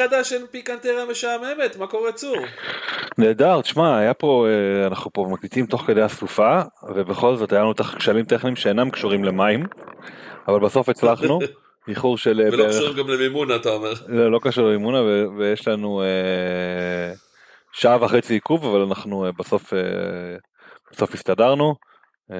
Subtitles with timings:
[0.00, 2.36] חדש של פיקנטריה משעממת, מה קורה צור?
[3.18, 6.60] נהדר, תשמע, היה פה, אה, אנחנו פה מקליטים תוך כדי הסופה,
[6.94, 9.66] ובכל זאת היה לנו את הכשלים טכניים שאינם קשורים למים,
[10.48, 11.38] אבל בסוף הצלחנו,
[11.88, 12.40] איחור של...
[12.40, 13.92] אה, ולא קשורים גם למימונה אתה אומר.
[14.08, 14.98] לא, לא קשור למימונה,
[15.38, 17.12] ויש לנו אה,
[17.72, 19.78] שעה וחצי עיכוב, אבל אנחנו אה, בסוף, אה,
[20.92, 21.74] בסוף הסתדרנו,
[22.32, 22.36] אה,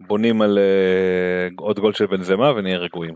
[0.00, 3.14] בונים על אה, עוד גול של בן זמה ונהיה רגועים.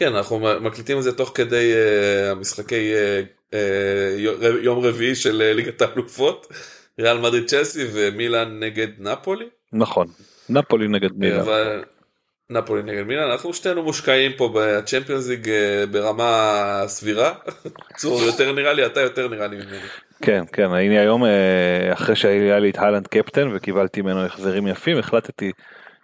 [0.00, 3.56] כן, אנחנו מקליטים את זה תוך כדי uh, המשחקי uh, uh,
[4.62, 6.46] יום רביעי של uh, ליגת האלופות,
[7.00, 9.44] ריאל מדריד צ'לסי ומילאן נגד נפולי.
[9.72, 10.06] נכון,
[10.48, 11.40] נפולי נגד מילאן.
[11.40, 11.84] אבל...
[12.50, 15.50] נפולי נגד מילאן, אנחנו שתינו מושקעים פה בצ'מפיונס ליג
[15.90, 17.34] ברמה סבירה.
[17.98, 19.78] צור יותר נראה לי, אתה יותר נראה לי ממני.
[20.22, 21.22] כן, כן, אני היום
[21.92, 25.52] אחרי שהיה לי את היילנד קפטן וקיבלתי ממנו החזרים יפים, החלטתי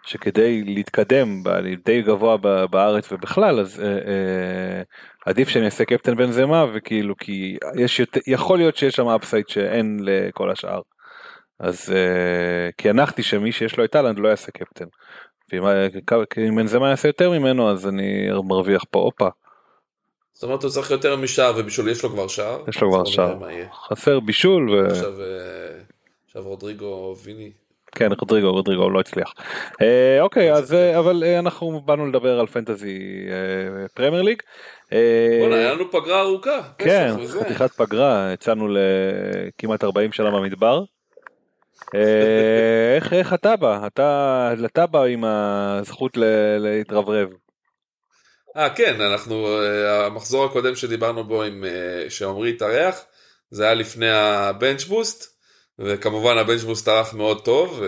[0.06, 1.42] שכדי להתקדם
[1.84, 2.36] די גבוה
[2.66, 4.82] בארץ ובכלל אז אה, אה,
[5.26, 9.48] עדיף שאני אעשה קפטן בן זמה וכאילו כי יש יותר יכול להיות שיש שם אפסייד
[9.48, 10.80] שאין לכל השאר.
[11.58, 14.84] אז אה, כי הנחתי שמי שיש לו את טאלנט לא יעשה קפטן.
[15.52, 19.28] ואם בן זמה יעשה יותר ממנו אז אני מרוויח פה הופה.
[20.32, 22.64] זאת אומרת הוא צריך יותר משער ובישול יש לו כבר שער.
[22.68, 23.38] יש לו כבר שער.
[23.88, 24.70] חסר בישול.
[24.70, 24.86] ו...
[24.86, 25.26] עכשיו, אה,
[26.26, 27.50] עכשיו רודריגו ויני
[27.96, 29.34] כן רודריגו רודריגו לא הצליח.
[29.82, 32.98] אה, אוקיי אז אה, אבל אה, אנחנו באנו לדבר על פנטזי
[33.30, 34.42] אה, פרמייר ליג.
[34.90, 36.60] היה לנו פגרה ארוכה.
[36.78, 40.82] כן חתיכת פגרה יצאנו לכמעט 40 שנה במדבר.
[42.96, 46.16] איך איך אתה בא אתה בא עם הזכות
[46.58, 47.28] להתרברב.
[48.56, 49.48] אה כן אנחנו
[49.86, 51.64] המחזור הקודם שדיברנו בו עם
[52.08, 53.04] שעמרי התארח
[53.50, 55.35] זה היה לפני ה bench boost.
[55.78, 57.82] וכמובן הבנצ'בוס טרח מאוד טוב,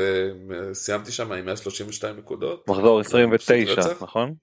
[0.49, 2.69] וסיימתי שם עם 132 נקודות.
[2.69, 4.35] מחזור 29, נכון?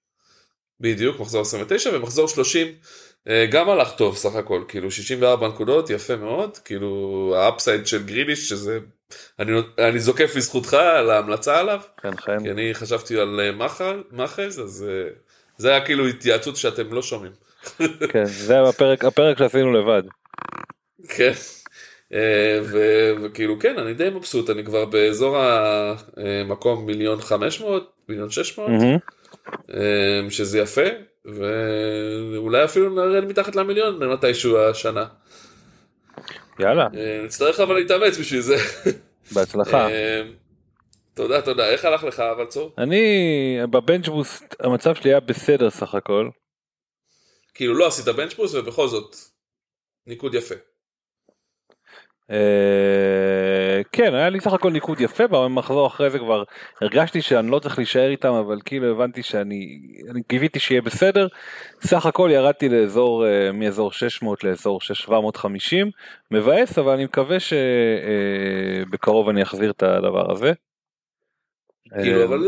[0.80, 2.68] בדיוק, מחזור 29 ומחזור 30
[3.28, 8.04] אה, גם הלך טוב סך הכל, כאילו 64 נקודות, יפה מאוד, כאילו ה upside של
[8.04, 8.80] גריליש, שזה,
[9.40, 12.40] אני, אני זוקף לזכותך על ההמלצה עליו, כן, חיים.
[12.40, 13.52] כי אני חשבתי על אה,
[14.12, 15.10] מחרז, אז אה,
[15.58, 17.32] זה היה כאילו התייעצות שאתם לא שומעים.
[18.14, 20.04] כן, זה הפרק, הפרק שעשינו לבד.
[21.10, 21.32] כן.
[22.14, 22.60] אה,
[23.22, 28.70] וכאילו כן אני די מבסוט אני כבר באזור המקום מיליון חמש מאות מיליון שש מאות
[29.74, 30.82] אה, שזה יפה
[31.26, 35.06] ואולי אפילו נרד מתחת למיליון מתישהו השנה.
[36.60, 38.56] יאללה, אה, נצטרך אבל להתאמץ בשביל זה.
[39.34, 39.88] בהצלחה.
[41.14, 41.70] תודה, תודה.
[41.70, 42.74] איך הלך לך אבל צור?
[42.78, 46.30] אני בבנץ' בוסט המצב שלי היה בסדר סך הכל.
[47.54, 49.16] כאילו לא עשית בנצ'פוס ובכל זאת
[50.08, 50.56] ניקוד יפה.
[52.32, 56.44] אה, כן היה לי סך הכל ניקוד יפה במחזור אחרי זה כבר
[56.82, 59.80] הרגשתי שאני לא צריך להישאר איתם אבל כאילו הבנתי שאני
[60.12, 61.28] אני קיוויתי שיהיה בסדר
[61.82, 65.92] סך הכל ירדתי לאזור אה, מאזור 600 לאזור 750
[66.32, 67.38] מבאס אבל אני מקווה
[68.90, 70.54] שבקרוב אני אחזיר את הדבר הזה.
[72.02, 72.40] כאילו אה, אבל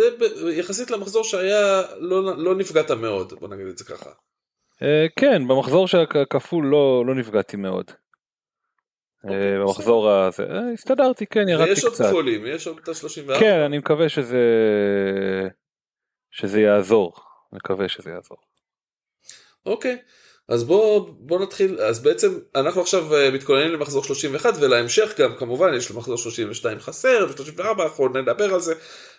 [0.51, 4.09] יחסית למחזור שהיה לא, לא נפגעת מאוד בוא נגיד את זה ככה.
[4.83, 7.91] אה, כן במחזור של הכפול לא לא נפגעתי מאוד.
[9.29, 12.05] אה, אוקיי, במחזור הזה אה, הסתדרתי כן ירדתי ויש עוד קצת.
[12.05, 13.39] כפולים יש עוד את ה-34.
[13.39, 14.43] כן אני מקווה שזה
[16.31, 17.13] שזה יעזור
[17.53, 18.37] מקווה שזה יעזור.
[19.65, 19.97] אוקיי.
[20.49, 25.73] אז בוא בוא נתחיל אז בעצם אנחנו עכשיו אה, מתכוננים למחזור 31 ולהמשך גם כמובן
[25.73, 28.73] יש למחזור 32 חסר ו34 אנחנו נדבר על זה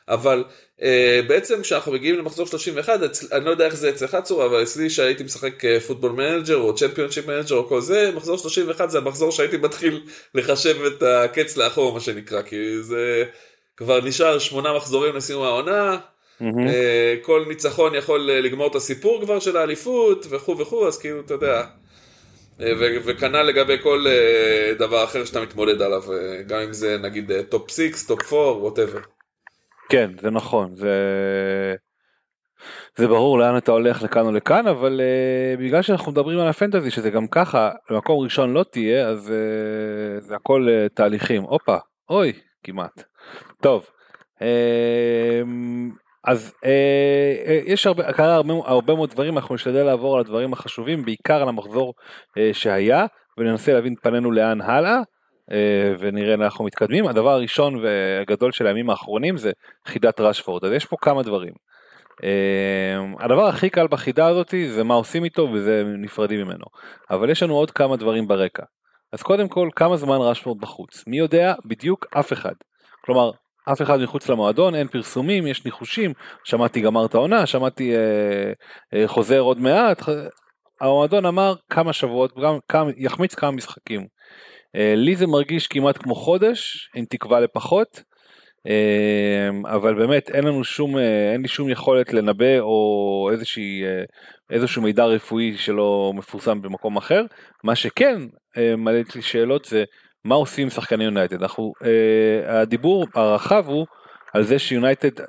[0.08, 0.44] אבל
[0.82, 4.62] אה, בעצם כשאנחנו מגיעים למחזור 31 אצל, אני לא יודע איך זה אצלך צור אבל
[4.62, 8.98] אצלי שהייתי משחק אה, Football Manager או Championship Manager או כל זה מחזור 31 זה
[8.98, 13.24] המחזור שהייתי מתחיל לחשב את הקץ לאחור מה שנקרא כי זה
[13.76, 15.98] כבר נשאר שמונה מחזורים לסיום העונה.
[16.40, 16.68] מהמם.
[16.68, 21.20] אה, כל ניצחון יכול אה, לגמור את הסיפור כבר של האליפות וכו' וכו' אז כאילו
[21.20, 21.64] אתה יודע.
[22.60, 22.72] אה,
[23.04, 24.04] וכנ"ל לגבי כל
[24.78, 26.02] דבר אחר שאתה מתמודד עליו
[26.46, 29.00] גם אם זה נגיד top 6 top 4 whatever.
[29.88, 30.94] כן זה נכון זה
[32.96, 36.53] זה ברור לאן אתה הולך לכאן או לכאן אבל אה, בגלל שאנחנו מדברים על ה
[36.53, 41.76] fantasy שזה גם ככה במקום ראשון לא תהיה אז אה, זה הכל אה, תהליכים הופה
[42.10, 42.32] אוי
[42.64, 43.02] כמעט
[43.62, 43.86] טוב
[44.38, 44.42] uh,
[46.24, 50.52] אז uh, uh, יש הרבה קרה הרבה, הרבה מאוד דברים אנחנו נשתדל לעבור על הדברים
[50.52, 53.06] החשובים בעיקר על המחזור uh, שהיה
[53.38, 55.00] וננסה להבין פנינו לאן הלאה.
[55.50, 57.06] uh, ונראה לאן אנחנו מתקדמים.
[57.06, 59.50] הדבר הראשון והגדול של הימים האחרונים זה
[59.86, 60.64] חידת רשפורד.
[60.64, 61.52] אז יש פה כמה דברים.
[62.12, 66.64] Uh, הדבר הכי קל בחידה הזאתי זה מה עושים איתו וזה נפרדים ממנו.
[67.10, 68.62] אבל יש לנו עוד כמה דברים ברקע.
[69.12, 71.04] אז קודם כל כמה זמן רשפורד בחוץ?
[71.06, 71.54] מי יודע?
[71.64, 72.54] בדיוק אף אחד.
[73.04, 73.30] כלומר
[73.72, 76.12] אף אחד מחוץ למועדון אין פרסומים יש ניחושים
[76.44, 80.02] שמעתי גמר את העונה שמעתי uh, uh, חוזר עוד מעט.
[80.80, 86.14] המועדון אמר כמה שבועות גם כמה, יחמיץ כמה משחקים uh, לי זה מרגיש כמעט כמו
[86.14, 88.02] חודש עם תקווה לפחות.
[88.66, 94.04] אמ, אבל באמת אין לנו שום אה, אין לי שום יכולת לנבא או איזושהי אה,
[94.50, 97.24] איזשהו מידע רפואי שלא מפורסם במקום אחר
[97.64, 98.20] מה שכן
[98.56, 99.84] אה, מעלה לי שאלות זה
[100.28, 101.72] מה עושים שחקני יונייטד אנחנו
[102.46, 103.86] הדיבור הרחב הוא
[104.34, 105.22] על זה שיונייטד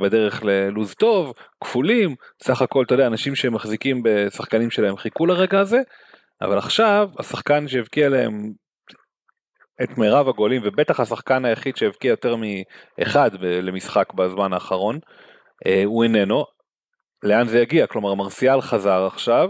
[0.00, 1.32] בדרך ללוז טוב
[1.64, 5.78] כפולים סך הכל אתה יודע אנשים שמחזיקים בשחקנים שלהם חיכו לרגע הזה
[6.42, 8.52] אבל עכשיו השחקן שהבקיע להם
[9.82, 14.98] את מירב הגולים ובטח השחקן היחיד שהבקיע יותר מאחד למשחק בזמן האחרון
[15.66, 16.44] אה, הוא איננו.
[17.22, 17.86] לאן זה יגיע?
[17.86, 19.48] כלומר מרסיאל חזר עכשיו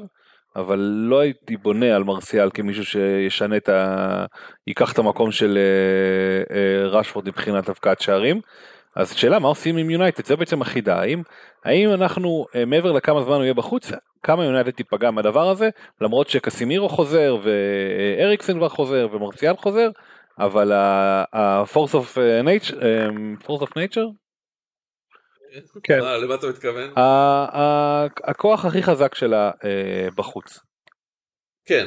[0.57, 4.25] אבל לא הייתי בונה על מרסיאל כמישהו שישנה את ה...
[4.67, 8.41] ייקח את המקום של אה, אה, רשפורד מבחינת הבקעת שערים.
[8.97, 10.25] אז שאלה מה עושים עם יונייטד?
[10.25, 11.01] זה בעצם החידה.
[11.01, 11.23] האם
[11.65, 13.91] האם אנחנו אה, מעבר לכמה זמן הוא יהיה בחוץ
[14.23, 15.69] כמה יונייטד תיפגע מהדבר הזה?
[16.01, 19.89] למרות שקסימירו חוזר ואריקסן כבר חוזר ומרסיאל חוזר
[20.39, 22.19] אבל ה-force of
[23.49, 24.22] of nature,
[25.83, 26.01] כן.
[26.01, 26.91] מה, למה אתה מתכוון?
[28.25, 30.59] הכוח הכי חזק שלה אה, בחוץ.
[31.65, 31.87] כן.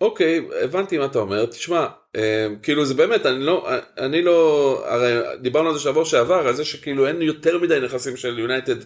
[0.00, 1.46] אוקיי, הבנתי מה אתה אומר.
[1.46, 6.48] תשמע, אה, כאילו זה באמת, אני לא, אני לא, הרי דיברנו על זה שבוע שעבר,
[6.48, 8.76] על זה שכאילו אין יותר מדי נכסים של יונייטד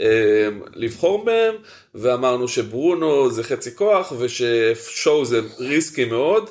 [0.00, 1.54] אה, לבחור בהם,
[1.94, 6.50] ואמרנו שברונו זה חצי כוח, וששואו זה ריסקי מאוד.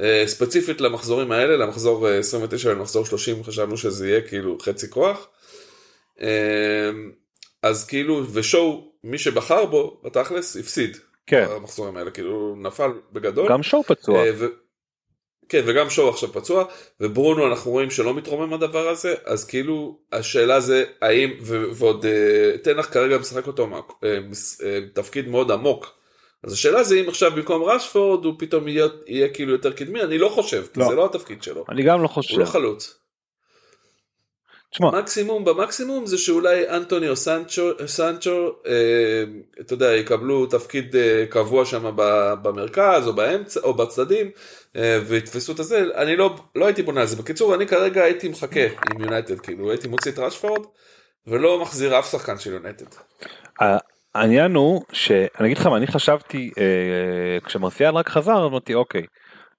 [0.00, 5.28] אה, ספציפית למחזורים האלה, למחזור אה, 29 ולמחזור 30 חשבנו שזה יהיה כאילו חצי כוח.
[6.22, 6.90] אה,
[7.62, 10.96] אז כאילו, ושואו, מי שבחר בו, בתכלס, הפסיד.
[11.26, 11.46] כן.
[11.50, 13.48] במחזורים האלה, כאילו, הוא נפל בגדול.
[13.48, 14.24] גם שואו פצוע.
[14.24, 14.46] אה, ו...
[15.48, 16.64] כן, וגם שואו עכשיו פצוע,
[17.00, 21.64] וברונו אנחנו רואים שלא מתרומם הדבר הזה, אז כאילו, השאלה זה האם, ו...
[21.74, 23.68] ועוד אה, תנח כרגע משחק אותו
[24.04, 24.18] אה,
[24.92, 26.00] תפקיד מאוד עמוק.
[26.44, 30.18] אז השאלה זה אם עכשיו במקום רשפורד הוא פתאום יהיה, יהיה כאילו יותר קדמי, אני
[30.18, 30.88] לא חושב, כי לא.
[30.88, 32.38] זה לא התפקיד שלו, אני גם לא הוא חושב.
[32.38, 32.98] לא חלוץ.
[34.70, 39.24] תשמע, מקסימום במקסימום זה שאולי אנטוני או סנצ'ו, סנצ'ו אה,
[39.60, 41.90] אתה יודע, יקבלו תפקיד אה, קבוע שם
[42.42, 44.30] במרכז או באמצע או בצדדים
[44.76, 47.16] אה, ויתפסו את הזה, אני לא, לא הייתי בונה על זה.
[47.16, 50.62] בקיצור, אני כרגע הייתי מחכה עם יונייטד, כאילו הייתי מוציא את רשפורד
[51.26, 52.86] ולא מחזיר אף שחקן של יונייטד.
[54.14, 59.02] העניין הוא שאני אגיד לך מה אני חשבתי אה, כשמרסיאל רק חזר אמרתי אוקיי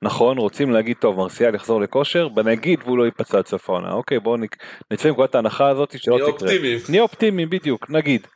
[0.02, 4.20] נכון רוצים להגיד טוב מרסיאל יחזור לכושר בנגיד והוא לא ייפצע עד סוף העונה אוקיי
[4.20, 4.38] בואו
[4.92, 6.50] נצא עם נקודת ההנחה הזאת שלא נהיה תקרה.
[6.50, 6.80] אופטימיים.
[6.90, 8.28] נהיה אופטימיים בדיוק נגיד.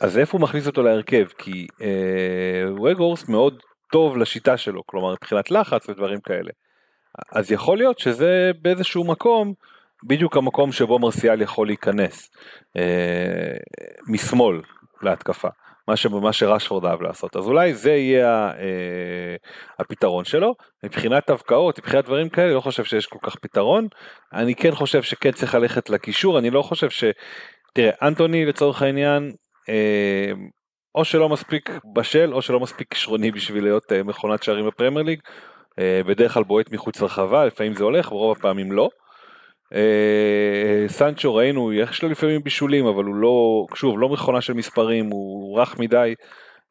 [0.00, 5.50] אז איפה הוא מכניס אותו להרכב כי אה, וגורס מאוד טוב לשיטה שלו כלומר מבחינת
[5.50, 6.50] לחץ ודברים כאלה.
[7.32, 9.54] אז יכול להיות שזה באיזשהו מקום
[10.04, 12.30] בדיוק המקום שבו מרסיאל יכול להיכנס
[12.76, 13.56] אה,
[14.06, 14.60] משמאל
[15.02, 15.48] להתקפה.
[15.88, 17.36] מה, ש, מה שרשפורד אהב לעשות.
[17.36, 19.36] אז אולי זה יהיה אה,
[19.78, 20.54] הפתרון שלו.
[20.84, 23.88] מבחינת הבקעות מבחינת דברים כאלה לא חושב שיש כל כך פתרון.
[24.32, 26.38] אני כן חושב שכן צריך ללכת לקישור.
[26.38, 27.04] אני לא חושב ש...
[27.74, 29.32] תראה אנטוני לצורך העניין
[29.68, 30.32] אה,
[30.94, 35.20] או שלא מספיק בשל או שלא מספיק כישרוני בשביל להיות אה, מכונת שערים בפרמייר ליג.
[35.78, 38.88] אה, בדרך כלל בועט מחוץ לרחבה לפעמים זה הולך ברוב הפעמים לא.
[39.74, 45.10] אה, סנצ'ו ראינו יש לו לפעמים בישולים אבל הוא לא שוב לא מכונה של מספרים
[45.10, 46.14] הוא רך מדי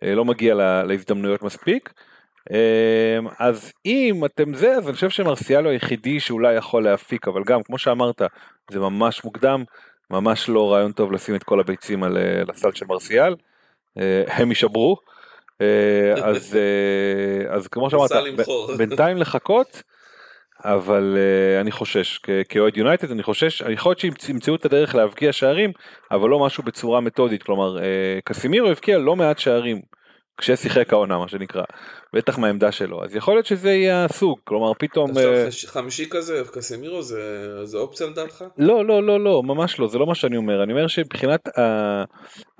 [0.04, 1.94] אה, לא מגיע לה, להזדמנויות מספיק.
[2.52, 7.44] אה, אז אם אתם זה אז אני חושב שמרסיאל הוא היחידי שאולי יכול להפיק אבל
[7.44, 8.22] גם כמו שאמרת
[8.72, 9.64] זה ממש מוקדם
[10.10, 13.36] ממש לא רעיון טוב לשים את כל הביצים על אה, הסל של מרסיאל
[14.28, 14.98] הם יישברו
[16.24, 16.58] אז
[17.50, 18.12] אז כמו שאמרת
[18.78, 19.84] בינתיים לחכות.
[20.64, 25.72] אבל uh, אני חושש כאוהד יונייטד אני חושש יכול להיות שימצאו את הדרך להבקיע שערים
[26.12, 27.82] אבל לא משהו בצורה מתודית כלומר uh,
[28.26, 29.82] קסימירו הבקיע לא מעט שערים
[30.40, 31.64] כששיחק העונה מה שנקרא
[32.14, 37.02] בטח מהעמדה שלו אז יכול להיות שזה יהיה הסוג כלומר פתאום אה, חמישי- כזה, קסמירו,
[37.02, 37.22] זה
[37.66, 38.44] זה אופציה לדעתך?
[38.58, 42.04] לא לא לא לא ממש לא זה לא מה שאני אומר אני אומר שמבחינת ה-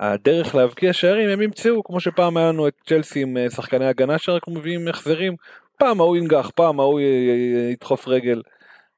[0.00, 4.48] הדרך להבקיע שערים הם ימצאו כמו שפעם היה לנו את צ'לסי עם שחקני הגנה שרק
[4.48, 5.34] מביאים החזרים
[5.80, 7.00] פעם ההוא ינגח פעם ההוא
[7.72, 8.42] ידחוף רגל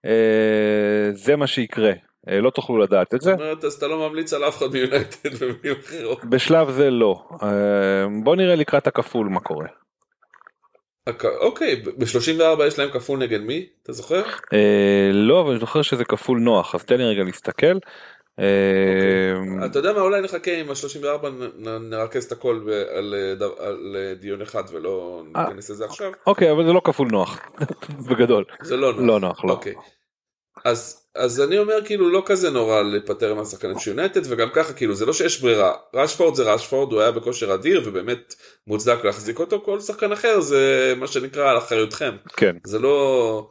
[0.06, 1.92] אה, זה מה שיקרה
[2.28, 4.66] אה, לא תוכלו לדעת את זה זאת אומרת, אז אתה לא ממליץ על אף אחד
[4.72, 6.24] מיונייטד ומילים אחרות.
[6.24, 9.66] בשלב זה לא אה, בוא נראה לקראת הכפול מה קורה
[11.08, 13.66] אוק- אוקיי, ב-34 יש להם כפול נגד מי?
[13.82, 14.22] אתה זוכר?
[15.12, 17.78] לא אבל אני זוכר שזה כפול נוח אז תן לי רגע להסתכל.
[18.38, 21.26] אה, אתה יודע מה, אולי נחכה עם ה-34,
[21.80, 25.42] נרכז את הכל על אה, דיון אחד ולא אה.
[25.48, 26.12] ניכנס לזה עכשיו.
[26.26, 27.38] אוקיי אבל זה לא כפול נוח
[28.10, 29.02] בגדול זה לא נוח.
[29.06, 29.52] לא נוח, לא.
[29.52, 29.74] אוקיי.
[30.64, 34.94] אז, אז אני אומר כאילו לא כזה נורא להיפטר מהשחקנים של יונייטד וגם ככה כאילו
[34.94, 38.34] זה לא שיש ברירה רשפורד זה רשפורד הוא היה בכושר אדיר ובאמת
[38.66, 43.50] מוצדק להחזיק אותו כל שחקן אחר זה מה שנקרא על אחריותכם כן זה לא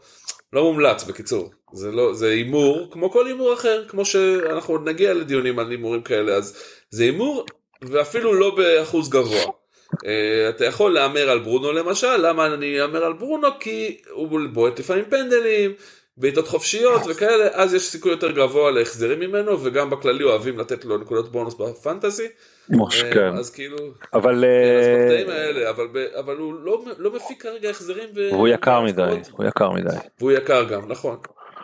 [0.53, 5.13] לא מומלץ בקיצור זה לא זה הימור כמו כל הימור אחר כמו שאנחנו עוד נגיע
[5.13, 6.57] לדיונים על הימורים כאלה אז
[6.89, 7.45] זה הימור
[7.81, 9.43] ואפילו לא באחוז גבוה.
[9.91, 10.07] Uh,
[10.49, 15.05] אתה יכול להמר על ברונו למשל למה אני אהמר על ברונו כי הוא בועט לפעמים
[15.09, 15.73] פנדלים
[16.17, 20.97] בעיטות חופשיות וכאלה אז יש סיכוי יותר גבוה להחזרים ממנו וגם בכללי אוהבים לתת לו
[20.97, 22.27] נקודות בונוס בפנטזי
[22.69, 23.33] מוש, אה, כן.
[23.33, 23.77] אז כאילו
[24.13, 28.29] אבל אז אה, בקטעים האלה אבל, ב- אבל הוא לא, לא מפיק כרגע החזרים ב-
[28.31, 29.03] הוא יקר מדי.
[29.31, 31.17] הוא יקר מדי והוא יקר גם, נכון.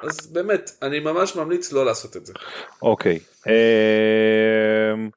[0.03, 2.33] אז באמת, אני ממש ממליץ לא לעשות את זה.
[2.81, 3.19] אוקיי.
[3.47, 5.09] אמ,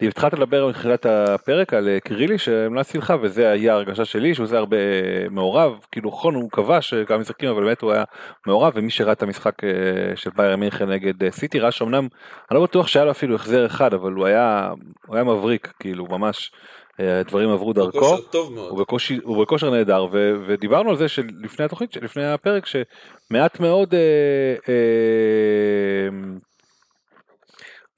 [0.00, 4.58] התחלת לדבר מתחילת הפרק על אה, קרילי שהמלצתי לך וזה היה הרגשה שלי שהוא זה
[4.58, 8.04] הרבה אה, מעורב כאילו נכון הוא כבש כמה משחקים אבל באמת הוא היה
[8.46, 12.08] מעורב ומי שראה את המשחק אה, של בייר מינכן נגד סיטי ראה שאומנם
[12.50, 14.70] אני לא בטוח שהיה לו אפילו החזר אחד אבל הוא היה
[15.06, 16.52] הוא היה מבריק כאילו ממש
[16.98, 17.98] הדברים עברו דרכו.
[17.98, 18.70] כושר טוב מאוד.
[18.70, 23.94] הוא בכושר, הוא בכושר נהדר ו, ודיברנו על זה שלפני התוכנית לפני הפרק שמעט מאוד
[23.94, 26.08] אה, אה,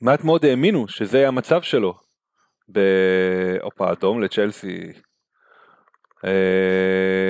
[0.00, 1.95] מעט מאוד האמינו שזה המצב שלו.
[2.69, 4.92] בהופה אדום לצ'לסי.
[6.25, 6.30] אה,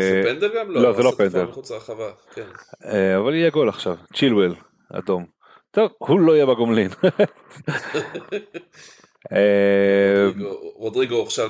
[0.01, 0.71] זה פנדל גם?
[0.71, 2.11] לא, זה לא עשה תקופה פנדל.
[2.35, 2.47] כן.
[2.85, 4.55] אה, אבל יהיה גול עכשיו צ'ילואל
[4.93, 5.27] אדום.
[5.71, 6.91] טוב הוא לא יהיה בגומלין.
[9.33, 10.29] אה,
[10.75, 11.47] רודריגו- הוכשל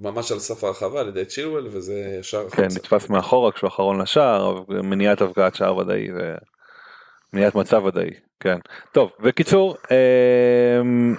[0.00, 2.62] ממש על סף הרחבה על ידי צ'ילואל וזה ישר כן.
[2.64, 6.08] נתפס מאחורה כשהוא אחרון לשער מניעת הבקעת שער ודאי
[7.32, 8.58] ומניעת מצב ודאי כן
[8.92, 11.14] טוב בקיצור אמ,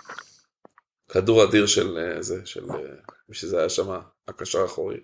[1.09, 2.77] כדור אדיר של אה, זה, של אה,
[3.29, 4.97] מי שזה היה שם, הקשר האחורי.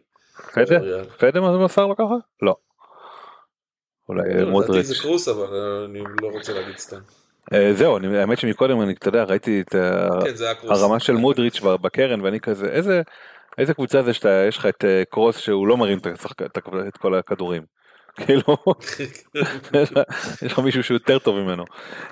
[0.54, 0.80] פדה.
[1.18, 2.56] פדה מסר לו ככה לא.
[4.10, 7.00] אולי לא, לדעתי מודריץ' זה קרוס אבל אה, אני לא רוצה להגיד סתם.
[7.54, 9.80] אה, זהו אני- האמת שמקודם אני אתה יודע ראיתי את כן.
[10.70, 13.02] הרמה של מודריץ' בקרן ואני כזה איזה
[13.58, 16.42] איזה קבוצה זה שאתה יש לך את אה, קרוס שהוא לא מרים את השחק-
[16.88, 17.64] את כל הכדורים.
[18.26, 18.58] כאילו
[20.42, 21.64] יש לך מישהו שהוא יותר טוב ממנו.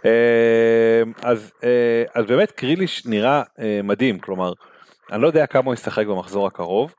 [0.06, 1.52] אה, אז
[2.16, 4.54] אז באמת קריליש נראה אה, מדהים כלומר
[5.12, 6.94] אני לא יודע כמה הוא ישחק במחזור הקרוב.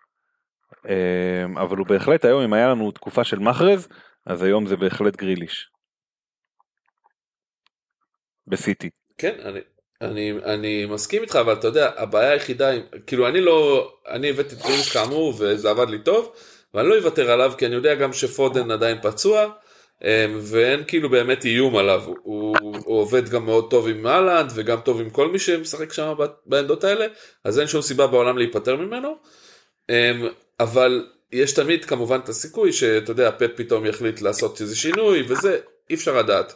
[1.56, 3.88] אבל הוא בהחלט היום אם היה לנו תקופה של מחרז
[4.26, 5.68] אז היום זה בהחלט גריליש.
[8.50, 8.90] בסיטי.
[9.18, 9.60] כן, אני,
[10.00, 12.70] אני, אני מסכים איתך, אבל אתה יודע, הבעיה היחידה,
[13.06, 16.32] כאילו אני לא, אני הבאתי את גריליש כאמור וזה עבד לי טוב,
[16.74, 19.46] ואני לא אוותר עליו כי אני יודע גם שפודן עדיין פצוע,
[20.04, 24.80] אמ, ואין כאילו באמת איום עליו, הוא, הוא עובד גם מאוד טוב עם אהלנד וגם
[24.80, 26.14] טוב עם כל מי שמשחק שם
[26.46, 27.06] בעמדות האלה,
[27.44, 29.16] אז אין שום סיבה בעולם להיפטר ממנו,
[29.90, 30.28] אמ,
[30.60, 35.58] אבל יש תמיד כמובן את הסיכוי שאתה יודע, פפ פתאום יחליט לעשות איזה שינוי וזה,
[35.90, 36.52] אי אפשר לדעת.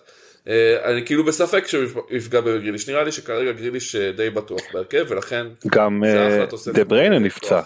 [0.49, 5.05] אה, אני כאילו בספק שהוא יפגע בגריליש, נראה לי שכרגע גריליש אה, די בטוח בהרכב
[5.09, 6.03] ולכן גם
[6.75, 7.61] דה בריינה נפצע.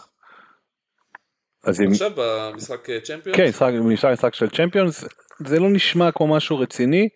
[1.64, 1.80] אז.
[1.80, 3.37] עכשיו במשחק צ'מפיונס?
[3.37, 5.04] כן, משחק, משחק, משחק של צ'מפיונס,
[5.47, 7.08] זה לא נשמע כמו משהו רציני.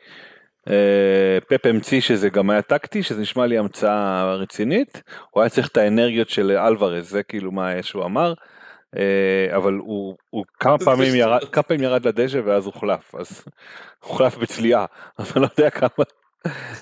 [0.69, 5.03] אה, פפ המציא שזה גם היה טקטי, שזה נשמע לי המצאה רצינית.
[5.31, 8.35] הוא היה צריך את האנרגיות של אלוורז, זה כאילו מה שהוא אמר.
[8.97, 13.45] אה, אבל הוא, הוא כמה פעמים ירד, כמה פעמים ירד לדשא ואז הוחלף, אז
[14.05, 14.87] הוחלף בצליעה,
[15.19, 16.05] אז אני לא יודע כמה,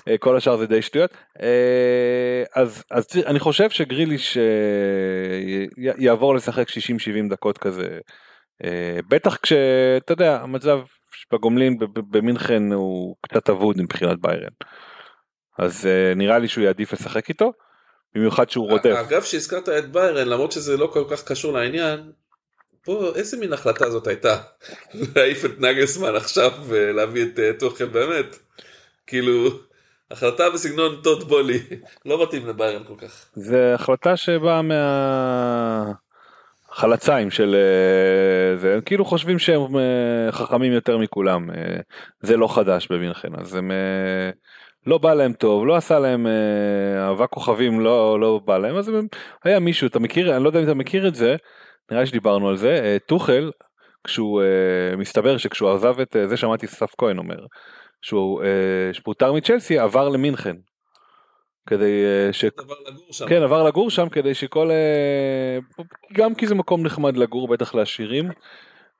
[0.07, 1.11] אה, כל השאר זה די שטויות.
[1.41, 4.37] אה, אז, אז אני חושב שגריליש
[5.77, 6.73] יעבור לשחק 60-70
[7.29, 7.99] דקות כזה,
[9.09, 10.79] בטח כשאתה יודע, המצב
[11.33, 14.53] בגומלין במינכן הוא קצת אבוד מבחינת ביירן.
[15.59, 17.51] אז נראה לי שהוא יעדיף לשחק איתו.
[18.15, 18.95] במיוחד שהוא רודף.
[18.99, 22.11] אגב שהזכרת את ביירן למרות שזה לא כל כך קשור לעניין.
[22.83, 24.37] פה איזה מין החלטה זאת הייתה
[25.15, 28.37] להעיף את נגלסמן עכשיו ולהביא את uh, טוחל באמת
[29.07, 29.49] כאילו
[30.11, 31.59] החלטה בסגנון טוט בולי
[32.05, 33.25] לא מתאים לביירן כל כך.
[33.33, 34.61] זה החלטה שבאה
[36.69, 41.49] מהחלציים של אה, זה הם כאילו חושבים שהם אה, חכמים יותר מכולם
[42.21, 43.71] זה לא חדש במינכן אז הם.
[44.85, 48.91] לא בא להם טוב, לא עשה להם אה, אהבה כוכבים, לא, לא בא להם, אז
[49.43, 51.35] היה מישהו, אתה מכיר, אני לא יודע אם אתה מכיר את זה,
[51.91, 53.51] נראה לי שדיברנו על זה, אה, טוחל,
[54.03, 57.45] כשהוא, אה, מסתבר שכשהוא עזב את, זה שמעתי סף כהן אומר,
[58.01, 58.41] שהוא
[59.03, 60.55] פוטר מצ'לסי עבר למינכן.
[61.67, 62.45] כדי ש...
[62.57, 63.27] עבר לגור שם.
[63.27, 64.69] כן, עבר לגור שם כדי שכל...
[66.13, 68.29] גם כי זה מקום נחמד לגור, בטח לעשירים,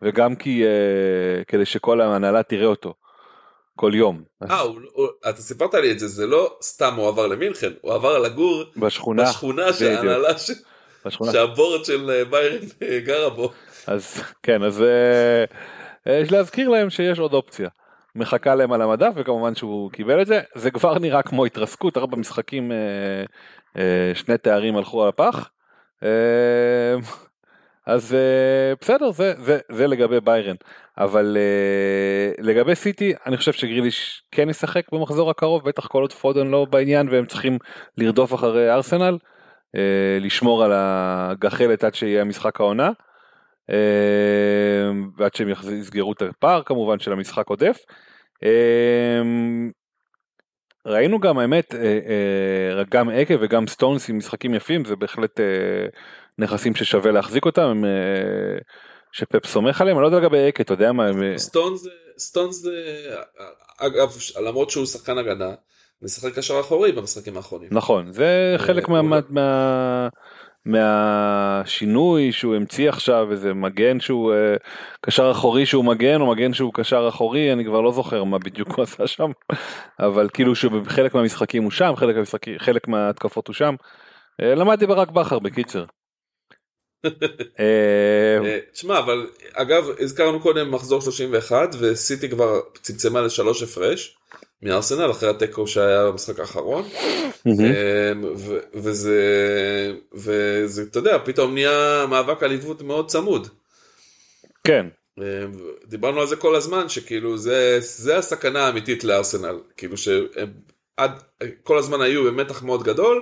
[0.02, 0.64] וגם כי...
[1.48, 2.94] כדי שכל ההנהלה תראה אותו.
[3.82, 4.24] כל יום.
[4.44, 4.64] אה,
[5.30, 9.24] אתה סיפרת לי את זה, זה לא סתם הוא עבר למינכן, הוא עבר לגור בשכונה,
[9.24, 10.52] בשכונה שההנהלה, ש...
[11.06, 11.32] בשכונה.
[11.32, 13.52] שהבורד של אה, ביירן אה, גרה בו.
[13.88, 14.82] אז כן, אז
[16.08, 17.70] אה, יש להזכיר להם שיש עוד אופציה.
[18.16, 22.18] מחכה להם על המדף וכמובן שהוא קיבל את זה, זה כבר נראה כמו התרסקות, ארבע
[22.18, 22.72] משחקים
[24.14, 25.50] שני תארים הלכו על הפח.
[27.88, 28.18] אז
[28.82, 30.56] בסדר זה, זה, זה לגבי ביירן.
[30.98, 36.48] אבל uh, לגבי סיטי אני חושב שגריליש כן ישחק במחזור הקרוב בטח כל עוד פודן
[36.48, 37.58] לא בעניין והם צריכים
[37.98, 39.80] לרדוף אחרי ארסנל אה,
[40.22, 42.90] לשמור על הגחלת עד שיהיה משחק העונה
[43.72, 43.74] אה,
[45.18, 47.78] ועד שהם יסגרו את הפער כמובן של המשחק עודף.
[50.86, 51.76] ראינו גם האמת
[52.90, 55.40] גם אקה וגם סטונס עם משחקים יפים זה בהחלט
[56.38, 57.62] נכסים ששווה להחזיק אותם.
[57.62, 57.86] הם,
[59.12, 62.72] שפפ סומך עליהם אני לא יודע לגבי אקה אתה יודע מה סטונס סטונס זה
[63.78, 65.54] אגב למרות שהוא שחקן הגנה
[66.02, 70.08] משחק קשר אחורי במשחקים האחרונים נכון זה חלק מה, מה,
[70.66, 74.60] מהשינוי שהוא המציא עכשיו איזה מגן שהוא uh,
[75.02, 78.70] קשר אחורי שהוא מגן או מגן שהוא קשר אחורי אני כבר לא זוכר מה בדיוק
[78.78, 79.32] הוא עשה שם
[80.00, 83.76] אבל כאילו שחלק מהמשחקים הוא שם חלק, מהמשחקים, חלק מההתקפות הוא שם.
[84.42, 85.86] Uh, למדתי ברק בכר בקיצר.
[87.60, 94.18] אה, אה, תשמע אבל אגב הזכרנו קודם מחזור 31 וסיטי כבר צמצמה לשלוש הפרש
[94.64, 96.84] מארסנל אחרי התיקו שהיה במשחק האחרון
[97.48, 98.12] אה,
[98.74, 99.20] וזה
[100.14, 103.48] וזה אתה יודע פתאום נהיה מאבק אליפות מאוד צמוד.
[104.64, 104.86] כן.
[105.86, 110.50] דיברנו על זה כל הזמן שכאילו זה זה הסכנה האמיתית לארסנל כאילו שהם
[110.98, 111.12] עד
[111.64, 113.22] כל הזמן היו במתח מאוד גדול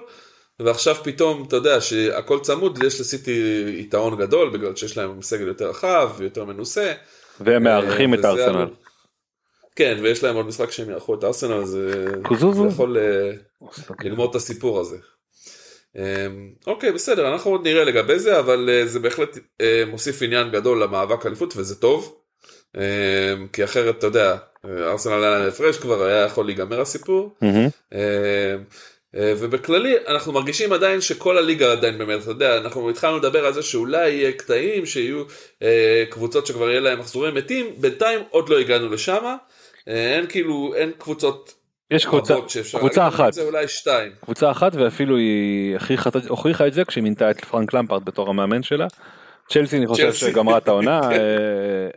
[0.60, 5.70] ועכשיו פתאום אתה יודע שהכל צמוד יש לסיטי יתרון גדול בגלל שיש להם סגל יותר
[5.70, 6.94] רחב ויותר מנוסה.
[7.40, 8.68] והם מארחים את ארסנל.
[9.80, 12.06] כן ויש להם עוד משחק שהם יארחו את ארסנל זה
[12.68, 13.32] יכול אה,
[14.04, 14.98] ללמוד את הסיפור הזה.
[15.96, 16.02] אמ,
[16.68, 20.84] אוקיי בסדר אנחנו עוד נראה לגבי זה אבל אה, זה בהחלט אה, מוסיף עניין גדול
[20.84, 22.16] למאבק אליפות וזה טוב.
[22.78, 22.82] אמ,
[23.54, 27.36] כי אחרת אתה יודע ארסנל היה הפרש כבר היה יכול להיגמר הסיפור.
[29.16, 33.54] אה, ובכללי אנחנו מרגישים עדיין שכל הליגה עדיין באמת, אתה יודע, אנחנו התחלנו לדבר על
[33.54, 35.24] זה שאולי יהיה קטעים, שיהיו
[35.64, 39.36] אה, קבוצות שכבר יהיה להם מחזורי מתים, בינתיים עוד לא הגענו לשם,
[39.88, 41.54] אין כאילו, אין קבוצות
[41.92, 42.36] יש קבוצה,
[42.80, 44.12] קבוצה אחת, זה אולי שתיים.
[44.22, 45.78] קבוצה אחת ואפילו היא
[46.28, 48.88] הוכיחה את זה כשהיא מינתה את פרנק למפרד בתור המאמן שלה,
[49.50, 50.14] צ'לסי אני חושב.
[50.14, 51.00] שגמרה את העונה.
[51.12, 51.18] אה,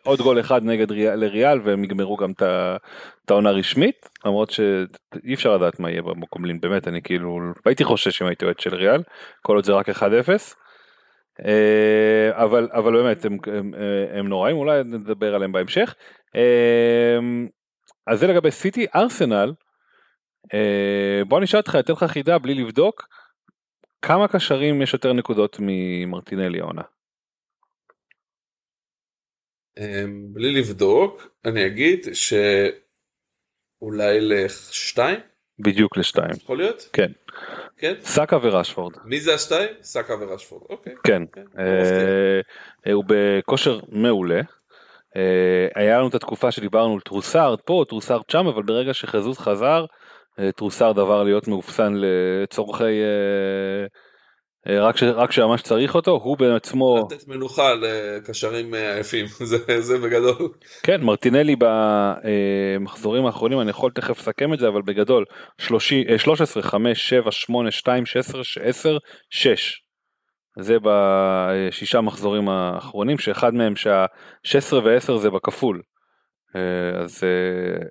[0.04, 5.56] עוד גול אחד נגד ריאל- לריאל והם יגמרו גם את העונה רשמית, למרות שאי אפשר
[5.56, 9.02] לדעת מה יהיה במקומלין, באמת, אני כאילו, הייתי חושש אם הייתי אוהד של ריאל,
[9.42, 10.02] כל עוד זה רק 1-0.
[11.46, 15.94] אה, אבל אבל באמת הם, הם, אה, הם נוראים אולי נדבר עליהם בהמשך.
[18.06, 19.52] אז זה לגבי סיטי ארסנל.
[20.54, 23.08] אה, בוא נשאל אותך אתן לך חידה בלי לבדוק
[24.02, 26.82] כמה קשרים יש יותר נקודות ממרטינלי העונה.
[29.78, 35.20] אמ, בלי לבדוק, אני אגיד שאולי לשתיים,
[35.58, 36.30] בדיוק לשתיים.
[36.36, 36.88] יכול להיות?
[36.92, 37.12] כן.
[37.76, 37.94] כן?
[38.00, 38.96] סאקה ורשפורד.
[39.04, 39.68] מי זה השתיים?
[39.82, 40.94] סאקה ורשפורד, אוקיי.
[41.04, 41.22] כן.
[41.32, 41.44] כן.
[41.58, 42.40] אה,
[42.86, 44.40] אה, הוא בכושר מעולה.
[45.16, 45.22] אה,
[45.82, 49.84] היה לנו את התקופה שדיברנו על טרוסארד פה, טרוסארד שם, אבל ברגע שז'זוס חזר,
[50.40, 52.84] אה, טרוסארד עבר להיות מאופסן לצורכי...
[52.84, 53.86] אה,
[54.80, 60.48] רק ש- רק שממש צריך אותו, הוא בעצמו, לתת מנוחה לקשרים עייפים, זה- זה בגדול.
[60.82, 65.24] כן, מרטינלי במחזורים האחרונים, אני יכול תכף לסכם את זה, אבל בגדול,
[65.58, 68.96] 30, אה, 13, 5, 7, 8, 2, 16, 10,
[69.30, 69.82] 6.
[70.58, 75.82] זה בשישה מחזורים האחרונים, שאחד מהם שה-16 ו-10 זה בכפול.
[76.56, 77.28] אה, אז אה,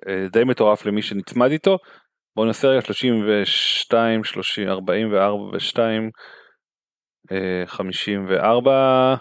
[0.08, 1.78] אה, די מטורף למי שנצמד איתו.
[2.36, 5.78] בואו נעשה רגע 32, 30, 44 ו-2,
[7.66, 9.16] 54,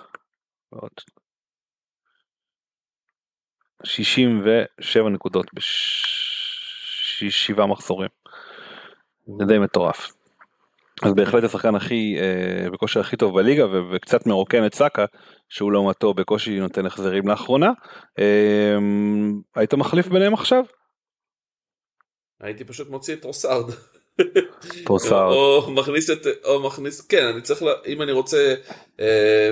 [0.71, 0.91] ועוד
[3.83, 5.45] 67 נקודות
[7.23, 8.09] בשבעה מחזורים.
[9.39, 10.20] זה די מטורף.
[11.01, 15.05] אז בהחלט השחקן הכי אה, בכושר הכי טוב בליגה וקצת מרוקן את סאקה
[15.49, 17.71] שהוא לעומתו בקושי נותן החזרים לאחרונה.
[18.19, 18.77] אה,
[19.55, 20.63] היית מחליף ביניהם עכשיו?
[22.41, 23.71] הייתי פשוט מוציא את טרוסארד.
[24.85, 25.33] טרוסארד.
[25.35, 28.55] או מכניס את, או מכניס, כן, אני צריך, לה, אם אני רוצה
[28.99, 29.51] אה,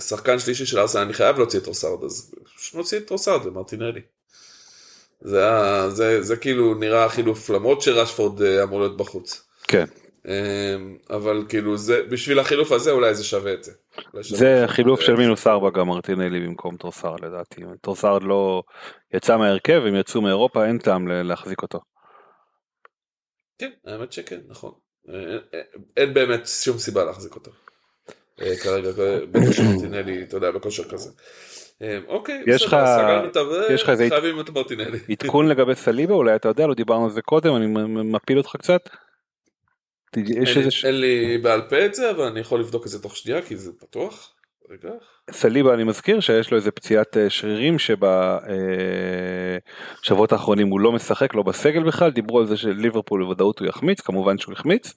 [0.00, 4.00] שחקן שלישי של ארסנל, אני חייב להוציא את טרוסארד, אז פשוט מוציא את טרוסארד ומרטינלי.
[5.20, 5.40] זה,
[5.88, 9.48] זה, זה כאילו נראה חילוף למרות שרשפורד אה, אמור להיות בחוץ.
[9.68, 9.84] כן.
[10.28, 10.76] אה,
[11.16, 13.72] אבל כאילו זה, בשביל החילוף הזה אולי זה שווה את זה.
[14.22, 15.06] זה את חילוף זה.
[15.06, 17.62] של מינוס 4 גם מרטינלי במקום טרוסארד לדעתי.
[17.80, 18.62] טרוסארד לא
[19.14, 21.80] יצא מההרכב הם יצאו מאירופה אין טעם להחזיק אותו.
[23.58, 24.72] כן, האמת שכן, נכון.
[25.08, 25.14] אה,
[25.54, 25.60] אה,
[25.96, 27.50] אין באמת שום סיבה להחזיק אותו.
[28.42, 28.88] אה, כרגע,
[29.30, 31.10] בטח שמרטינלי, אתה יודע, בכושר כזה.
[32.08, 32.76] אוקיי, יש לך-
[33.70, 34.08] יש לך איזה-.
[35.10, 37.66] עדכון לגבי סליבה אולי אתה יודע לא דיברנו על זה קודם אני
[38.04, 38.80] מפיל אותך קצת.
[40.16, 43.02] יש אין- איזה אין לי בעל פה את זה, אבל אני יכול לבדוק את זה
[43.02, 44.32] תוך שנייה, כי זה פתוח.
[44.70, 44.90] רגע.
[45.30, 47.76] סליבה אני מזכיר שיש לו איזה פציעת אה, שרירים
[49.98, 54.00] שבשבועות האחרונים הוא לא משחק לא בסגל בכלל דיברו על זה שליברפול בוודאות הוא יחמיץ
[54.00, 54.94] כמובן שהוא החמיץ.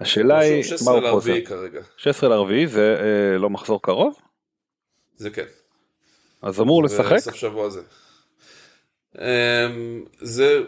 [0.00, 1.30] השאלה היא מה 16 הוא חוזר.
[1.30, 1.80] לרביעי כרגע.
[1.96, 4.14] 16 לרביעי זה אה, לא מחזור קרוב
[5.16, 5.44] זה כן.
[6.42, 7.80] אז אמור לשחק סוף שבוע זה.
[9.18, 9.24] אמ,
[10.20, 10.60] זה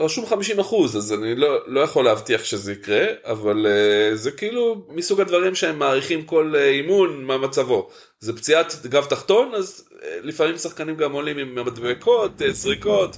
[0.00, 4.86] רשום 50 אחוז אז אני לא, לא יכול להבטיח שזה יקרה אבל uh, זה כאילו
[4.88, 9.94] מסוג הדברים שהם מעריכים כל uh, אימון מה מצבו זה פציעת גב תחתון אז uh,
[10.22, 13.16] לפעמים שחקנים גם עולים עם מדבקות uh, זריקות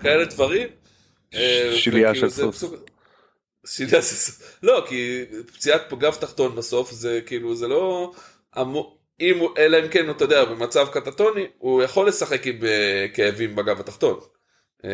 [0.00, 0.68] כאלה דברים.
[1.74, 2.56] שליה וכאילו של זה סוס.
[2.56, 2.76] מסוג-
[3.66, 4.42] שליה של סוס.
[4.62, 8.12] לא כי פציעת גב תחתון בסוף זה כאילו זה לא.
[8.60, 12.58] אמור- אם אלא אם כן, אתה יודע, במצב קטטוני, הוא יכול לשחק עם
[13.14, 14.20] כאבים בגב התחתון.
[14.84, 14.90] אה,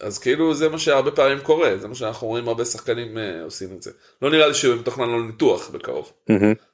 [0.00, 3.68] אז כאילו זה מה שהרבה פעמים קורה, זה מה שאנחנו רואים הרבה שחקנים אה, עושים
[3.76, 3.90] את זה.
[4.22, 6.12] לא נראה לי שהוא מתוכנן לו ניתוח בקרוב.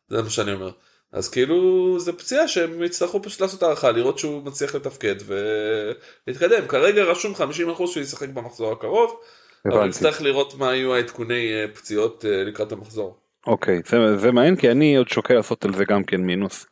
[0.08, 0.70] זה מה שאני אומר.
[1.12, 6.66] אז כאילו זה פציעה שהם יצטרכו פשוט לעשות הערכה, לראות שהוא מצליח לתפקד ולהתקדם.
[6.68, 7.38] כרגע רשום 50%
[7.86, 9.20] שהוא ישחק במחזור הקרוב,
[9.66, 9.86] אבל.
[9.86, 13.16] נצטרך לראות מה יהיו העדכוני אה, פציעות אה, לקראת המחזור.
[13.46, 16.66] אוקיי זה, זה מעניין כי אני עוד שוקל לעשות על זה גם כן מינוס.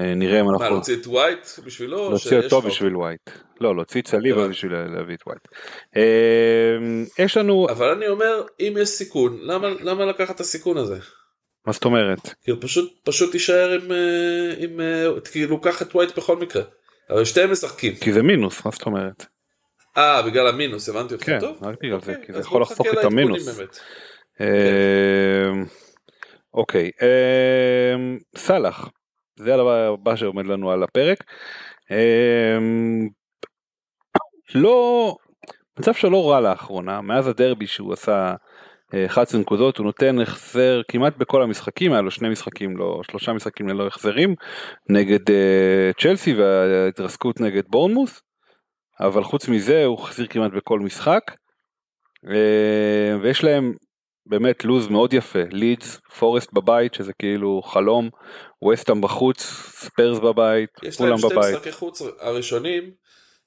[0.00, 2.08] אה, נראה אם מה, אנחנו להוציא את ווייט בשבילו?
[2.10, 3.30] להוציא אותו בשביל ווייט.
[3.60, 4.48] לא להוציא את סליבה.
[4.48, 5.42] בשביל להביא את ווייט.
[5.96, 9.38] אה, יש לנו אבל אני אומר, אם יש סיכון,
[9.82, 10.98] למה, לקחת את הסיכון הזה?
[11.66, 16.18] מה זאת אומרת כאילו פשוט, פשוט תישאר עם, אה, עם, אה, כאילו קח את ווייט
[16.18, 16.62] בכל מקרה.
[17.10, 17.94] אבל שתיהם משחקים.
[17.94, 19.26] כי זה מינוס מה זאת אומרת.
[19.96, 21.64] אה, בגלל המינוס, הבנתי אותך כן, טוב.
[21.64, 23.60] רק בגלל זה, אוקיי, כי זה יכול לחסוך את המינוס.
[24.40, 24.46] אה,
[26.54, 27.94] אוקיי, אה,
[28.36, 28.88] סאלח,
[29.44, 31.24] זה הדבר הבא שעומד לנו על הפרק.
[31.90, 32.58] אה,
[34.54, 35.16] לא,
[35.78, 38.34] מצב שלו לא רע לאחרונה, מאז הדרבי שהוא עשה
[38.94, 43.32] אה, 11 נקודות, הוא נותן החזר כמעט בכל המשחקים, היה לו שני משחקים, לא, שלושה
[43.32, 44.34] משחקים ללא החזרים,
[44.88, 48.22] נגד אה, צ'לסי וההתרסקות נגד בורנמות',
[49.00, 51.22] אבל חוץ מזה הוא החזיר כמעט בכל משחק.
[52.28, 53.74] אה, ויש להם
[54.30, 58.10] באמת לוז מאוד יפה, לידס, פורסט בבית שזה כאילו חלום,
[58.72, 59.42] וסטהאם בחוץ,
[59.84, 61.54] ספיירס בבית, יש להם כולם שתי בבית.
[61.54, 62.90] משחקי חוץ הראשונים,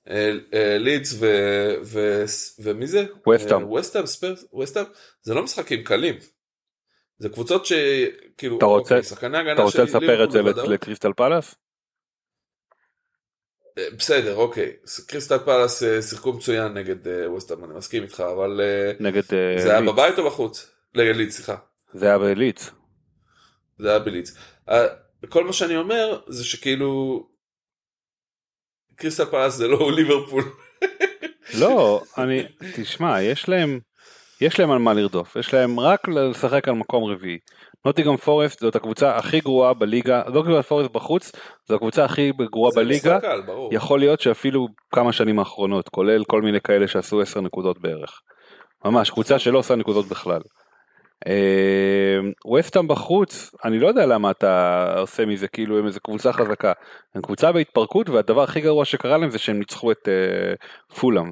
[0.09, 1.25] אה, אה, לידס ו...
[1.83, 2.23] ו...
[2.59, 3.05] ומי זה?
[3.33, 3.61] וסטהאם.
[3.61, 4.85] אה, וסטהאם, ספיירס, וסטהאם,
[5.21, 6.15] זה לא משחקים קלים.
[7.17, 10.41] זה קבוצות שכאילו, אתה רוצה- אוקיי, אתה רוצה לספר את זה.
[10.41, 11.55] לקריסטל פלאס?
[13.77, 14.71] אה, בסדר, אוקיי.
[15.07, 19.61] קריסטל פלאס אה, שיחקו מצוין נגד אה, ווסטהאם, אני מסכים איתך, אבל אה, נגד אה,
[19.61, 19.81] זה היה.
[19.81, 20.72] בבית או בחוץ?
[20.95, 21.55] לידס, סליחה.
[21.93, 22.71] זה היה בלידס.
[23.77, 24.37] זה היה בלידס.
[24.69, 24.87] אה,
[25.29, 27.23] כל מה שאני אומר זה שכאילו
[28.95, 30.43] קריסטל פלאס זה לא ליברפול.
[31.59, 32.43] לא, אני,
[32.75, 33.79] תשמע, יש להם,
[34.41, 37.37] יש להם על מה לרדוף, יש להם רק לשחק על מקום רביעי.
[37.85, 41.31] נוטיגרם פורסט זאת הקבוצה הכי גרועה בליגה, נוטיגרם פורסט בחוץ,
[41.67, 43.69] זו הקבוצה הכי גרועה בליגה, ברור.
[43.73, 48.19] יכול להיות שאפילו כמה שנים האחרונות, כולל כל מיני כאלה שעשו 10 נקודות בערך.
[48.85, 50.41] ממש, קבוצה שלא עושה נקודות בכלל.
[52.45, 56.71] ווסטהאם בחוץ, אני לא יודע למה אתה עושה מזה כאילו הם איזה קבוצה חזקה.
[57.15, 60.53] הם קבוצה בהתפרקות והדבר הכי גרוע שקרה להם זה שהם ניצחו את אה,
[60.95, 61.31] פולאם,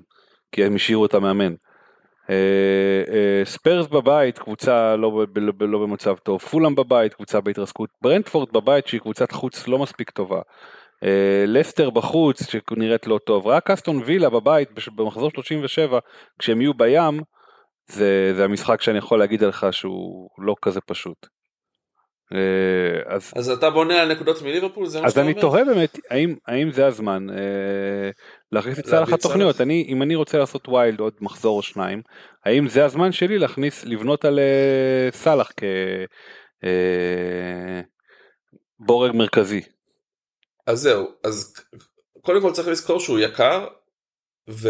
[0.52, 1.54] כי הם השאירו את המאמן.
[2.30, 2.36] אה,
[3.10, 5.26] אה, ספיירס בבית, קבוצה לא,
[5.60, 10.42] לא במצב טוב, פולאם בבית, קבוצה בהתרסקות, ברנטפורד בבית שהיא קבוצת חוץ לא מספיק טובה.
[11.48, 16.00] לסטר בחוץ שנראית לא טוב, רק אסטון וילה בבית במחזור 37
[16.40, 17.22] כשהם יהיו בים
[17.88, 21.28] זה, זה המשחק שאני יכול להגיד עליך שהוא לא כזה פשוט.
[22.34, 24.86] אה, אז, אז אתה בונה על נקודות מליברפול?
[24.86, 25.42] זה מה אז שאתה אני אומר?
[25.42, 28.10] תוהה באמת האם, האם זה הזמן אה,
[28.52, 29.62] להכניס את לתוכניות, סאלח?
[29.62, 32.02] אני, אם אני רוצה לעשות ויילד עוד מחזור או שניים,
[32.46, 35.52] האם זה הזמן שלי להכניס, לבנות על אה, סאלח
[38.80, 39.62] כבורג מרכזי.
[40.68, 41.54] אז זהו, אז
[42.22, 43.68] קודם כל צריך לזכור שהוא יקר,
[44.50, 44.70] ו...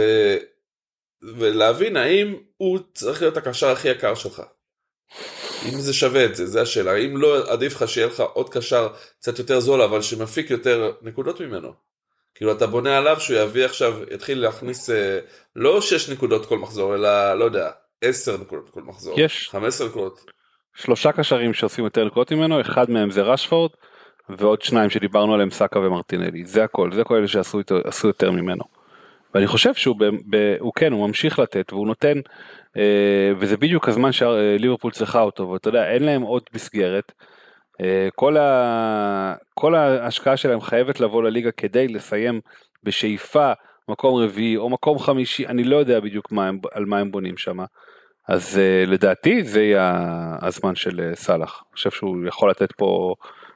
[1.24, 4.42] ולהבין האם הוא צריך להיות הקשר הכי יקר שלך.
[5.66, 6.98] אם זה שווה את זה, זה השאלה.
[6.98, 8.88] אם לא, עדיף לך שיהיה לך עוד קשר
[9.20, 11.74] קצת יותר זול, אבל שמפיק יותר נקודות ממנו.
[12.36, 15.20] כאילו אתה בונה עליו שהוא יביא עכשיו, יתחיל להכניס אה,
[15.56, 17.70] לא 6 נקודות כל מחזור, אלא לא יודע,
[18.02, 19.20] 10 נקודות כל מחזור.
[19.20, 19.50] יש.
[19.50, 20.32] 15 נקודות.
[20.76, 23.72] שלושה קשרים שעושים יותר נקודות ממנו, אחד מהם זה רשפורד,
[24.30, 28.81] ועוד שניים שדיברנו עליהם סאקה ומרטינלי, זה הכל, זה כל אלה שעשו יותר ממנו.
[29.34, 32.18] ואני חושב שהוא ב, ב, הוא כן, הוא ממשיך לתת, והוא נותן,
[32.78, 37.12] אה, וזה בדיוק הזמן שליברפול צריכה אותו, ואתה יודע, אין להם עוד מסגרת.
[37.82, 42.42] אה, כל, ה, כל ההשקעה שלהם חייבת לבוא לליגה כדי לסיים
[42.84, 43.52] בשאיפה
[43.90, 47.38] מקום רביעי או מקום חמישי, אני לא יודע בדיוק מה הם, על מה הם בונים
[47.38, 47.58] שם.
[48.28, 49.94] אז uh, לדעתי זה יהיה
[50.42, 51.64] הזמן של uh, סאלח.
[51.68, 53.16] אני חושב שהוא יכול לתת פה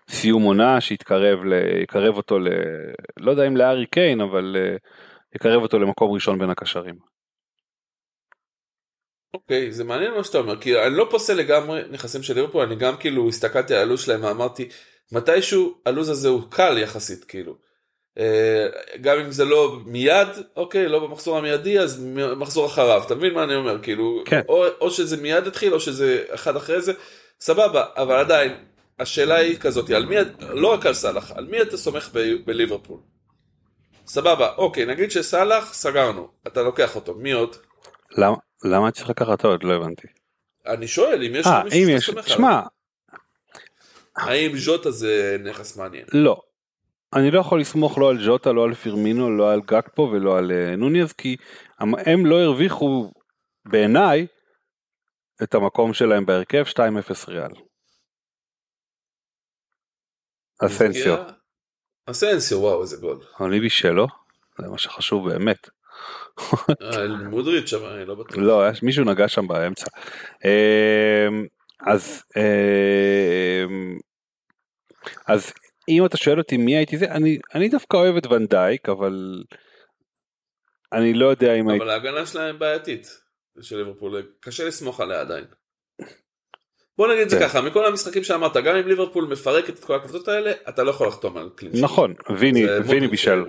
[0.10, 2.48] סיום עונה שיתקרב ל- אותו ל...
[3.18, 4.80] לא יודע אם לארי קיין אבל uh,
[5.36, 6.96] יקרב אותו למקום ראשון בין הקשרים.
[9.34, 12.76] אוקיי, זה מעניין מה שאתה אומר, כי אני לא פוסל לגמרי נכסים של ליברפול, אני
[12.76, 14.70] גם כאילו הסתכלתי על הלו"ז שלהם ואמרתי,
[15.12, 17.58] מתישהו הלו"ז הזה הוא קל יחסית, כאילו.
[18.20, 18.68] אה,
[19.02, 22.06] גם אם זה לא מיד, אוקיי, לא במחזור המיידי, אז
[22.38, 24.42] מחזור אחריו, אתה מבין מה אני אומר, כאילו, כן.
[24.50, 26.94] או, או שזה מיד יתחיל, או שזה אחד אחרי זה,
[27.40, 28.52] סבבה, אבל עדיין,
[29.00, 33.15] השאלה היא כזאת, על מי, לא רק על סאלח, על מי אתה סומך ב, בליברפול?
[34.08, 37.56] סבבה, אוקיי, נגיד שסאלח, סגרנו, אתה לוקח אותו, מי עוד?
[38.12, 40.08] למה למה צריך לקחת עוד לא הבנתי.
[40.66, 42.62] אני שואל אם יש אה מישהו שאתה סומך עליו.
[44.16, 46.06] האם ז'וטה זה נכס מעניין?
[46.14, 46.42] לא.
[47.14, 50.52] אני לא יכול לסמוך לא על ג'וטה לא על פירמינו לא על גקפו ולא על
[50.52, 51.36] uh, נוניז כי
[51.80, 53.12] הם לא הרוויחו
[53.66, 54.28] בעיניי
[55.44, 56.78] את המקום שלהם בהרכב 2-0
[57.28, 57.52] ריאל.
[60.66, 61.18] אסנסיו.
[62.06, 63.20] אסנסיו, וואו איזה גול.
[63.40, 64.08] אבל מי בישל לו?
[64.62, 65.70] זה מה שחשוב באמת.
[66.82, 68.38] אה, מודריץ' שם, אני לא בטוח.
[68.38, 69.86] לא, מישהו נגע שם באמצע.
[70.46, 71.46] אמ,
[71.88, 73.98] אז אמ,
[75.28, 75.54] אז
[75.90, 79.44] אם אתה שואל אותי מי הייתי זה, אני, אני דווקא אוהב את ונדייק, אבל
[80.94, 81.84] אני לא יודע אם הייתי...
[81.84, 83.26] אבל ההגנה שלהם בעייתית.
[83.62, 85.46] של ליברפול, קשה לסמוך עליה עדיין.
[86.98, 87.48] בוא נגיד את זה כן.
[87.48, 91.08] ככה, מכל המשחקים שאמרת, גם אם ליברפול מפרקת את כל הקבוצות האלה, אתה לא יכול
[91.08, 91.84] לחתום על clean sheet.
[91.84, 93.44] נכון, ויני, ויני בישל.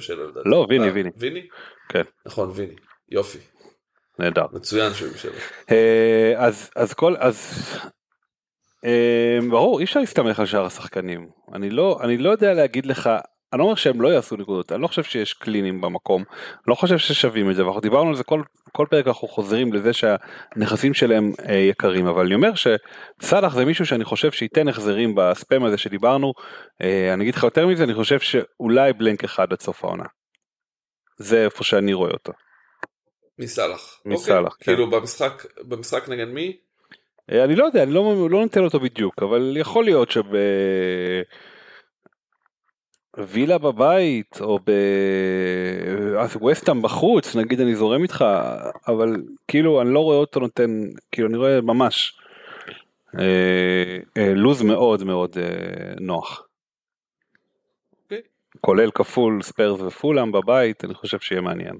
[0.44, 1.10] לא, ויני, אה, ויני.
[1.16, 1.46] ויני?
[1.88, 2.02] כן.
[2.26, 2.74] נכון, ויני.
[3.08, 3.38] יופי.
[4.18, 4.46] נהדר.
[4.52, 5.30] מצוין שהוא בישל.
[5.70, 7.64] אה, אז אז כל אז
[8.84, 13.10] אה, ברור אי אפשר להסתמך על שאר השחקנים אני לא אני לא יודע להגיד לך
[13.52, 16.74] אני לא אומר שהם לא יעשו נקודות אני לא חושב שיש קלינים במקום אני לא
[16.74, 20.94] חושב ששווים את זה ואנחנו דיברנו על זה כל כל פרק אנחנו חוזרים לזה שהנכסים
[20.94, 25.78] שלהם אה, יקרים אבל אני אומר שסאלח זה מישהו שאני חושב שייתן החזרים בספאם הזה
[25.78, 26.32] שדיברנו
[26.82, 30.04] אה, אני אגיד לך יותר מזה אני חושב שאולי בלנק אחד עד סוף העונה.
[31.18, 32.32] זה איפה שאני רואה אותו.
[33.38, 34.00] מסאלח.
[34.04, 34.64] מסאלח, אוקיי.
[34.64, 34.72] כן.
[34.72, 36.56] כאילו במשחק, במשחק נגד מי?
[37.32, 40.10] אה, אני לא יודע, אני לא, לא נותן אותו בדיוק, אבל יכול להיות
[43.16, 44.58] שבווילה בבית, או
[46.32, 48.24] בווסטאם בחוץ, נגיד אני זורם איתך,
[48.88, 49.16] אבל
[49.48, 50.70] כאילו אני לא רואה אותו נותן,
[51.12, 52.18] כאילו אני רואה ממש
[53.18, 53.22] אה,
[54.16, 55.44] אה, לוז מאוד מאוד אה,
[56.00, 56.46] נוח.
[58.04, 58.20] אוקיי.
[58.60, 61.78] כולל כפול ספיירס ופולאם בבית, אני חושב שיהיה מעניין.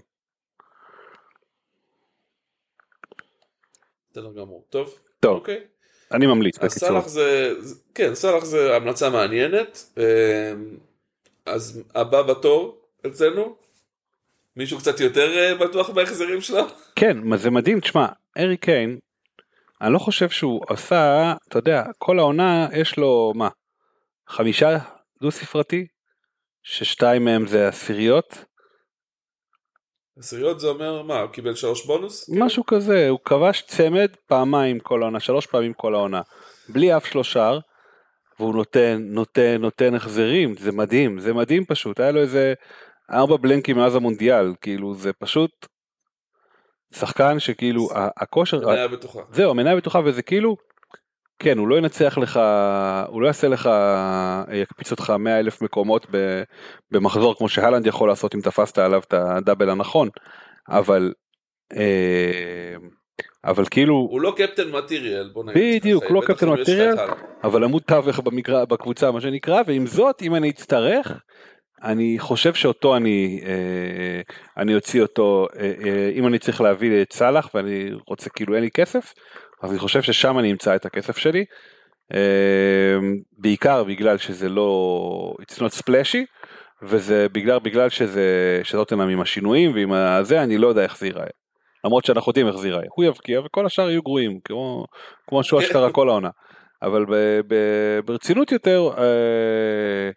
[4.11, 4.65] בסדר גמור.
[4.71, 4.95] טוב.
[5.21, 5.35] טוב.
[5.39, 5.61] אוקיי.
[6.13, 6.89] אני ממליץ אז בקיצור.
[6.89, 9.93] סאלח זה, זה- כן, סאלח זה המלצה מעניינת.
[11.47, 13.57] אז הבא בתור אצלנו,
[14.57, 16.63] מישהו קצת יותר אה, בטוח בהחזרים שלו?
[16.97, 18.07] כן, מה זה מדהים, תשמע,
[18.39, 18.99] ארי קיין,
[19.81, 23.49] אני לא חושב שהוא עשה, אתה יודע, כל העונה יש לו מה,
[24.29, 24.79] חמישה
[25.23, 25.87] דו ספרתי,
[26.63, 28.45] ששתיים מהם זה עשיריות,
[30.19, 32.31] עשיריות זה אומר מה, הוא קיבל שלוש בונוס?
[32.39, 36.21] משהו כזה, הוא כבש צמד פעמיים כל העונה, שלוש פעמים כל העונה,
[36.69, 37.59] בלי אף שלושר,
[38.41, 42.55] והוא נותן, נותן, נותן החזרים, זה מדהים, זה מדהים פשוט, היה לו איזה
[43.11, 45.67] ארבע בלנקים מאז המונדיאל, כאילו זה פשוט
[46.95, 49.21] שחקן שכאילו הכושר, מניה בטוחה.
[49.33, 50.57] זהו, המניה בטוחה וזה כאילו,
[51.39, 52.41] כן, הוא לא ינצח לך,
[53.07, 53.71] הוא לא יעשה לך,
[54.53, 56.07] יקפיץ אותך 100 אלף מקומות
[56.91, 60.09] במחזור כמו שהלנד יכול לעשות אם תפסת עליו את הדאבל הנכון,
[60.69, 61.13] אבל,
[61.77, 62.75] אה,
[63.45, 65.83] אבל כאילו, הוא לא קפטן מטריאל, בוא נגיד.
[65.83, 66.95] בדיוק, לא קפטן מטריאל.
[67.45, 71.13] אבל עמוד תווך במקרא, בקבוצה מה שנקרא, ועם זאת, אם אני אצטרך,
[71.83, 74.21] אני חושב שאותו אני, אה,
[74.63, 78.63] אני אוציא אותו, אה, אה, אם אני צריך להביא את סאלח ואני רוצה כאילו אין
[78.63, 79.15] לי כסף,
[79.63, 81.45] אז אני חושב ששם אני אמצא את הכסף שלי.
[82.15, 82.99] אה,
[83.39, 86.25] בעיקר בגלל שזה לא, it's not splashy,
[86.83, 91.27] וזה בגלל, בגלל שזה, שטוטנאם עם השינויים ועם הזה, אני לא יודע איך זה ייראה.
[91.87, 92.87] למרות שאנחנו יודעים איך זה ייראה.
[92.97, 94.85] הוא יבקיע וכל השאר יהיו גרועים, כמו,
[95.29, 96.31] כמו שהוא אשכרה כל העונה.
[96.83, 97.15] אבל ב,
[97.47, 97.55] ב,
[98.05, 100.11] ברצינות יותר, אה,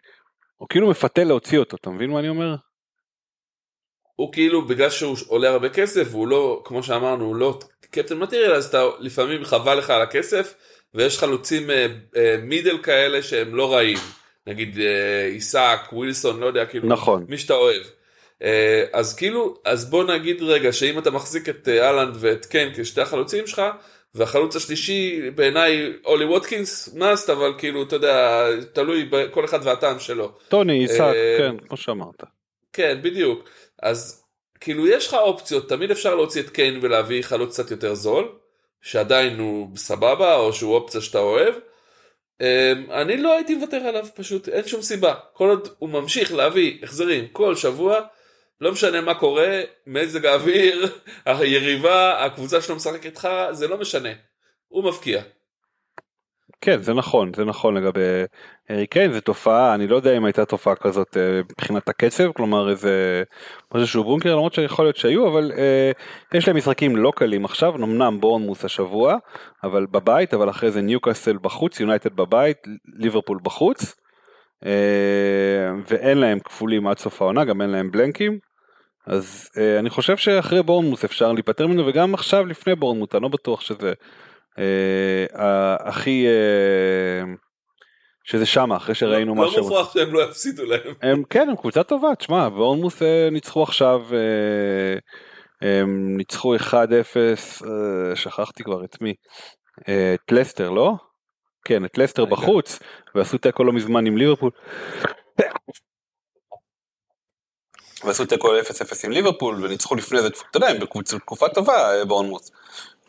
[0.56, 2.54] הוא כאילו מפתה להוציא אותו, אתה מבין מה אני אומר?
[4.16, 7.58] הוא כאילו, בגלל שהוא עולה הרבה כסף, והוא לא, כמו שאמרנו, הוא לא
[7.90, 10.54] קפטן מטריאל, אז אתה לפעמים חבל לך על הכסף,
[10.94, 13.98] ויש חלוצים אה, אה, מידל כאלה שהם לא רעים.
[14.46, 17.24] נגיד אה, עיסק, ווילסון, לא יודע, כאילו, נכון.
[17.28, 17.82] מי שאתה אוהב.
[18.42, 22.72] אה, אז כאילו, אז בוא נגיד רגע, שאם אתה מחזיק את אה, אהלנד ואת קיין
[22.74, 23.62] כשתי החלוצים שלך,
[24.14, 30.32] והחלוץ השלישי בעיניי אולי ווטקינס מאסט, אבל כאילו, אתה יודע, תלוי בכל אחד והטעם שלו.
[30.48, 32.24] טוני, עיסק, אה, כן, כמו שאמרת.
[32.72, 33.48] כן, בדיוק.
[33.82, 34.24] אז
[34.60, 38.28] כאילו יש לך אופציות, תמיד אפשר להוציא את קיין ולהביא חלוץ קצת יותר זול,
[38.82, 41.54] שעדיין הוא סבבה, או שהוא אופציה שאתה אוהב.
[42.40, 45.14] אמ, אני לא הייתי מוותר עליו, פשוט אין שום סיבה.
[45.32, 48.00] כל עוד הוא ממשיך להביא החזרים כל שבוע,
[48.60, 50.96] לא משנה מה קורה, מזג האוויר,
[51.26, 54.10] היריבה, הקבוצה שלו משחק איתך, זה לא משנה.
[54.68, 55.22] הוא מבקיע.
[56.60, 58.00] כן, זה נכון, זה נכון לגבי
[58.68, 62.70] הארי קיין, זו תופעה, אני לא יודע אם הייתה תופעה כזאת אה, מבחינת הקצב, כלומר
[62.70, 63.22] איזה
[63.74, 65.90] משהו שהוא בונקר, למרות שיכול להיות שהיו, אבל אה,
[66.34, 69.16] יש להם משחקים לא קלים עכשיו, אמנם בורנמוס השבוע,
[69.64, 72.58] אבל בבית, אבל אחרי זה ניוקאסל בחוץ, יונייטד בבית,
[72.98, 73.96] ליברפול בחוץ,
[74.66, 78.49] אה, ואין להם כפולים עד סוף העונה, גם אין להם בלנקים.
[79.10, 83.28] אז אה, אני חושב שאחרי בורנמוס אפשר להיפטר ממנו וגם עכשיו לפני בורנמוס אני לא
[83.28, 83.92] בטוח שזה
[84.58, 87.34] אה, הכי אה,
[88.24, 90.94] שזה שמה אחרי שראינו מה לא שהם מופרך שהם לא יפסידו להם.
[91.02, 94.98] הם כן הם קבוצה טובה תשמע בורנמוס אה, ניצחו עכשיו אה,
[95.80, 99.14] הם ניצחו 1-0 אה, שכחתי כבר את מי
[99.88, 100.94] אה, את לסטר לא?
[101.64, 102.32] כן את לסטר רגע.
[102.32, 102.78] בחוץ
[103.14, 104.50] ועשו תיקו לא מזמן עם ליברפול.
[108.04, 108.60] ועשו תיקו 0-0
[109.04, 112.50] עם ליברפול וניצחו לפני זה, אתה יודע, הם בקבוצה- תקופה טובה אה, בורנמוס.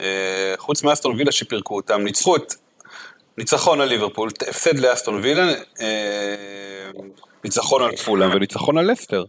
[0.01, 2.53] אה, חוץ מאסטון וילה שפירקו אותם, ניצחו את
[3.37, 6.91] ניצחון על ליברפול, הפסד לאסטון וילה, אה,
[7.43, 9.23] ניצחון על פולאם וניצחון על לסטר.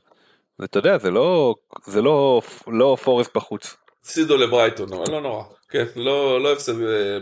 [0.59, 1.55] ואתה יודע, זה לא,
[1.87, 3.75] זה לא, לא פורסט בחוץ.
[4.03, 5.45] הפסידו לברייטון, אבל לא נורא.
[5.69, 6.73] כן, לא לא הפסד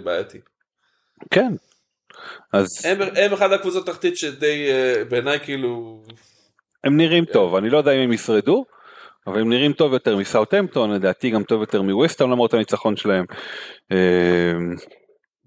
[0.04, 0.38] בעייתי.
[1.30, 1.52] כן.
[2.52, 4.68] אז הם, הם אחד הקבוצות תחתית שדי
[5.08, 6.02] בעיניי כאילו
[6.84, 8.64] הם נראים טוב, אני לא יודע אם הם ישרדו,
[9.26, 13.24] אבל הם נראים טוב יותר מסאוטהמפטון, לדעתי גם טוב יותר מווסטהאם למרות הניצחון שלהם.
[13.92, 13.96] אה,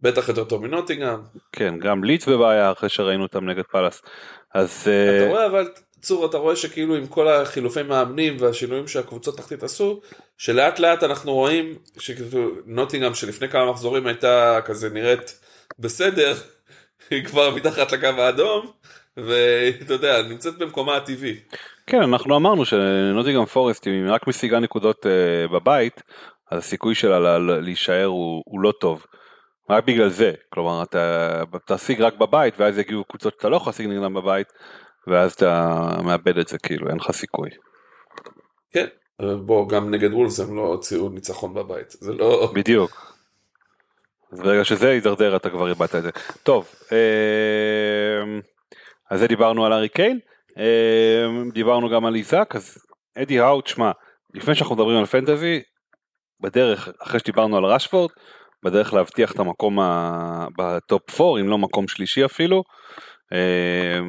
[0.02, 1.20] בטח יותר טוב מנוטינגאם.
[1.52, 4.02] כן, גם ליץ בבעיה אחרי שראינו אותם נגד פאלאס.
[4.54, 5.68] אז אה, אתה רואה אבל
[6.02, 10.02] צור אתה רואה שכאילו עם כל החילופי מאמנים והשינויים שהקבוצות תחתית עשו
[10.38, 15.40] שלאט לאט אנחנו רואים שכאילו נוטינגאם שלפני כמה מחזורים הייתה כזה נראית
[15.80, 16.34] בסדר
[17.10, 18.72] היא כבר מתחת לקו האדום
[19.18, 21.40] ואתה יודע נמצאת במקומה הטבעי.
[21.88, 26.02] כן, אנחנו אמרנו שנוטיגרם פורסט, אם היא רק משיגה נקודות uh, בבית,
[26.52, 29.06] אז הסיכוי שלה לה, לה, להישאר הוא, הוא לא טוב.
[29.70, 33.88] רק בגלל זה, כלומר אתה תשיג רק בבית ואז יגיעו קבוצות שאתה לא יכול להשיג
[33.88, 34.48] נגדם בבית
[35.08, 37.50] ואז אתה מאבד את זה כאילו אין לך סיכוי.
[38.74, 38.88] כן,
[39.46, 42.52] בוא גם נגד וולס הם לא הוציאו ניצחון בבית, זה לא...
[42.56, 43.14] בדיוק.
[44.32, 46.10] אז ברגע שזה יידרדר אתה כבר איבדת את זה.
[46.44, 48.40] טוב, אה,
[49.14, 50.20] אז זה דיברנו על ארי קיין,
[50.58, 52.78] אה, דיברנו גם על איזק, אז
[53.18, 53.92] אדי האוט, שמע,
[54.34, 55.62] לפני שאנחנו מדברים על פנטזי,
[56.40, 58.12] בדרך, אחרי שדיברנו על רשפורד,
[58.66, 60.48] בדרך להבטיח את המקום ה...
[60.58, 62.64] בטופ 4, אם לא מקום שלישי אפילו.
[63.34, 64.00] אה,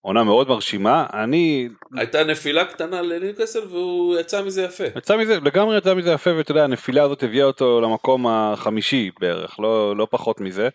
[0.00, 1.68] עונה מאוד מרשימה, אני...
[1.96, 4.84] הייתה נפילה קטנה לניוקאסל והוא יצא מזה יפה.
[4.96, 9.60] יצא מזה, לגמרי יצא מזה יפה, ואתה יודע, הנפילה הזאת הביאה אותו למקום החמישי בערך,
[9.60, 10.68] לא, לא פחות מזה.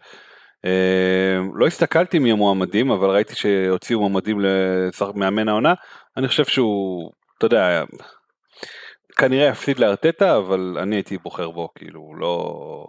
[0.66, 5.74] אה, לא הסתכלתי מי המועמדים, אבל ראיתי שהוציאו מועמדים למאמן העונה,
[6.18, 7.84] אני חושב שהוא, אתה יודע,
[9.18, 12.86] כנראה יפסיד לארטטה, אבל אני הייתי בוחר בו, כאילו, לא...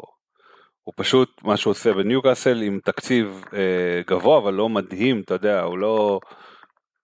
[0.83, 5.63] הוא פשוט, מה שהוא עושה בניוקאסל עם תקציב אה, גבוה, אבל לא מדהים, אתה יודע,
[5.63, 6.21] הוא לא...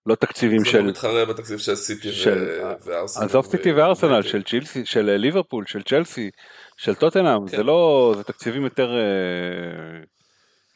[0.05, 0.79] לא תקציבים של...
[0.79, 2.61] הוא מתחרה בתקציב של סיטי של...
[2.85, 3.25] וארסנל.
[3.25, 6.29] עזוב סיטי וארסנל, של צ'ילסי, של ליברפול, של צ'לסי,
[6.77, 7.57] של טוטנאם, כן.
[7.57, 8.13] זה לא...
[8.17, 8.91] זה תקציבים יותר...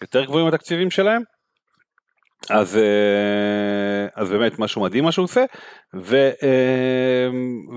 [0.02, 1.22] יותר גבוהים התקציבים שלהם.
[2.50, 5.46] אז, אה, אז באמת משהו מדהים מה שהוא עושה
[5.96, 7.28] ו, אה,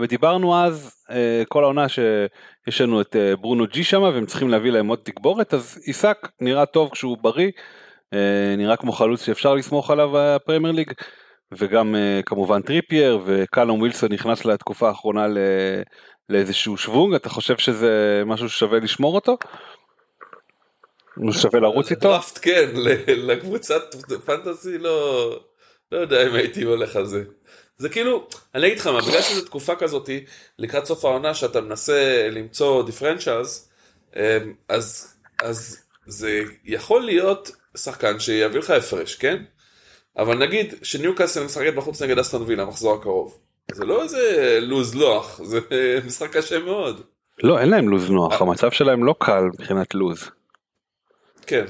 [0.01, 4.89] ודיברנו אז אה, כל העונה שיש לנו את ברונו ג'י שמה והם צריכים להביא להם
[4.89, 7.51] עוד תגבורת אז עיסק נראה טוב כשהוא בריא
[8.59, 10.93] נראה כמו חלוץ שאפשר לסמוך עליו בפרמייר ליג
[11.53, 11.95] וגם
[12.27, 15.27] כמובן טריפייר וקלום ווילסון נכנס לתקופה האחרונה
[16.29, 19.37] לאיזשהו שוונג אתה חושב שזה משהו ששווה לשמור אותו?
[21.33, 22.09] שווה לרוץ איתו?
[22.09, 22.71] דראפט כן,
[23.07, 23.95] לקבוצת
[24.25, 25.29] fantasy לא,
[25.93, 27.23] לא יודע אם הייתי הולך על זה.
[27.77, 30.25] זה כאילו, אני אגיד לך מה, בגלל שזו תקופה כזאתי,
[30.59, 33.69] לקראת סוף העונה שאתה מנסה למצוא differentials,
[34.69, 39.43] אז, אז זה יכול להיות שחקן שיביא לך הפרש, כן?
[40.19, 43.39] אבל נגיד שניוקאסל משחקת בחוץ נגד אסטון וילה, מחזור הקרוב.
[43.73, 45.61] זה לא איזה לוז לוח, זה
[46.07, 47.01] משחק קשה מאוד.
[47.43, 50.31] לא, אין להם לוז נוח, המצב שלהם לא קל מבחינת לוז.
[51.45, 51.65] כן.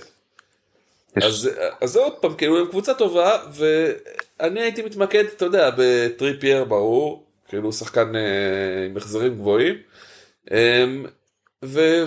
[1.16, 1.25] יש...
[1.25, 1.51] אז,
[1.81, 7.72] אז עוד פעם, כאילו הם קבוצה טובה, ואני הייתי מתמקד, אתה יודע, בטריפייר ברור, כאילו
[7.72, 9.75] שחקן אה, עם החזרים גבוהים,
[10.53, 10.85] אה,
[11.64, 12.05] ו,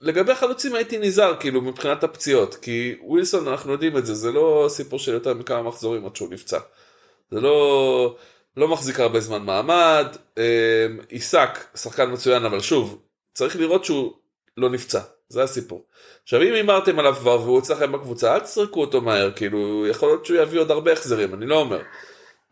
[0.00, 4.66] ולגבי החלוצים הייתי נזהר, כאילו, מבחינת הפציעות, כי ווילסון, אנחנו יודעים את זה, זה לא
[4.68, 6.58] סיפור של יותר מכמה מחזורים עד שהוא נפצע.
[7.30, 8.16] זה לא,
[8.56, 10.06] לא מחזיק הרבה זמן מעמד,
[10.38, 13.02] אה, עיסק, שחקן מצוין, אבל שוב,
[13.34, 14.12] צריך לראות שהוא
[14.56, 15.00] לא נפצע.
[15.28, 15.86] זה הסיפור.
[16.22, 20.26] עכשיו אם הימרתם עליו כבר והוא אצלכם בקבוצה, אל תסרקו אותו מהר, כאילו, יכול להיות
[20.26, 21.80] שהוא יביא עוד הרבה החזרים, אני לא אומר.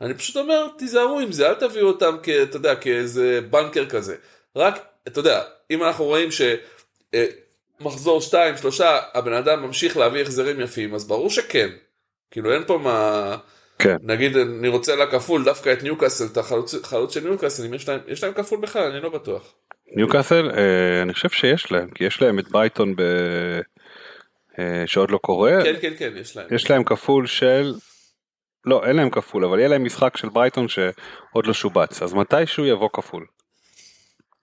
[0.01, 4.17] אני פשוט אומר, תיזהרו עם זה, אל תביאו אותם, כ, אתה יודע, כאיזה בנקר כזה.
[4.57, 6.29] רק, אתה יודע, אם אנחנו רואים
[7.81, 8.81] שמחזור 2, 3,
[9.15, 11.69] הבן אדם ממשיך להביא החזרים יפים, אז ברור שכן.
[12.31, 13.37] כאילו, אין פה מה...
[13.79, 13.97] כן.
[14.03, 17.89] נגיד, אני רוצה לה כפול, דווקא את ניוקאסל, את החלוץ, החלוץ של ניוקאסל, אם יש
[17.89, 19.55] להם, יש להם כפול בכלל, אני לא בטוח.
[19.89, 23.03] ניוקאסל אה, אני חושב שיש להם כי יש להם את ברייטון ב...
[24.59, 25.53] אה, שעוד לא קורה.
[25.65, 26.47] כן כן כן יש להם.
[26.51, 27.75] יש להם כפול של
[28.65, 32.03] לא אין להם כפול אבל יהיה להם משחק של ברייטון שעוד לא שובץ.
[32.03, 33.27] אז מתישהו יבוא כפול.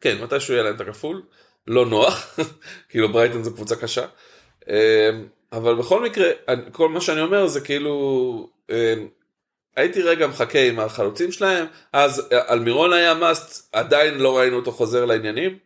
[0.02, 1.22] כן מתישהו יהיה להם את הכפול.
[1.68, 2.40] לא נוח
[2.90, 4.06] כאילו ברייטון זו קבוצה קשה.
[5.52, 6.26] אבל בכל מקרה
[6.72, 8.50] כל מה שאני אומר זה כאילו
[9.76, 15.06] הייתי רגע מחכה עם החלוצים שלהם, אז אלמירון היה must, עדיין לא ראינו אותו חוזר
[15.06, 15.58] לעניינים,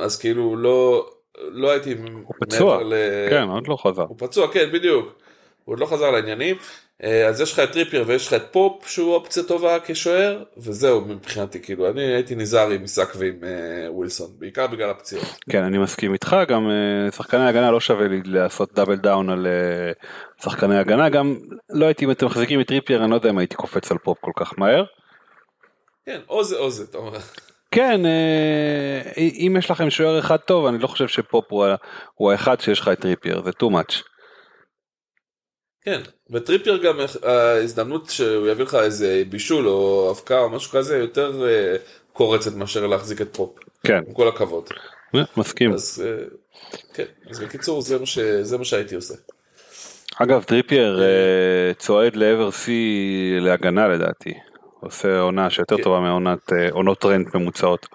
[0.00, 1.94] אז כאילו לא, לא הייתי
[2.24, 2.94] הוא פצוע, ל...
[3.30, 4.02] כן, עוד לא חזר.
[4.02, 5.21] הוא פצוע, כן, בדיוק.
[5.64, 6.56] הוא עוד לא חזר לעניינים,
[7.28, 11.62] אז יש לך את טריפייר ויש לך את פופ שהוא אופציה טובה כשוער, וזהו מבחינתי,
[11.62, 15.24] כאילו, אני הייתי נזהר עם איסק ועם אה, ווילסון, בעיקר בגלל הפציעות.
[15.50, 19.46] כן, אני מסכים איתך, גם אה, שחקני הגנה לא שווה לי לעשות double down על
[19.46, 21.36] אה, שחקני הגנה, גם
[21.70, 24.18] לא הייתי, אם אתם מחזיקים את טריפייר, אני לא יודע אם הייתי קופץ על פופ
[24.20, 24.84] כל כך מהר.
[26.06, 27.18] כן, או זה או זה, אתה אומר.
[27.70, 28.00] כן,
[29.16, 31.66] אם יש לכם שוער אחד טוב, אני לא חושב שפופ הוא,
[32.14, 34.11] הוא האחד שיש לך את טריפייר, זה too much.
[35.84, 41.46] כן, וטריפייר גם ההזדמנות שהוא יביא לך איזה בישול או הבקעה או משהו כזה יותר
[42.12, 43.58] קורצת מאשר להחזיק את פופ.
[43.86, 44.00] כן.
[44.08, 44.64] עם כל הכבוד.
[45.36, 45.72] מסכים.
[45.72, 46.04] אז
[46.94, 48.18] כן, אז בקיצור זה מה, ש...
[48.18, 49.14] זה מה שהייתי עושה.
[50.16, 51.02] אגב טריפייר
[51.78, 54.34] צועד לעבר שיא להגנה לדעתי.
[54.80, 55.82] עושה עונה שיותר כן.
[55.82, 57.86] טובה מעונת עונות טרנט ממוצעות.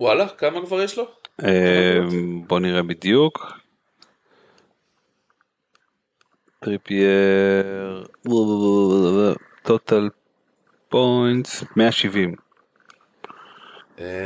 [0.00, 1.08] וואלה, כמה כבר יש לו?
[2.46, 3.59] בוא נראה בדיוק.
[6.64, 8.04] טריפייר,
[9.62, 10.08] total
[10.88, 12.34] points, 170.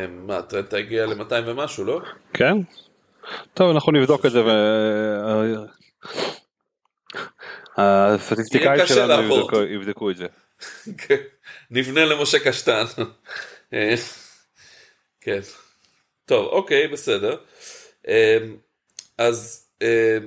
[0.08, 2.00] מה, טרנט הגיע ל-200 ומשהו, לא?
[2.32, 2.56] כן.
[3.54, 4.44] טוב אנחנו נבדוק את זה.
[4.44, 4.48] ו...
[7.76, 9.46] הסטטיסטיקאים שלנו.
[9.70, 10.26] יבדקו, את זה.
[10.98, 11.16] כן,
[11.70, 12.84] נפנה למשה קשטן.
[13.74, 13.94] אה,
[15.20, 15.40] כן.
[16.24, 17.36] טוב, אוקיי, בסדר.
[18.08, 18.38] אה,
[19.18, 19.63] אז, אה,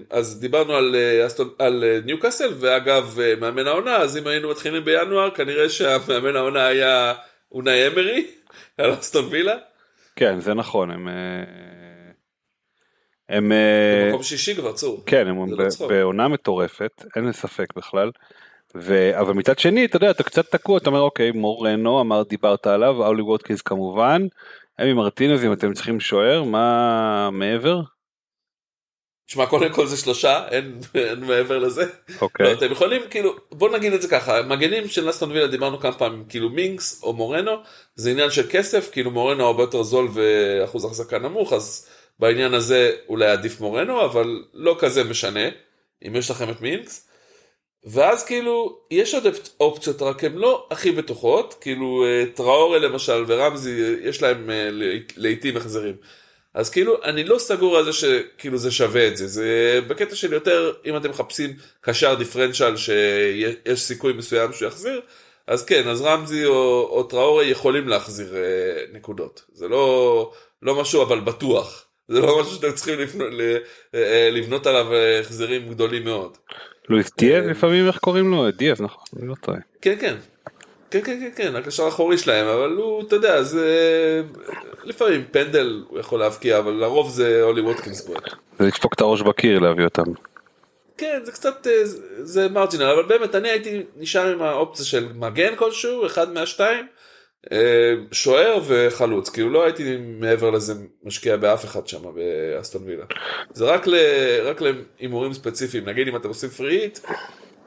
[0.09, 1.27] אז דיברנו על, אה,
[1.59, 6.65] על אה, ניוקאסל, ואגב, אה, מאמן העונה, אז אם היינו מתחילים בינואר, כנראה שהמאמן העונה
[6.65, 7.13] היה
[7.51, 8.27] אונאי אמרי,
[8.77, 9.57] על אסטון וילה.
[10.15, 11.07] כן זה נכון הם.
[11.07, 11.13] אה,
[13.29, 15.03] הם אה, במקום שישי כבר, צור.
[15.05, 15.87] כן הם לא.
[15.87, 18.11] בעונה מטורפת אין לי ספק בכלל.
[18.75, 19.19] ו...
[19.19, 23.07] אבל מצד שני אתה יודע אתה קצת תקוע אתה אומר אוקיי מורנו אמר דיברת עליו
[23.07, 24.21] אולי ווטקינס כמובן.
[24.81, 27.81] אמי מרטינז אם אתם צריכים שוער מה מעבר?
[29.27, 31.85] תשמע, קודם כל זה שלושה, אין, אין מעבר לזה.
[32.21, 32.45] אוקיי.
[32.45, 35.93] לא, אתם יכולים, כאילו, בוא נגיד את זה ככה, מגנים של אסטון וילה דיברנו כמה
[35.93, 37.51] פעמים, כאילו מינקס או מורנו,
[37.95, 41.87] זה עניין של כסף, כאילו מורנו הרבה יותר זול ואחוז החזקה נמוך, אז
[42.19, 45.45] בעניין הזה אולי עדיף מורנו, אבל לא כזה משנה,
[46.07, 47.07] אם יש לכם את מינקס.
[47.83, 49.23] ואז כאילו, יש עוד
[49.59, 54.69] אופציות, רק הן לא הכי בטוחות, כאילו אה, טראורי למשל ורמזי, יש להם אה,
[55.17, 55.95] לעיתים החזרים.
[56.57, 60.33] אז כאילו אני לא סגור על זה שכאילו זה שווה את זה, זה בקטע של
[60.33, 65.01] יותר אם אתם מחפשים קשר דיפרנציאל שיש סיכוי מסוים שהוא יחזיר,
[65.47, 68.41] אז כן, אז רמזי או, או טראורי יכולים להחזיר אה,
[68.93, 70.31] נקודות, זה לא,
[70.61, 73.29] לא משהו אבל בטוח, זה לא משהו שאתם צריכים לבנות,
[73.95, 76.37] אה, לבנות עליו אה, החזרים גדולים מאוד.
[76.89, 79.57] לואיס דיאז לפעמים איך קוראים לו דיאז נכון אני לא טועה.
[79.81, 80.15] כן כן.
[80.91, 83.65] כן כן כן כן הקשר האחורי שלהם אבל הוא אתה יודע זה
[84.83, 88.23] לפעמים פנדל הוא יכול להבקיע אבל לרוב זה אולי ווטקינס בועט.
[88.59, 90.03] זה לדפוק את הראש בקיר להביא אותם.
[90.97, 91.81] כן זה קצת אה,
[92.23, 96.87] זה- מרג'ינל אבל באמת אני הייתי נשאר עם האופציה של מגן כלשהו אחד מהשתיים
[97.51, 100.73] אה, שוער וחלוץ כאילו לא הייתי מעבר לזה
[101.03, 103.05] משקיע באף אחד שם באסטון וילה
[103.53, 103.65] זה
[104.43, 104.61] רק
[104.99, 106.99] להימורים ספציפיים נגיד אם אתם עושים פריט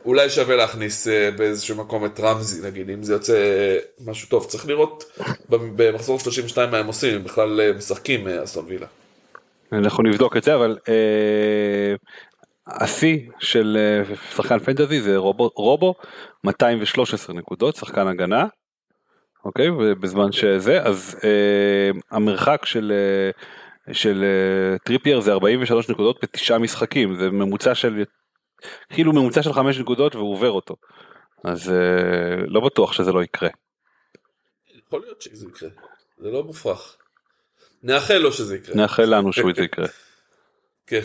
[0.04, 4.46] אולי שווה להכניס אה, באיזשהו מקום את רמזי נגיד אם זה יוצא אה, משהו טוב
[4.46, 5.04] צריך לראות
[5.48, 8.86] במחזור 32 מה הם עושים אם בכלל אה, משחקים אסטון וילה.
[9.72, 10.78] אנחנו נבדוק את זה אבל
[12.66, 13.78] השיא של
[14.36, 15.94] שחקן fantasy זה רובו, רובו
[16.44, 18.46] 213 נקודות שחקן הגנה.
[19.44, 23.30] אוקיי ובזמן שזה אז אה, המרחק של אה,
[23.94, 28.04] של אה, טריפייר זה 43 נקודות בתשעה משחקים זה ממוצע של
[28.88, 30.76] כאילו ממוצע של 5 נקודות והוא עובר אותו.
[31.44, 33.48] אז אה, לא בטוח שזה לא יקרה.
[34.86, 35.68] יכול להיות שזה יקרה
[36.18, 36.96] זה לא מופרך.
[37.82, 38.74] נאחל לו שזה יקרה.
[38.76, 39.86] נאחל לנו שהוא יקרה.
[40.86, 41.00] כן.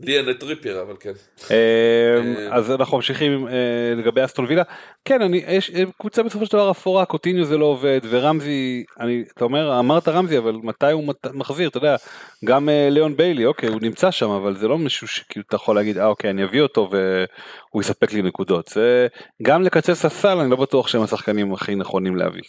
[0.00, 1.12] לי אין את טריפייר אבל כן.
[1.50, 3.52] אה, אז אנחנו ממשיכים אה,
[3.96, 4.62] לגבי אסטון וילה
[5.04, 9.24] כן אני יש אה, קבוצה בסופו של דבר אפורה קוטיניו זה לא עובד ורמזי אני
[9.34, 11.96] אתה אומר אמרת רמזי אבל מתי הוא מחזיר אתה יודע
[12.44, 15.98] גם ליאון ביילי אוקיי הוא נמצא שם אבל זה לא מישהו שכאילו אתה יכול להגיד
[15.98, 19.06] אה אוקיי אני אביא אותו והוא יספק לי נקודות זה
[19.42, 22.42] גם לקצץ ספסל אני לא בטוח שהם השחקנים הכי נכונים להביא.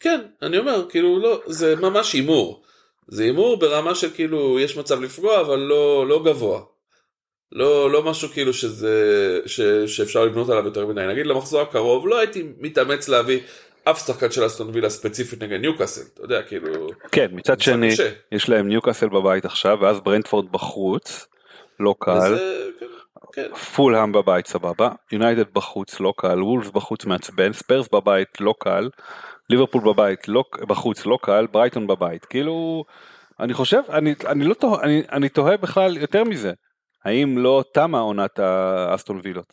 [0.00, 2.63] כן אני אומר כאילו לא זה ממש הימור.
[3.08, 6.60] זה הימור ברמה של כאילו יש מצב לפגוע אבל לא לא גבוה.
[7.52, 12.18] לא לא משהו כאילו שזה ש, שאפשר לבנות עליו יותר מדי נגיד למחזור הקרוב לא
[12.18, 13.40] הייתי מתאמץ להביא
[13.84, 18.10] אף שחקן של אסטון וילה ספציפית נגד ניוקאסל אתה יודע כאילו כן מצד שני קשה.
[18.32, 21.26] יש להם ניוקאסל בבית עכשיו ואז ברנטפורד בחוץ
[21.80, 22.32] לא קל.
[22.32, 22.86] וזה, כן,
[23.32, 23.54] כן.
[23.54, 28.88] פולהאם בבית סבבה, יונייטד בחוץ לא קל, וולבס בחוץ מעצבן, ספרס בבית לא קל,
[29.50, 32.84] ליברפול בבית לא, בחוץ לא קל, ברייטון בבית, כאילו
[33.40, 36.52] אני חושב, אני, אני לא תוהה, אני, אני תוהה בכלל יותר מזה,
[37.04, 39.52] האם לא תמה עונת האסטון וילות?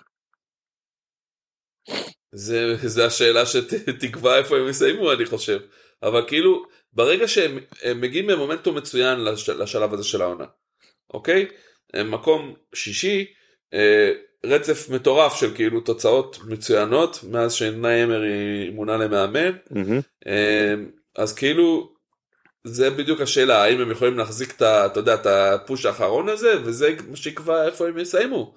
[2.32, 5.60] זה, זה השאלה שתקבע איפה הם יסיימו אני חושב.
[6.04, 10.46] אבל כאילו ברגע שהם הם מגיעים במומנטום מצוין לש, לשלב הזה של העונה
[11.14, 11.48] אוקיי?
[11.94, 13.26] הם מקום שישי
[13.74, 14.12] אה,
[14.46, 19.52] רצף מטורף של כאילו תוצאות מצוינות מאז שניימר היא מונה למאמן
[20.28, 20.74] אה,
[21.16, 21.94] אז כאילו
[22.64, 26.96] זה בדיוק השאלה האם הם יכולים להחזיק את, אתה יודע, את הפוש האחרון הזה וזה
[27.10, 28.56] מה שיקבע איפה הם יסיימו.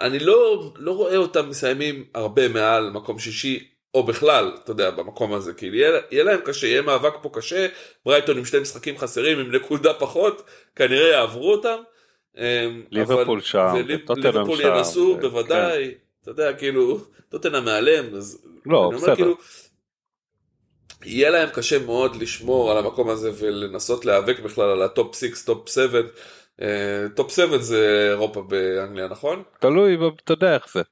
[0.00, 5.34] אני לא, לא רואה אותם מסיימים הרבה מעל מקום שישי או בכלל אתה יודע במקום
[5.34, 7.66] הזה כאילו יהיה, יהיה להם קשה יהיה מאבק פה קשה
[8.06, 10.42] ברייטון עם שני משחקים חסרים עם נקודה פחות
[10.76, 11.76] כנראה יעברו אותם.
[12.38, 18.14] אמ, ליברפול שם, וליב- וטוטנהאם ליברפול שם, ינסו ו- בוודאי אתה יודע כאילו טוטנהאם מעליהם
[18.14, 19.14] אז לא, אומר, בסדר.
[19.14, 19.34] כאילו,
[21.04, 25.44] יהיה להם קשה מאוד לשמור על המקום הזה ולנסות להיאבק בכלל על ה top 6,
[25.44, 25.98] top 7.
[26.62, 29.42] אה, top 7 זה אירופה באנגליה, נכון?
[29.60, 30.82] תלוי, אתה יודע איך זה.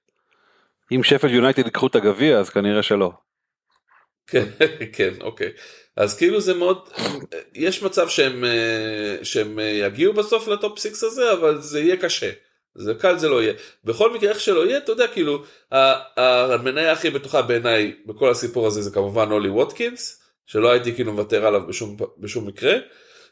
[0.93, 3.13] אם שפילד יונייטד ייקחו את הגביע אז כנראה שלא.
[4.29, 4.45] כן,
[4.97, 5.51] כן, אוקיי.
[5.97, 6.89] אז כאילו זה מאוד,
[7.55, 12.31] יש מצב שהם, אה, שהם יגיעו בסוף ל top 6 הזה, אבל זה יהיה קשה.
[12.75, 13.53] זה קל זה לא יהיה.
[13.85, 15.43] בכל מקרה איך שלא יהיה, אתה יודע, כאילו,
[16.17, 21.47] המניה הכי בטוחה בעיניי בכל הסיפור הזה זה כמובן אולי ווטקינס, שלא הייתי כאילו מוותר
[21.47, 22.75] עליו בשום, בשום מקרה.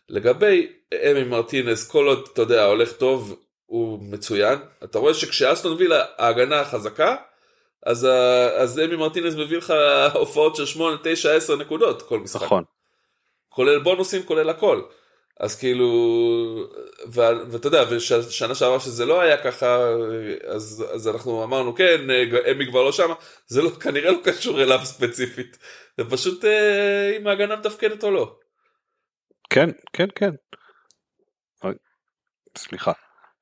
[0.09, 4.59] לגבי אמי מרטינס, כל עוד, אתה יודע, הולך טוב, הוא מצוין.
[4.85, 7.17] אתה רואה שכשאסטון וילה ההגנה חזקה,
[7.87, 8.09] אז,
[8.57, 9.75] אז אמי מרטינס מביא לך
[10.15, 12.43] הופעות של 8, 9, 10 נקודות כל משחק.
[12.43, 12.65] נכון.
[13.49, 14.83] כולל בונוסים, כולל הכל.
[15.41, 15.89] אז כאילו,
[17.07, 19.89] ואתה יודע, ושנה שעברה שזה לא היה ככה,
[20.47, 22.01] אז, אז אנחנו אמרנו כן,
[22.51, 23.13] אמי כבר לא שם,
[23.47, 25.59] זה לא, כנראה לא קשור אליו ספציפית,
[25.97, 28.37] זה פשוט אה, אם ההגנה מתפקדת או לא.
[29.51, 30.31] כן, כן, כן.
[32.59, 32.93] סליחה.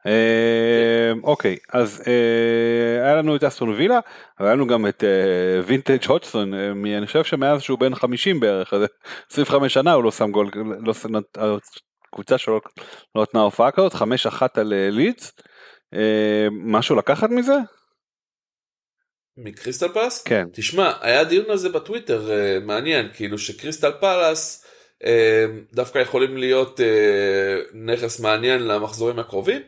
[0.07, 4.01] אה, אוקיי, אז אה, היה לנו את אסטון וילה,
[4.39, 5.05] היה לנו גם את
[5.67, 8.73] וינטג' הודסון, אני חושב שמאז שהוא בן 50 בערך,
[9.31, 10.51] 25 שנה הוא לא שם גול,
[10.81, 10.95] לא,
[12.13, 12.61] קבוצה שלא
[13.15, 13.97] לא נתנה הופעה כזאת, 5-1
[14.55, 15.33] על לידס,
[16.53, 17.57] משהו לקחת מזה?
[19.37, 20.23] מקריסטל פלאס?
[20.23, 20.47] כן.
[20.53, 22.31] תשמע, היה דיון על זה בטוויטר
[22.65, 24.67] מעניין, כאילו שקריסטל פלאס
[25.73, 26.81] דווקא יכולים להיות
[27.75, 29.63] נכס מעניין למחזורים הקרובים.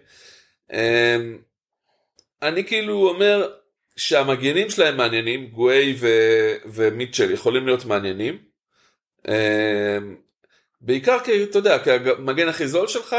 [2.42, 3.52] אני כאילו אומר
[3.96, 8.38] שהמגנים שלהם מעניינים, גווי ו- ומיטשל יכולים להיות מעניינים.
[10.80, 13.16] בעיקר כי אתה יודע, כמגן הכי זול שלך,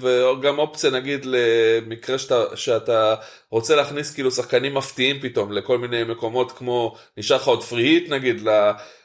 [0.00, 3.14] וגם אופציה נגיד למקרה שאתה, שאתה
[3.50, 8.40] רוצה להכניס כאילו שחקנים מפתיעים פתאום לכל מיני מקומות כמו נשאר לך עוד פריהיט נגיד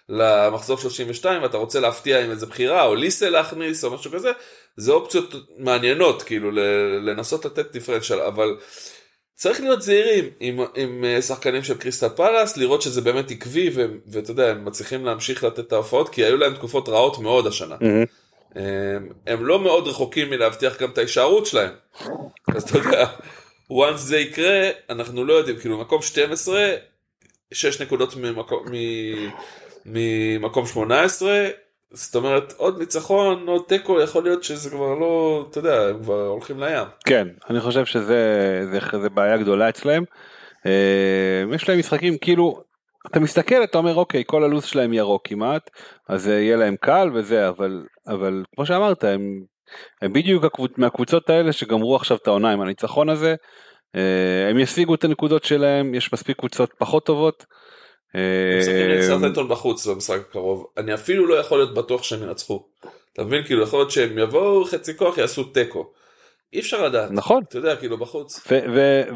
[0.09, 4.31] למחזור 32 ואתה רוצה להפתיע עם איזה בחירה או ליסה להכניס או משהו כזה
[4.77, 6.51] זה אופציות מעניינות כאילו
[7.01, 8.57] לנסות לתת דיפרנציאל אבל
[9.35, 13.69] צריך להיות זהירים עם, עם אה, שחקנים של קריסטל פלאס לראות שזה באמת עקבי
[14.07, 17.75] ואתה יודע הם מצליחים להמשיך לתת את ההופעות כי היו להם תקופות רעות מאוד השנה.
[17.75, 18.30] Mm-hmm.
[18.55, 21.73] הם, הם לא מאוד רחוקים מלהבטיח גם את ההישארות שלהם
[22.55, 23.05] אז אתה יודע
[23.71, 26.75] once זה יקרה אנחנו לא יודעים כאילו מקום 12
[27.53, 28.65] 6 נקודות ממקום,
[29.85, 31.47] ממקום 18,
[31.91, 36.27] זאת אומרת עוד ניצחון, עוד תיקו, יכול להיות שזה כבר לא, אתה יודע, הם כבר
[36.27, 36.87] הולכים לים.
[37.05, 40.03] כן, אני חושב שזה זה, זה בעיה גדולה אצלם.
[40.65, 42.63] אה, יש להם משחקים כאילו,
[43.07, 45.69] אתה מסתכל, אתה אומר אוקיי, כל הלו"ז שלהם ירוק כמעט,
[46.09, 47.83] אז יהיה להם קל וזה, אבל,
[48.13, 49.43] אבל כמו שאמרת, הם,
[50.01, 53.35] הם בדיוק הקבוצ, מהקבוצות האלה שגמרו עכשיו את העונה עם הניצחון הזה.
[53.95, 57.45] אה, הם ישיגו את הנקודות שלהם, יש מספיק קבוצות פחות טובות.
[58.13, 62.65] הם משחקים לסרטנטון בחוץ במשחק הקרוב, אני אפילו לא יכול להיות בטוח שהם ינצחו.
[63.13, 63.43] אתה מבין?
[63.45, 65.91] כאילו יכול להיות שהם יבואו חצי כוח יעשו תיקו.
[66.53, 67.11] אי אפשר לדעת.
[67.11, 67.43] נכון.
[67.49, 68.47] אתה יודע, כאילו בחוץ.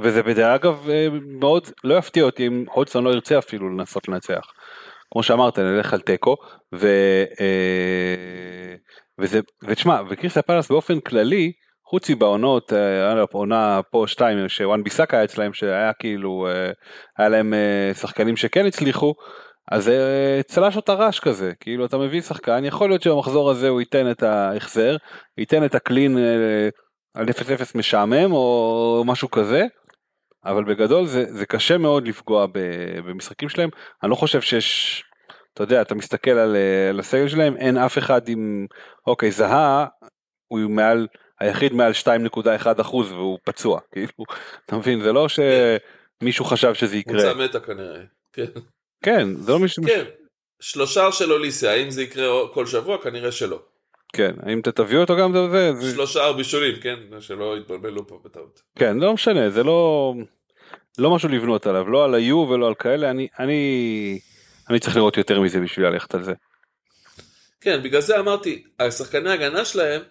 [0.02, 1.08] וזה בדרך אגב אה,
[1.40, 4.52] מאוד לא יפתיע אותי אם הודסון לא ירצה אפילו לנסות לנצח.
[5.16, 6.36] כמו שאמרת נלך על תיקו
[6.74, 6.88] ו...
[7.40, 8.76] אה,
[9.20, 11.52] וזה ותשמע וקריסטל פלאס באופן כללי
[11.90, 16.72] חוץ מבעונות, אה, עונה פה שתיים שוואן ביסאק היה אצלהם שהיה כאילו, אה,
[17.18, 17.54] היה להם
[17.94, 19.14] שחקנים שכן הצליחו,
[19.72, 19.92] אז
[20.48, 24.24] צלש אותה רעש כזה, כאילו אתה מביא שחקן, יכול להיות שבמחזור הזה הוא ייתן את
[24.24, 24.96] ההחזר,
[25.38, 26.18] ייתן את הקלין
[27.14, 29.66] על 0-0 משעמם או משהו כזה,
[30.46, 32.46] אבל בגדול זה, זה קשה מאוד לפגוע
[33.06, 33.70] במשחקים שלהם,
[34.04, 35.04] אני לא חושב שיש,
[35.56, 36.56] אתה יודע, אתה מסתכל על,
[36.90, 38.68] על הסגל שלהם, אין אף אחד עם,
[39.08, 39.86] אוקיי, זהה,
[40.48, 41.08] הוא מעל
[41.40, 44.26] היחיד מעל 2.1 אחוז והוא פצוע כאילו
[44.66, 47.14] אתה מבין זה לא שמישהו חשב שזה יקרה.
[47.14, 48.02] קבוצה מתה כנראה.
[48.34, 48.46] כן.
[49.04, 49.84] כן זה לא מישהו.
[49.84, 50.04] כן.
[50.60, 53.60] שלושה של אוליסיה האם זה יקרה כל שבוע כנראה שלא.
[54.14, 55.92] כן האם אתה תביא אותו גם זה, זה...
[55.92, 58.62] שלושה בישולים כן שלא יתבלבלו פה בטעות.
[58.76, 60.14] כן לא משנה זה לא
[60.98, 64.20] לא משהו לבנות עליו לא על היו ולא על כאלה אני אני
[64.70, 66.34] אני צריך לראות יותר מזה בשביל ללכת על זה.
[67.62, 70.02] כן בגלל זה אמרתי השחקני הגנה שלהם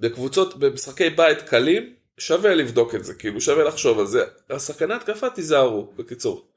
[0.00, 4.24] בקבוצות, במשחקי בית קלים, שווה לבדוק את זה, כאילו שווה לחשוב על זה.
[4.50, 6.48] השחקני התקפה תיזהרו, בקיצור.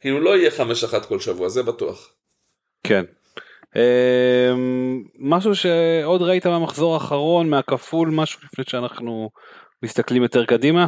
[0.00, 0.50] כאילו לא יהיה
[1.00, 2.14] 5-1 כל שבוע, זה בטוח.
[2.84, 3.04] כן.
[3.74, 4.58] Um,
[5.18, 9.30] משהו שעוד ראית מהמחזור האחרון, מהכפול, משהו לפני שאנחנו
[9.82, 10.86] מסתכלים יותר קדימה?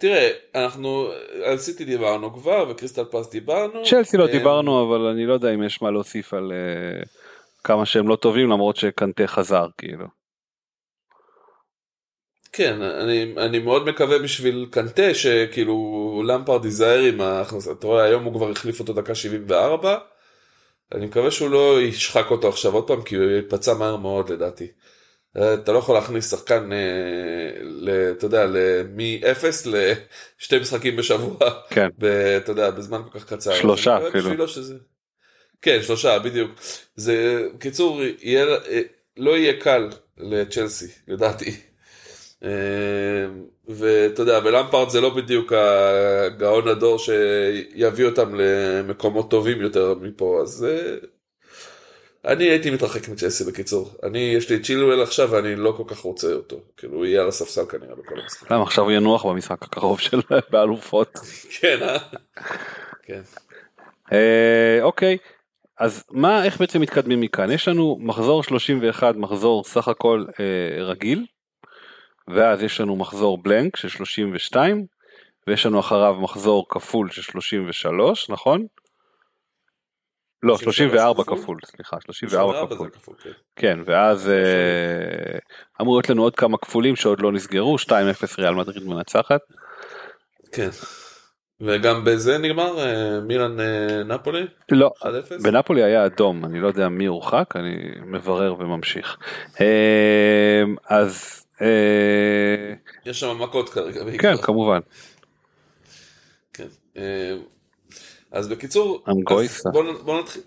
[0.00, 1.10] תראה, אנחנו
[1.44, 3.84] על סיטי דיברנו כבר וקריסטל פס דיברנו.
[3.84, 6.52] צ'לסי לא um, דיברנו אבל אני לא יודע אם יש מה להוסיף על...
[6.52, 7.08] Uh...
[7.64, 10.06] כמה שהם לא טובים למרות שקנטה חזר כאילו.
[12.52, 18.24] כן, אני, אני מאוד מקווה בשביל קנטה שכאילו למפרד ייזהר עם ההכנסה, אתה רואה היום
[18.24, 19.98] הוא כבר החליף אותו דקה 74,
[20.94, 24.66] אני מקווה שהוא לא ישחק אותו עכשיו עוד פעם כי הוא יפצע מהר מאוד לדעתי.
[25.36, 31.36] אה, אתה לא יכול להכניס שחקן, אה, אתה יודע, ל- מ-0 לשתי משחקים בשבוע,
[31.70, 31.88] כן.
[32.36, 33.54] אתה יודע, בזמן כל כך קצר.
[33.54, 34.48] שלושה אפילו.
[34.48, 34.74] שזה...
[35.62, 36.50] כן, שלושה, בדיוק.
[36.96, 38.80] זה, בקיצור, יהיה, אה,
[39.16, 41.56] לא יהיה קל לצ'לסי, לדעתי.
[43.68, 50.66] ואתה יודע, בלמפארד זה לא בדיוק הגאון הדור שיביא אותם למקומות טובים יותר מפה, אז
[52.24, 53.90] אני הייתי מתרחק מצ'לסי בקיצור.
[54.02, 56.60] אני, יש לי את צ'ילואל עכשיו ואני לא כל כך רוצה אותו.
[56.76, 58.50] כאילו, הוא יהיה על הספסל כנראה בכל המשחק.
[58.50, 61.18] למה עכשיו הוא ינוח במשחק הקרוב של באלופות.
[61.60, 61.98] כן, אה?
[63.02, 63.20] כן.
[64.12, 65.16] אה, אוקיי,
[65.78, 67.50] אז מה, איך בעצם מתקדמים מכאן?
[67.50, 71.26] יש לנו מחזור 31, מחזור סך הכל אה, רגיל,
[72.28, 74.86] ואז יש לנו מחזור בלנק של 32,
[75.46, 78.66] ויש לנו אחריו מחזור כפול של 33, נכון?
[80.42, 81.58] לא, 34 כפול?
[81.64, 83.16] סליחה, 34 34 כפול.
[83.22, 83.30] כן.
[83.56, 85.38] כן, ואז אה,
[85.80, 87.90] אמור להיות לנו עוד כמה כפולים שעוד לא נסגרו, 2-0
[88.38, 89.40] ריאל מדריד מנצחת.
[90.52, 90.68] כן.
[91.60, 94.46] וגם בזה נגמר אה, מילאן אה, נפולי?
[94.70, 95.04] לא, 1-0?
[95.42, 97.76] בנפולי היה אדום, אני לא יודע מי הורחק, אני
[98.06, 99.16] מברר וממשיך.
[100.88, 101.44] אז
[103.06, 104.00] יש שם מכות כרגע.
[104.18, 104.80] כן, כמובן.
[106.52, 106.66] כן.
[108.32, 109.68] אז בקיצור, אנגויסה.
[109.68, 110.42] אז בוא, בוא נתחיל.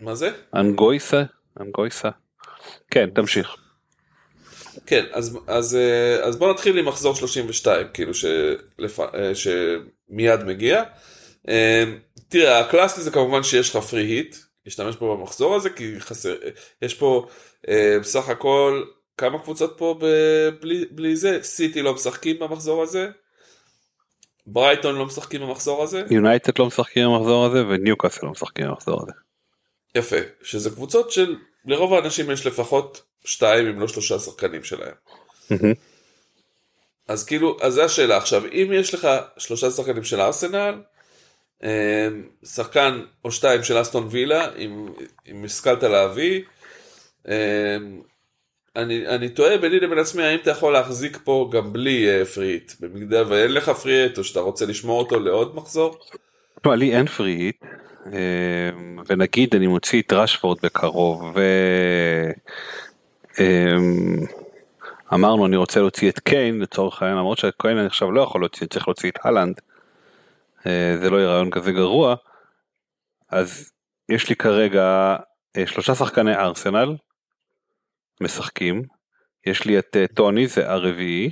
[0.00, 0.30] מה זה?
[0.54, 1.22] אנגויסה,
[1.60, 2.08] אנגויסה.
[2.90, 3.56] כן, תמשיך.
[4.86, 9.00] כן, אז, אז, אה, אז בוא נתחיל עם מחזור 32, כאילו שלפ...
[9.00, 10.82] אה, שמיד מגיע.
[11.48, 11.84] אה,
[12.28, 16.34] תראה, הקלאסי זה כמובן שיש לך פרי היט, להשתמש פה במחזור הזה, כי חסר,
[16.82, 17.26] יש פה
[18.00, 18.82] בסך הכל
[19.16, 23.08] כמה קבוצות פה ב- בלי, בלי זה, סיטי לא משחקים במחזור הזה,
[24.46, 29.12] ברייטון לא משחקים במחזור הזה, יונייטד לא משחקים במחזור הזה וניוקאסל לא משחקים במחזור הזה.
[29.94, 34.94] יפה, שזה קבוצות של, לרוב האנשים יש לפחות שתיים אם לא שלושה שחקנים שלהם.
[37.08, 40.82] אז כאילו, אז זו השאלה עכשיו, אם יש לך שלושה שחקנים של ארסנל,
[41.64, 42.08] אה,
[42.44, 44.88] שחקן או שתיים של אסטון וילה, אם,
[45.26, 46.42] אם השכלת להביא,
[47.28, 47.76] אה,
[48.76, 52.48] אני, אני תוהה ביני לבין עצמי, האם אתה יכול להחזיק פה גם בלי אה, free
[52.48, 55.98] hit, במידה ואין לך free hit, או שאתה רוצה לשמור אותו לעוד מחזור?
[56.60, 57.64] תשמע, לי אין פריט,
[59.06, 61.40] ונגיד אני מוציא את רשפורד בקרוב, ו...
[63.38, 64.16] אמ,
[65.14, 68.66] אמרנו אני רוצה להוציא את קיין לצורך העניין, למרות שקיין אני עכשיו לא יכול להוציא,
[68.66, 69.60] צריך להוציא את הלנד,
[70.66, 72.14] אה, זה לא יהיה רעיון כזה גרוע,
[73.30, 73.72] אז
[74.08, 75.16] יש לי כרגע
[75.56, 76.96] אה, שלושה שחקני ארסנל
[78.20, 78.82] משחקים,
[79.46, 81.30] יש לי את אה, טוני זה הרביעי,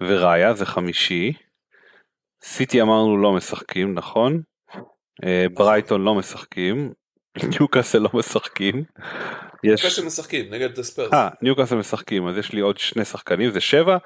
[0.00, 1.32] וראיה זה חמישי,
[2.42, 4.42] סיטי אמרנו לא משחקים נכון,
[5.24, 6.92] אה, ברייטון לא משחקים,
[7.50, 8.84] ניוקאסל לא משחקים.
[9.74, 11.12] אחרי שמשחקים נגד הספרס.
[11.12, 13.96] אה, ניוקאסל משחקים, אז יש לי עוד שני שחקנים, זה שבע,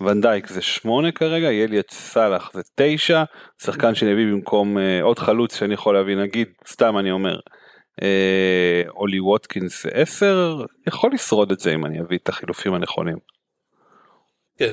[0.00, 3.24] ונדייק זה שמונה כרגע, יהיה לי את סאלח זה תשע,
[3.62, 7.38] שחקן שאני אביא במקום אה, עוד חלוץ שאני יכול להביא, נגיד, סתם אני אומר,
[8.88, 13.16] אולי ווטקינס זה עשר, יכול לשרוד את זה אם אני אביא את החילופים הנכונים.
[14.58, 14.72] כן.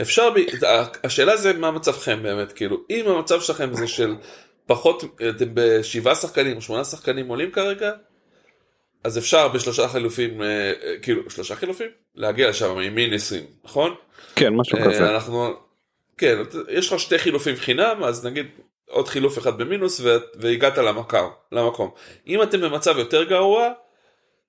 [0.00, 0.34] אפשר.
[1.04, 4.16] השאלה זה מה מצבכם באמת, כאילו, אם המצב שלכם זה של
[4.66, 7.92] פחות, אתם בשבעה שחקנים או שמונה שחקנים עולים כרגע,
[9.04, 11.86] אז אפשר בשלושה חילופים, אה, אה, כאילו, שלושה חילופים?
[12.14, 13.94] להגיע לשם עם מיניסים, נכון?
[14.36, 15.10] כן, משהו אה, כזה.
[15.10, 15.52] אנחנו,
[16.18, 18.46] כן, יש לך שתי חילופים חינם, אז נגיד
[18.88, 20.00] עוד חילוף אחד במינוס.
[20.34, 21.90] והגעת למקום, למקום.
[22.26, 23.68] אם אתם במצב יותר גרוע,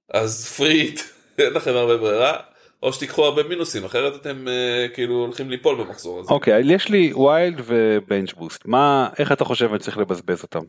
[0.09, 1.01] אז free hit,
[1.37, 2.37] אין לכם הרבה ברירה,
[2.83, 6.29] או שתיקחו הרבה מינוסים, אחרת אתם אה, כאילו הולכים ליפול במחזור הזה.
[6.29, 10.43] אוקיי, אז יש לי wild ו bench boost, מה, איך אתה חושב אני צריך לבזבז
[10.43, 10.63] אותם?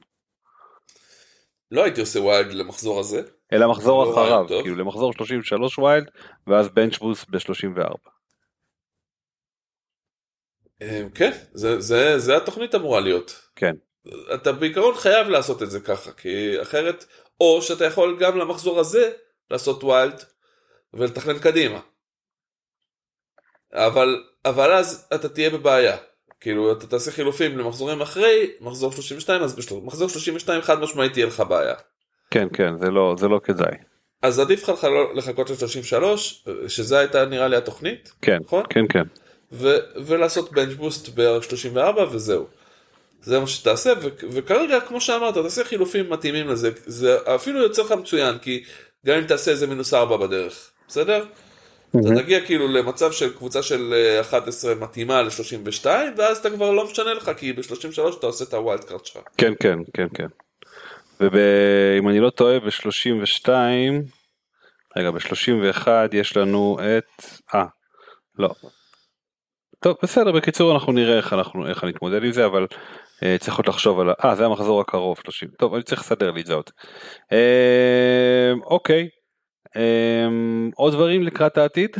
[1.70, 3.22] לא הייתי עושה wild למחזור הזה.
[3.52, 4.62] אלא מחזור לא אחריו.
[4.62, 6.10] כאילו למחזור 33 wild,
[6.46, 8.10] ואז bench boost ב-34.
[10.82, 13.49] אה, כן, זה, זה, זה התוכנית אמורה להיות.
[13.60, 13.74] כן.
[14.34, 17.04] אתה בעיקרון חייב לעשות את זה ככה, כי אחרת,
[17.40, 19.10] או שאתה יכול גם למחזור הזה
[19.50, 20.22] לעשות wild
[20.94, 21.80] ולתכנן קדימה.
[23.72, 25.96] אבל, אבל אז אתה תהיה בבעיה.
[26.40, 31.40] כאילו, אתה תעשה חילופים למחזורים אחרי מחזור 32, אז במחזור 32 חד משמעית תהיה לך
[31.48, 31.74] בעיה.
[32.30, 33.74] כן, כן, זה לא, זה לא כדאי.
[34.22, 34.84] אז עדיף לך לח-
[35.14, 36.04] לחכות ל-33,
[36.68, 38.62] שזה הייתה נראה לי התוכנית, כן, נכון?
[38.70, 39.02] כן, כן.
[39.52, 42.46] ו- ולעשות bench boost בערך 34 וזהו.
[43.22, 47.92] זה מה שתעשה, ו- וכרגע, כמו שאמרת, תעשה חילופים מתאימים לזה, זה אפילו יוצא לך
[47.92, 48.64] מצוין, כי
[49.06, 51.24] גם אם תעשה איזה מינוס 4 בדרך, בסדר?
[51.90, 56.84] אתה תגיע כאילו למצב של קבוצה של אה, 11 מתאימה ל-32, ואז אתה כבר לא
[56.84, 59.22] משנה לך, כי ב-33 אתה עושה את הווילד קארט שלך.
[59.36, 60.26] כן, כן, כן, כן.
[61.20, 63.48] ואם אני לא טועה, ב-32,
[64.96, 67.24] רגע, ב-31 יש לנו את...
[67.54, 67.64] אה,
[68.38, 68.50] לא.
[69.80, 72.76] טוב, בסדר, בקיצור אנחנו נראה איך אנחנו, איך אני אתמודד עם זה, אבל אה,
[73.40, 74.10] צריך עוד לחשוב על.
[74.24, 75.48] אה, זה המחזור הקרוב, 30.
[75.58, 76.70] טוב, אני צריך לסדר לי את זה עוד.
[77.32, 79.08] אה, אוקיי.
[79.76, 80.26] אה,
[80.76, 81.96] עוד דברים לקראת העתיד?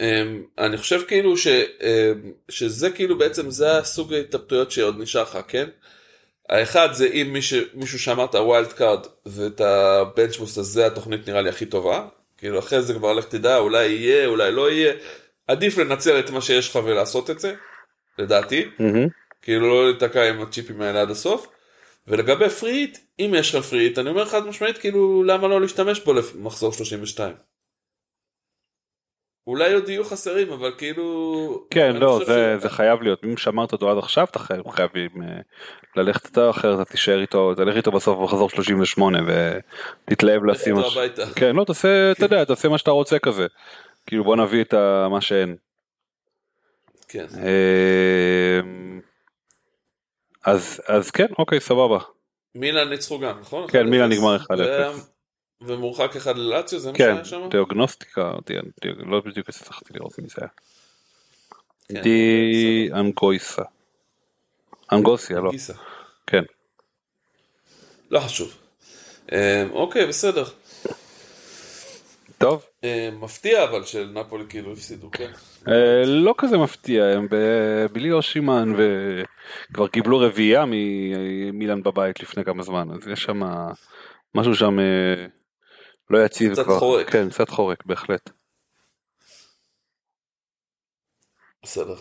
[0.00, 5.38] אמ, אני חושב כאילו ש, אמ, שזה כאילו בעצם זה הסוג ההתלבטויות שעוד נשאר לך,
[5.48, 5.68] כן?
[6.48, 10.66] האחד זה אם מישהו, מישהו שמע את ה wild card ואת ה bench boost אז
[10.66, 12.08] זה התוכנית נראה לי הכי טובה.
[12.38, 14.94] כאילו אחרי זה כבר לך תדע אולי יהיה אולי לא יהיה.
[15.46, 17.54] עדיף לנצל את מה שיש לך ולעשות את זה,
[18.18, 18.68] לדעתי.
[18.78, 19.08] Mm-hmm.
[19.42, 21.46] כאילו לא להיתקע עם הצ'יפים האלה עד הסוף.
[22.06, 26.12] ולגבי פריט, אם יש לך פריט, אני אומר חד משמעית כאילו למה לא להשתמש בו
[26.12, 27.34] למחזור 32.
[29.46, 33.24] אולי עוד יהיו חסרים אבל כאילו כן, לא, זה, ש- זה חייב להיות.
[33.24, 35.38] אם שמרת אותו עד עכשיו, אתה חייב, חייבים אה,
[35.96, 39.18] ללכת איתו, אחרת אתה תישאר איתו, תלך איתו בסוף במחזור 38
[40.06, 40.76] ותתלהב לשים...
[40.78, 41.22] איתו מש- הביתה.
[41.34, 43.46] כן, לא, תעשה, אתה יודע, תעשה מה שאתה רוצה כזה.
[44.06, 44.74] כאילו בוא נביא את
[45.10, 45.56] מה שאין.
[47.08, 47.26] כן.
[47.36, 48.60] אה,
[50.44, 51.98] אז, אז כן, אוקיי, סבבה.
[52.54, 53.70] מילאן ניצחו גם נכון?
[53.70, 53.90] כן, 1-0.
[53.90, 54.50] מילאן נגמר 1-0.
[54.50, 54.92] ו-
[55.60, 57.48] ומורחק אחד ללאציו זה מה כן, שהיה שם?
[57.50, 58.66] תיאוגנוסטיקה, תיאג-
[59.06, 60.48] לא בדיוק הצלחתי לראות מי זה היה.
[61.88, 63.62] כן, די אנגויסה.
[64.92, 65.50] אנגוסיה, לא.
[66.26, 66.42] כן.
[68.10, 68.54] לא חשוב.
[69.32, 70.44] אה, אוקיי בסדר.
[72.38, 72.64] טוב.
[72.84, 75.30] אה, מפתיע אבל של נפולי כאילו הפסידו כן.
[75.68, 77.28] אה, לא כזה מפתיע, הם
[77.92, 83.40] בלי אושימן וכבר קיבלו רביעייה ממילאן בבית לפני כמה זמן, אז יש שם
[84.34, 85.26] משהו שם אה,
[86.10, 86.78] לא יציב קצת כבר.
[86.78, 87.10] חורק.
[87.10, 88.30] כן, קצת חורק, בהחלט.
[91.62, 91.94] בסדר.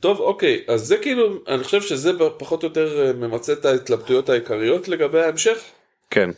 [0.00, 4.88] טוב אוקיי אז זה כאילו אני חושב שזה פחות או יותר ממצה את ההתלבטויות העיקריות
[4.88, 5.64] לגבי ההמשך.
[6.10, 6.30] כן,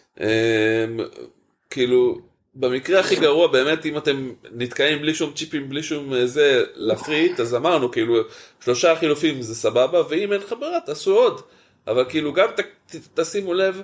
[1.70, 2.18] כאילו
[2.58, 7.40] במקרה הכי גרוע באמת אם אתם נתקעים בלי שום צ'יפים בלי שום אה, זה להפריט
[7.40, 8.16] אז אמרנו כאילו
[8.64, 11.40] שלושה חילופים זה סבבה ואם אין לך ברירה תעשו עוד.
[11.86, 13.82] אבל כאילו גם ת, ת, תשימו לב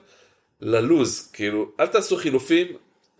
[0.61, 2.67] ללוז כאילו אל תעשו חילופים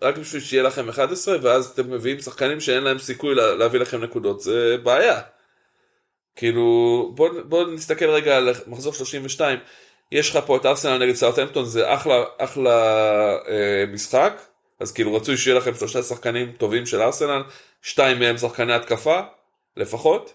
[0.01, 4.03] רק בשביל שיהיה לכם 11 ואז אתם מביאים שחקנים שאין להם סיכוי לה, להביא לכם
[4.03, 4.41] נקודות.
[4.41, 5.21] זה בעיה.
[6.35, 9.59] כאילו בוא, בוא נסתכל רגע על מחזור 32
[10.11, 12.71] יש לך פה את ארסנל נגד סאוטהמפטון זה אחלה אחלה
[13.47, 14.41] אה, משחק
[14.79, 17.41] אז כאילו רצוי שיהיה לכם שלושה שחקנים טובים של ארסנל
[17.81, 19.19] שתיים מהם שחקני התקפה
[19.77, 20.33] לפחות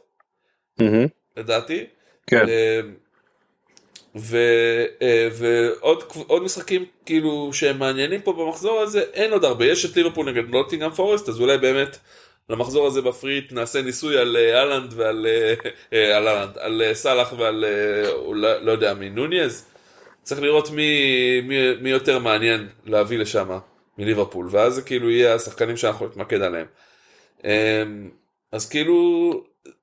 [0.81, 1.85] מהמם, לדעתי.
[2.27, 2.81] כן, אה,
[4.17, 9.67] ו- אה, ועוד עוד משחקים כאילו שהם מעניינים פה במחזור הזה אין עוד הרבה.
[9.67, 11.99] יש את ליברפול נגד נוטינגאם פורסט אז אולי באמת
[12.51, 15.27] למחזור הזה בפריט נעשה ניסוי על אה, אהלנד ועל
[16.17, 17.65] על אהלנד על סאלח ועל
[18.13, 19.65] אולי- לא יודע מי נוניז?
[20.23, 21.01] צריך לראות מי,
[21.41, 23.59] מי, מי יותר מעניין להביא לשם
[23.99, 26.67] מליברפול ואז זה כאילו יהיה השחקנים שאנחנו נתמקד עליהם
[27.45, 28.11] אמ,
[28.53, 29.31] אז כאילו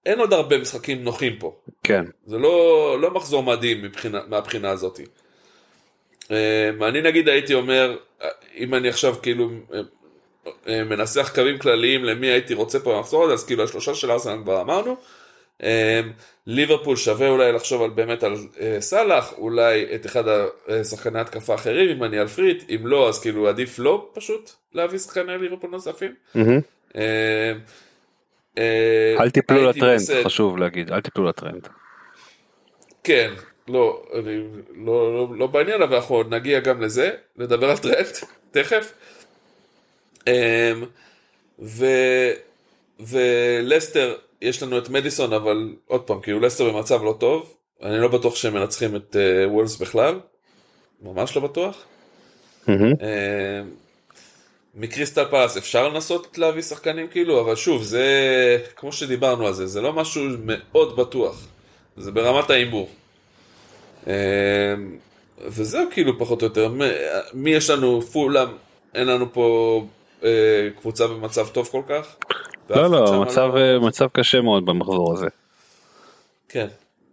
[0.06, 5.00] אין עוד הרבה משחקים נוחים פה כן, זה לא, לא מחזור מדהים מבחינה, מהבחינה הזאת.
[6.30, 7.98] אמ, אני נגיד הייתי אומר,
[8.58, 9.50] אם אני עכשיו כאילו
[10.68, 14.44] אה, מנסח קווים כלליים למי הייתי רוצה פה במחזור הזה, אז כאילו השלושה של ארסנל
[14.44, 14.96] כבר אמרנו.
[15.64, 15.68] אמ,
[16.48, 20.24] ליברפול שווה אולי לחשוב על באמת על אה, סאלח, אולי את אחד
[20.68, 24.52] השחקני התקפה האחרים, אם אני על free hit, אם לא אז כאילו עדיף לא פשוט
[24.74, 26.14] להביא שחקני ליברפול נוספים.
[26.36, 27.00] אמ,
[28.58, 31.68] אה, אל תיפלו לטרנד, חשוב להגיד, אל תיפלו לטרנד.
[33.04, 33.32] כן,
[33.68, 34.44] לא, אני
[34.86, 38.08] לא, לא, לא בעניין, אבל אנחנו נגיע גם לזה, נדבר על טרנד,
[38.52, 38.94] תכף.
[40.28, 40.34] אמ,
[41.60, 41.86] ו,
[43.00, 48.08] ולסטר, יש לנו את מדיסון, אבל עוד פעם, כאילו לסטר במצב לא טוב, אני לא
[48.08, 50.20] בטוח שהם מנצחים את uh, וולס בכלל,
[51.02, 51.84] ממש לא בטוח.
[52.68, 52.94] מהמם.
[53.02, 53.70] אמ,
[54.76, 58.08] מקריסטל פאלאס אפשר לנסות להביא שחקנים כאילו, אבל שוב, זה
[58.76, 61.48] כמו שדיברנו על זה, זה לא משהו מאוד בטוח,
[61.98, 62.90] זה ברמת ההימור.
[64.08, 64.12] אמ,
[65.48, 66.82] וזהו כאילו פחות או יותר, מ-
[67.34, 68.48] מי יש לנו פולאם,
[68.96, 69.86] אין לנו פה
[70.80, 72.16] קבוצה במצב טוב כל כך.
[72.70, 75.28] לא, לא, מצב, לא- אה, מצב קשה מאוד במחזור הזה.
[76.50, 76.68] כן.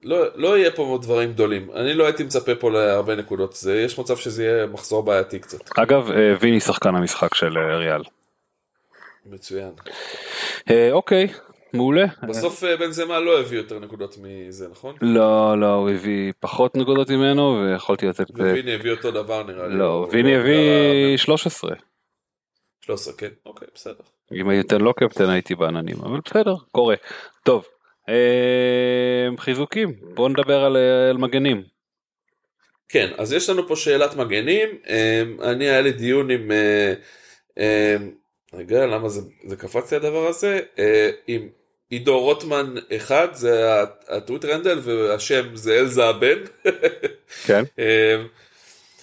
[0.04, 3.98] לא, לא יהיה פה דברים גדולים, אני לא הייתי מצפה פה להרבה נקודות, זה, יש
[3.98, 5.78] מצב שזה יהיה מחזור בעייתי קצת.
[5.78, 8.02] אגב, אה, ויני שחקן המשחק של אה, ריאל.
[9.26, 9.70] מצוין.
[10.70, 11.28] אה, אוקיי,
[11.72, 12.04] מעולה.
[12.28, 14.94] בסוף אה, בנזמה לא הביא יותר נקודות מזה, נכון?
[15.00, 18.40] לא, לא, הוא הביא פחות נקודות ממנו ויכולתי לתת...
[18.40, 19.74] אה, וויני הביא אותו דבר נראה לי.
[19.78, 21.70] לא, ויני הביא היה- 13.
[22.84, 24.04] 13, כן, אוקיי, בסדר.
[24.32, 26.94] אם הייתי לא קפטן הייתי בעננים, אבל בסדר, קורה.
[27.42, 27.66] טוב,
[28.08, 30.76] אה, חיזוקים, בואו נדבר על,
[31.10, 31.62] על מגנים.
[32.88, 36.94] כן, אז יש לנו פה שאלת מגנים, אמ, אני היה לי דיון עם, אה,
[37.58, 38.10] אמ,
[38.54, 40.60] רגע, למה זה, זה קפץ לי הדבר הזה?
[40.78, 41.48] אה, עם
[41.90, 46.38] עידו רוטמן אחד, זה הטוויטר הנדל, והשם זה אלזה הבן.
[47.46, 47.62] כן.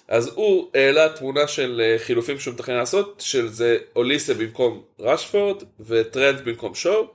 [0.10, 5.64] אז הוא העלה תמונה של אה, חילופים שהוא מתכנן לעשות, של זה אוליסה במקום רשפורד
[5.80, 7.07] וטרנד במקום שואו,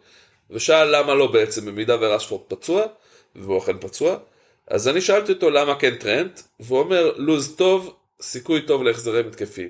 [0.50, 2.82] ושאל למה לא בעצם במידה ורשפורד פצוע,
[3.36, 4.16] והוא אכן פצוע.
[4.68, 9.68] אז אני שאלתי אותו למה כן טרנד, והוא אומר לוז טוב, סיכוי טוב להחזרים התקפיים.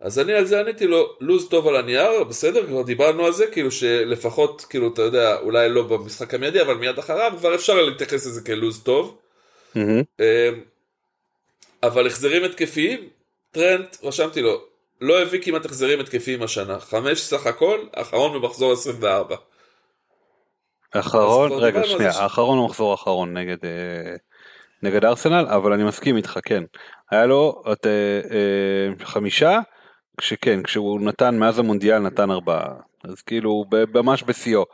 [0.00, 3.46] אז אני על זה עניתי לו, לוז טוב על הנייר, בסדר, כבר דיברנו על זה,
[3.46, 8.26] כאילו שלפחות, כאילו, אתה יודע, אולי לא במשחק המיידי, אבל מיד אחריו, כבר אפשר להתייחס
[8.26, 9.18] לזה כלוז טוב.
[9.74, 10.02] מהמם.
[11.82, 13.08] אבל החזרים התקפיים,
[13.50, 14.60] טרנט, רשמתי לו,
[15.00, 19.36] לא הביא כמעט החזרים התקפיים השנה, חמש סך הכל, האחרון במחזור 24.
[20.94, 24.16] האחרון, אז כבר רגע שנייה, האחרון המחזור האחרון נגד אה,
[24.82, 26.64] נגד ארסנל, אבל אני מסכים איתך, כן.
[27.10, 29.58] היה לו את, אה, אה, חמישה,
[30.16, 32.74] כשכן, כשהוא נתן מאז המונדיאל נתן ארבעה,
[33.04, 34.64] אז כאילו הוא ב- ממש בשיאו.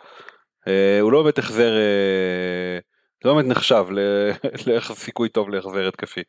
[0.69, 2.79] אה, הוא לא באמת החזר, אה,
[3.25, 4.31] לא באמת נחשב ל-
[4.67, 6.23] לאיך סיכוי טוב להחזר התקפי.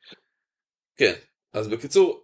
[0.98, 1.14] כן,
[1.54, 2.24] אז בקיצור,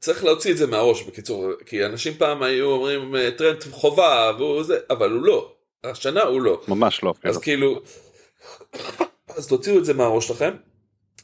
[0.00, 4.62] צריך להוציא את זה מהראש, בקיצור, כי אנשים פעם היו אומרים "אה, טרנט חובה, והוא
[4.62, 5.52] זה, אבל הוא לא.
[5.84, 6.62] השנה הוא לא.
[6.68, 7.30] ממש לא אפילו.
[7.34, 7.80] אז כאילו,
[9.28, 10.54] אז תוציאו את זה מהראש שלכם.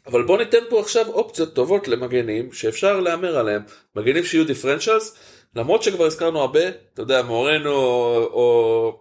[0.06, 3.62] אבל בואו ניתן פה עכשיו אופציות טובות למגנים שאפשר להמר עליהם.
[3.96, 5.14] מגנים שיהיו דיפרנציאלס,
[5.56, 9.00] למרות שכבר הזכרנו הרבה, אתה יודע, מורנו או, או,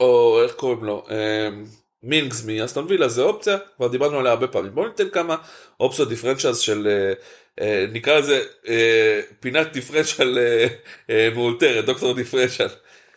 [0.00, 1.64] או איך קוראים לו, אמ,
[2.04, 4.74] מינגס מאסטון וילה זה אופציה, כבר דיברנו עליה הרבה פעמים.
[4.74, 5.36] בואו ניתן כמה
[5.80, 7.12] אופציות דיפרנציאלס של, אה,
[7.60, 10.66] אה, נקרא לזה אה, פינת דיפרנציאל אה,
[11.10, 12.68] אה, מאולתרת, דוקטור דיפרנציאל.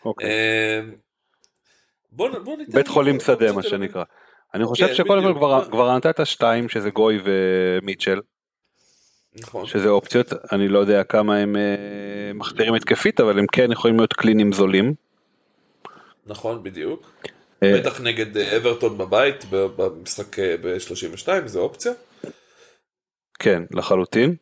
[0.04, 0.28] אוקיי.
[0.80, 0.94] אמ,
[2.12, 4.04] בוא, נ- בוא ניתן בית חולים שדה מה שנקרא.
[4.54, 5.34] אני חושב כן, שקודם כל.
[5.38, 8.20] כבר- כבר נתת שתיים שזה גוי ומיטשל.
[9.40, 9.66] נכון.
[9.66, 11.62] שזה אופציות, אני לא יודע כמה הם אה,
[12.34, 14.94] מחדירים התקפית, אבל הם כן יכולים להיות קלינים זולים.
[16.26, 17.10] נכון, בדיוק.
[17.62, 21.92] אה, בטח נגד אה, אברטון בבית במשחק אה, ב-32, זה אופציה.
[23.38, 24.34] כן, לחלוטין.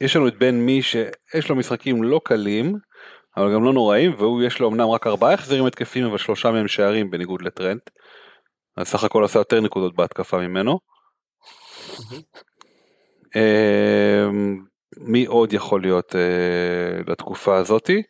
[0.00, 2.78] יש לנו את בן מי שיש לו משחקים לא קלים,
[3.36, 6.68] אבל גם לא נוראים, והוא יש לו אמנם רק ארבעה החזרים התקפים, אבל שלושה מהם
[6.68, 7.90] שערים בניגוד לטרנט.
[8.76, 10.78] אז סך הכל עשה יותר נקודות בהתקפה ממנו.
[14.96, 16.14] מי עוד יכול להיות
[17.06, 18.02] לתקופה הזאתי?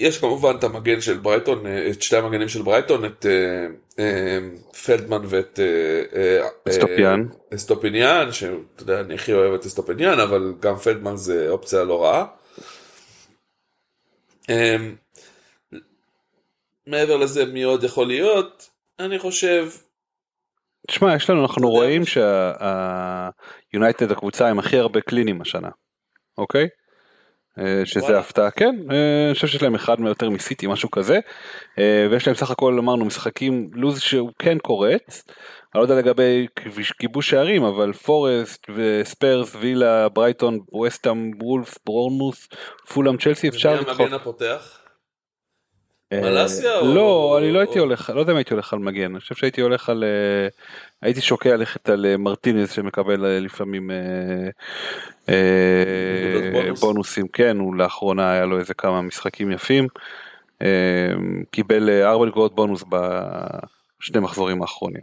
[0.00, 3.66] יש כמובן את המגן של ברייטון, אה, את שתי המגנים של ברייטון, את אה,
[3.98, 4.38] אה,
[4.84, 7.26] פלטמן ואת אה, אה, סטופיאן.
[7.52, 12.04] אה, סטופיניאן, שאתה יודע, אני הכי אוהב את סטופיניאן, אבל גם פלטמן זה אופציה לא
[12.04, 12.26] רעה.
[14.50, 14.76] אה,
[16.86, 18.70] מעבר לזה, מי עוד יכול להיות?
[18.98, 19.68] אני חושב,
[20.86, 25.68] תשמע, יש לנו, אנחנו רואים שהיונייטד הקבוצה עם הכי הרבה קלינים השנה,
[26.38, 26.68] אוקיי?
[27.58, 28.18] אה, שזה.
[28.18, 31.18] הפתעה, כן, אה, אני חושב שיש להם אחד מיותר מסיטי, משהו כזה,
[31.78, 35.24] אה, ויש להם סך הכל אמרנו משחקים, לוז שהוא כן קורץ,
[35.74, 36.46] אני לא יודע לגבי
[36.98, 42.48] כיבוש שערים, אבל פורסט וספיירס, וילה, ברייטון, ווסטאם, וולף, ברורנוס,
[42.88, 44.00] פולאם, צ'לסי, אפשר לדחוף.
[44.00, 44.78] המגן הפותח?
[46.12, 46.46] אה,
[46.82, 49.60] לא, אני לא הייתי הולך, לא יודע אם הייתי הולך על מגן, אני חושב שהייתי
[49.60, 50.48] הולך על, אה,
[51.02, 53.90] הייתי שוקע ללכת על אה, מרטינז שמקבל לפעמים.
[56.80, 59.86] בונוסים, כן, הוא לאחרונה היה לו איזה כמה משחקים יפים,
[61.50, 65.02] קיבל אה, ארבע נקודות בונוס בשני מחזורים האחרונים.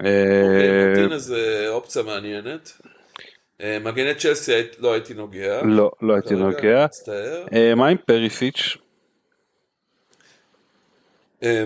[0.00, 2.72] אוקיי, מרטינז זה אופציה מעניינת.
[3.80, 5.62] מגני צ'לסי לא הייתי נוגע.
[5.62, 6.86] לא, לא הייתי נוגע.
[7.76, 8.78] מה עם פריסיץ'?
[11.42, 11.64] אה,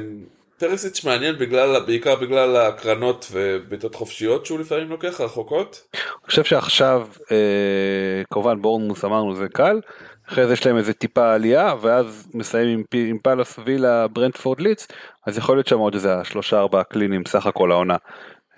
[0.59, 5.81] פרסיץ' מעניין בגלל, בעיקר בגלל הקרנות ובעיטות חופשיות שהוא לפעמים לוקח רחוקות.
[5.95, 9.81] אני חושב שעכשיו אה, כמובן בורנמוס אמרנו זה קל.
[10.29, 14.87] אחרי זה יש להם איזה טיפה עלייה ואז מסיים עם, עם פאלוס וילה ברנדפורד ליץ
[15.27, 17.97] אז יכול להיות שם עוד איזה שלושה ארבעה קלינים סך הכל העונה.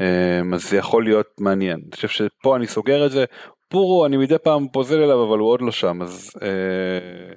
[0.00, 1.80] אה, אז זה יכול להיות מעניין.
[1.82, 3.24] אני חושב שפה אני סוגר את זה.
[3.68, 7.34] פורו אני מדי פעם פוזל אליו אבל הוא עוד לא שם אז אה,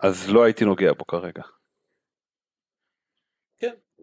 [0.00, 1.42] אז לא הייתי נוגע בו כרגע.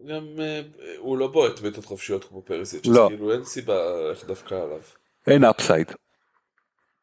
[0.06, 0.60] גם אה,
[0.98, 2.86] הוא לא בועט בעיטות חופשיות כמו פרסיץ'.
[2.86, 3.06] לא.
[3.08, 4.80] כאילו אין סיבה ללכת דווקא עליו.
[5.26, 5.92] אין אפסייד.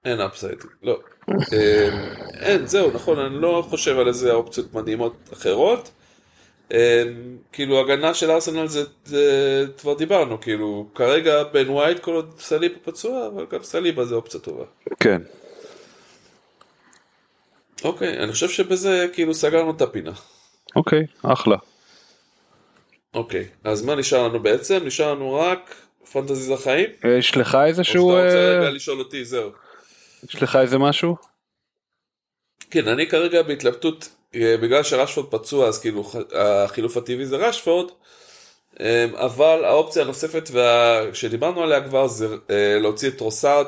[0.06, 1.00] אין אפסייד, לא.
[1.54, 1.90] אה,
[2.40, 5.92] אין, זהו, נכון, אני לא חושב על איזה אופציות מדהימות אחרות.
[6.74, 7.04] אה,
[7.52, 12.76] כאילו הגנה של ארסנל זה, זה כבר דיברנו, כאילו כרגע בן ווייט כל עוד סליבה
[12.84, 14.64] פצוע, אבל גם סליבה זה אופציה טובה.
[15.00, 15.22] כן.
[17.84, 20.12] אוקיי, אני חושב שבזה כאילו סגרנו את הפינה.
[20.76, 21.58] אוקיי, אחלה.
[23.14, 24.80] אוקיי, אז מה נשאר לנו בעצם?
[24.86, 25.76] נשאר לנו רק
[26.12, 26.90] פנטזי לחיים?
[27.18, 28.10] יש לך או איזשהו...
[28.10, 29.52] שאתה רוצה אה, רגע לשאול אותי, זהו.
[30.24, 31.16] יש לך איזה משהו?
[32.72, 37.92] כן, אני כרגע בהתלבטות, אה, בגלל שרשפורד פצוע, אז כאילו החילוף הטבעי זה רשפורד,
[38.80, 41.02] אה, אבל האופציה הנוספת וה...
[41.14, 43.68] שדיברנו עליה כבר זה אה, להוציא את רוסארד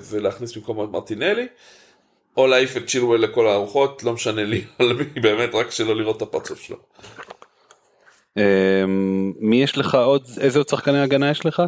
[0.00, 1.46] ולהכניס במקומו את מרטינלי,
[2.36, 6.16] או להעיף את צ'ילואל לכל הרוחות, לא משנה לי על מי באמת, רק שלא לראות
[6.16, 6.76] את הפרצוף שלו.
[8.38, 8.84] אה,
[9.40, 10.26] מי יש לך עוד?
[10.40, 11.62] איזה עוד שחקני הגנה יש לך?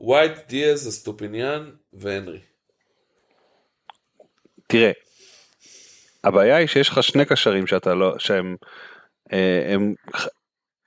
[0.00, 2.40] ווייט, דיאז, אסטופיניאן והנרי.
[4.66, 4.90] תראה,
[6.24, 8.56] הבעיה היא שיש לך שני קשרים שאתה לא, שהם,
[9.32, 9.94] אה, הם,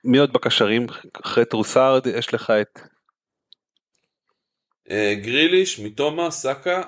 [0.04, 0.86] מי עוד בקשרים?
[1.24, 2.80] אחרי טרוסארד יש לך את,
[4.90, 6.82] אה, גריליש, מיטומה, סאקה,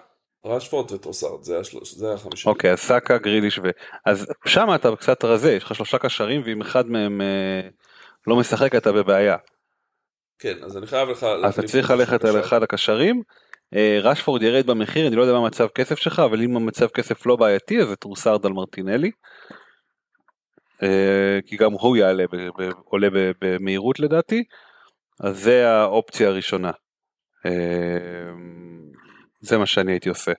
[0.45, 2.51] רשפורד וטרוסארד, זה השלוש- זה החמישה.
[2.51, 3.62] אוקיי, אז סאקה, גריליש ו...
[4.07, 7.68] אז שם אתה קצת רזה, יש לך שלושה קשרים ואם אחד מהם אה,
[8.26, 9.36] לא משחק אתה בבעיה.
[10.38, 12.40] כן, אז אני חייב לך אז אתה צריך ללכת על.
[12.40, 13.22] אחד הקשרים.
[13.74, 17.26] אה, רשפורד ירד במחיר, אני לא יודע מה מצב כסף שלך, אבל אם המצב כסף
[17.26, 19.11] לא בעייתי אז זה טרוסארד על מרטינלי.
[20.82, 24.45] אה, כי גם הוא יעלה, ב- ב- עולה ב- במהירות לדעתי.
[25.20, 26.70] אז זה האופציה הראשונה.
[27.47, 27.51] אה,
[29.45, 30.32] זה מה שאני הייתי עושה.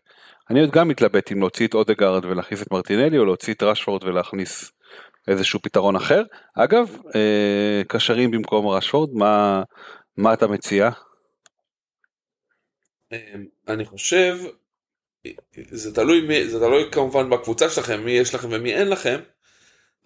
[0.50, 4.04] אני עוד גם מתלבט אם להוציא את אודגרד ולהכניס את מרטינלי או להוציא את רשפורד
[4.04, 4.72] ולהכניס
[5.28, 6.24] איזשהו פתרון אחר.
[6.56, 9.64] אגב, אה, קשרים במקום רשפורד, מה,
[10.18, 10.90] מה אתה מציע?
[13.12, 14.38] אמ, אני חושב,
[15.72, 19.20] זה תלוי, מי, זה תלוי כמובן בקבוצה שלכם, מי יש לכם ומי אין לכם,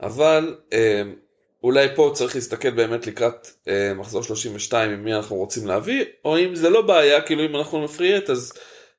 [0.01, 1.15] אבל אמ,
[1.63, 6.37] אולי פה צריך להסתכל באמת לקראת אה, מחזור 32 עם מי אנחנו רוצים להביא, או
[6.37, 8.53] אם זה לא בעיה, כאילו אם אנחנו מפריט, אז,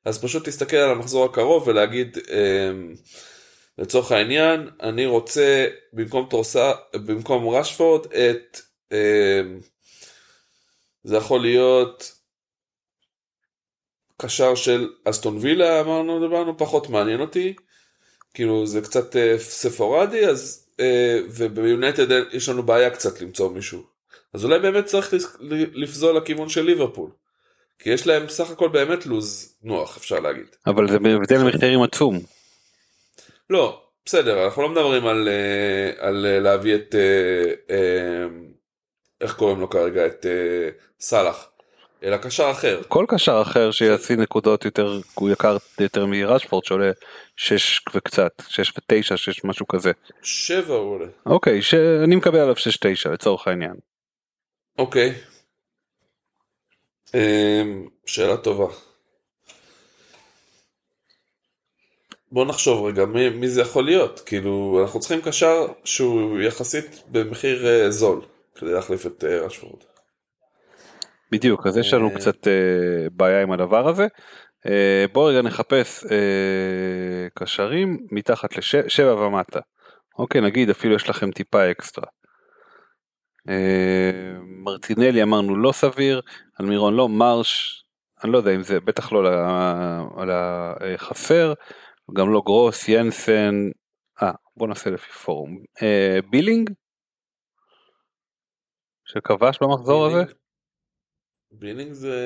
[0.05, 2.93] אז פשוט תסתכל על המחזור הקרוב ולהגיד, אמ,
[3.77, 8.59] לצורך העניין, אני רוצה במקום טרוסה, במקום רשפורד את,
[8.91, 9.59] אמ,
[11.03, 12.21] זה יכול להיות
[14.17, 17.53] קשר של אסטון וילה אמרנו דיברנו פחות מעניין אותי.
[18.33, 23.83] כאילו זה קצת אה, ספורדי אז אה, וביונייטד יש לנו בעיה קצת למצוא מישהו.
[24.33, 25.13] אז אולי באמת צריך
[25.73, 27.11] לפזול לכיוון של ליברפול
[27.81, 32.19] כי יש להם סך הכל באמת לוז נוח אפשר להגיד אבל זה בהבדל מחירים עצום.
[33.49, 36.95] לא בסדר אנחנו לא מדברים על, אה, על אה, להביא את
[37.69, 38.25] אה,
[39.21, 40.25] איך קוראים לו כרגע את
[40.99, 41.47] סאלח
[42.03, 46.91] אלא קשר אחר כל קשר אחר שיעשי נקודות יותר, הוא יקר יותר מרשפורד שעולה
[47.35, 49.91] 6 וקצת, 6 ו-9, 6 משהו כזה.
[50.21, 51.73] שבע הוא עולה אוקיי, ש...
[51.73, 53.75] אני מקבל עליו 6-9 לצורך העניין.
[54.77, 55.13] אוקיי.
[57.13, 58.73] אמ, שאלה טובה.
[62.31, 67.67] בוא נחשוב רגע מי, מי זה יכול להיות כאילו אנחנו צריכים קשר שהוא יחסית במחיר
[67.67, 68.21] אה, זול
[68.55, 69.83] כדי להחליף את אה, רשפורד.
[71.31, 72.15] בדיוק, אז יש לנו אה.
[72.15, 74.07] קצת אה, בעיה עם הדבר הזה.
[74.67, 79.59] אה, בואו רגע נחפש אה, קשרים מתחת לשבע ומטה.
[80.19, 82.07] אוקיי, נגיד אפילו יש לכם טיפה אקסטרה.
[83.49, 84.11] אה,
[84.63, 86.21] מרטינלי אמרנו לא סביר,
[86.61, 87.83] אלמירון לא, מרץ',
[88.23, 89.19] אני לא יודע אם זה, בטח לא
[90.21, 91.53] על החסר,
[92.17, 93.69] גם לא גרוס, ינסן,
[94.21, 95.63] אה, בוא נעשה לפי form.
[95.81, 96.69] אה, בילינג?
[99.05, 100.23] שכבש במחזור הזה?
[100.23, 100.35] בילינג-
[101.51, 102.17] בילינג זה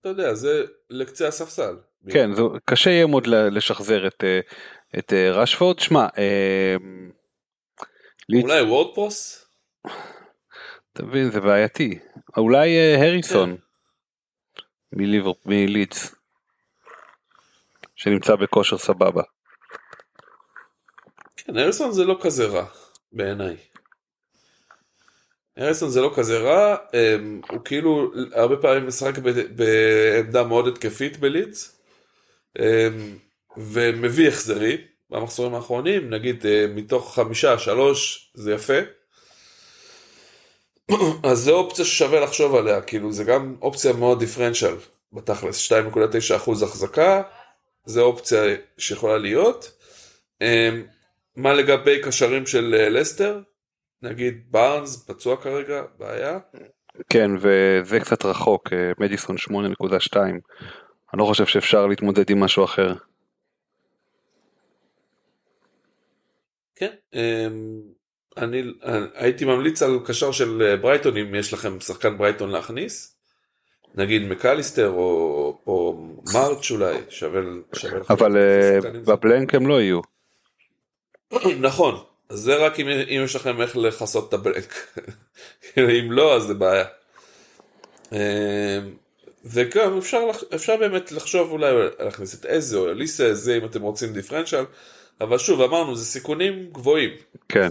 [0.00, 1.76] אתה יודע זה לקצה הספסל.
[2.10, 4.40] כן, זו, קשה יהיה מאוד לשחזר את, אה,
[4.98, 5.78] את אה, רשפורד.
[5.78, 6.76] שמע, אה,
[8.42, 9.41] אולי וורדפרוס?
[10.92, 11.98] אתה מבין, זה בעייתי.
[12.36, 13.56] אולי אה, הריסון
[14.92, 16.14] מליבר, מלידס,
[17.96, 19.22] שנמצא בכושר סבבה.
[21.36, 22.66] כן, הריסון זה לא כזה רע
[23.12, 23.56] בעיניי.
[25.56, 29.18] הריסון זה לא כזה רע, אמ, הוא כאילו הרבה פעמים משחק
[29.54, 31.82] בעמדה מאוד התקפית בלידס,
[32.58, 33.18] אמ,
[33.56, 34.78] ומביא החזרים
[35.10, 39.01] במחזורים האחרונים, נגיד אה, מתוך חמישה, שלוש, זה יפה.
[41.30, 44.74] אז זו אופציה ששווה לחשוב עליה, כאילו זה גם אופציה מאוד דיפרנציאל
[45.12, 47.22] בתכלס, 2.9% החזקה,
[47.84, 48.42] זה אופציה
[48.78, 49.72] שיכולה להיות.
[50.40, 50.82] אמ,
[51.36, 53.40] מה לגבי קשרים של אה, לסטר?
[54.02, 56.38] נגיד בארנס פצוע כרגע, בעיה.
[57.10, 60.16] כן, וזה קצת רחוק, אה, מדיסון 8.2.
[60.16, 62.94] אני לא חושב שאפשר להתמודד עם משהו אחר.
[66.74, 66.94] כן.
[68.36, 68.62] אני
[69.14, 73.16] הייתי ממליץ על קשר של אה, ברייטון אם יש לכם שחקן ברייטון להכניס.
[73.94, 77.40] נגיד מקליסטר או, או מרץ' אולי, שווה,
[77.74, 78.90] שווה אבל להכניס אה, זה.
[78.90, 80.00] בבלנק הם לא יהיו.
[81.60, 84.74] נכון, אז זה רק אם, אם יש לכם איך לכסות את הבלק.
[86.00, 86.84] אם לא, אז זה בעיה.
[88.12, 88.78] אה,
[89.44, 90.20] וגם אפשר,
[90.54, 94.64] אפשר באמת לחשוב אולי להכניס את איזה או אליסה איזה אם אתם רוצים דיפרנציאל,
[95.20, 97.10] אבל שוב אמרנו זה סיכונים גבוהים.
[97.48, 97.60] כן.
[97.60, 97.68] אה,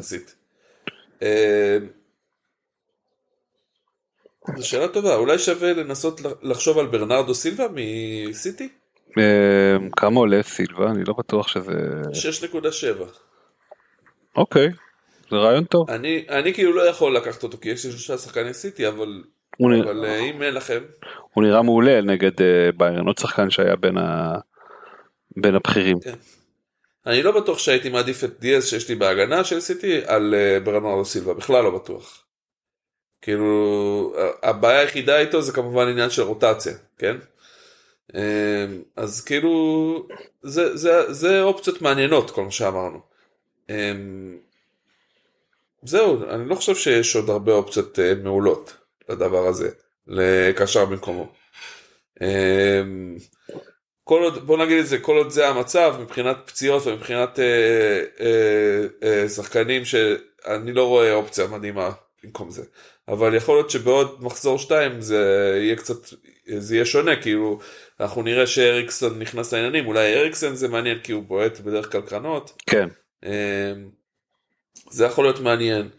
[4.57, 8.69] זו שאלה טובה, אולי שווה לנסות לחשוב על ברנרדו סילבה מסיטי?
[9.19, 10.85] אה, כמה עולה סילבה?
[10.91, 11.71] אני לא בטוח שזה...
[12.47, 13.03] 6.7.
[14.35, 14.67] אוקיי,
[15.29, 15.89] זה רעיון טוב.
[15.89, 19.23] אני, אני כאילו לא יכול לקחת אותו כי יש לי שלושה שחקני סיטי, אבל,
[19.61, 20.79] אבל נראה, אה, אם אין לכם...
[21.33, 24.35] הוא נראה מעולה נגד אה, ביירן, עוד שחקן שהיה בין, ה...
[25.41, 25.99] בין הבכירים.
[26.03, 26.15] כן.
[27.05, 31.33] אני לא בטוח שהייתי מעדיף את דיאז שיש לי בהגנה של סיטי על ברנרדו סילבה,
[31.33, 32.23] בכלל לא בטוח.
[33.21, 37.17] כאילו, הבעיה היחידה איתו זה כמובן עניין של רוטציה, כן?
[38.15, 40.07] אמ, אז כאילו,
[40.41, 42.99] זה, זה, זה אופציות מעניינות, כל מה שאמרנו.
[43.69, 44.37] אמ,
[45.83, 48.77] זהו, אני לא חושב שיש עוד הרבה אופציות אה, מעולות
[49.09, 49.69] לדבר הזה,
[50.07, 51.31] לקשר במקומו.
[54.03, 58.85] כל עוד, בוא נגיד את זה, כל עוד זה המצב מבחינת פציעות ומבחינת אה, אה,
[59.03, 61.91] אה, שחקנים שאני לא רואה אופציה מדהימה
[62.23, 62.63] במקום זה.
[63.07, 65.95] אבל יכול להיות שבעוד מחזור 2 זה יהיה קצת,
[66.57, 67.59] זה יהיה שונה, כאילו
[67.99, 72.61] אנחנו נראה שאריקסון נכנס לעניינים, אולי אריקסון זה מעניין כי הוא בועט בדרך כלל קרנות.
[72.67, 72.87] כן.
[73.25, 73.89] אמ,
[74.91, 75.89] זה יכול להיות מעניין.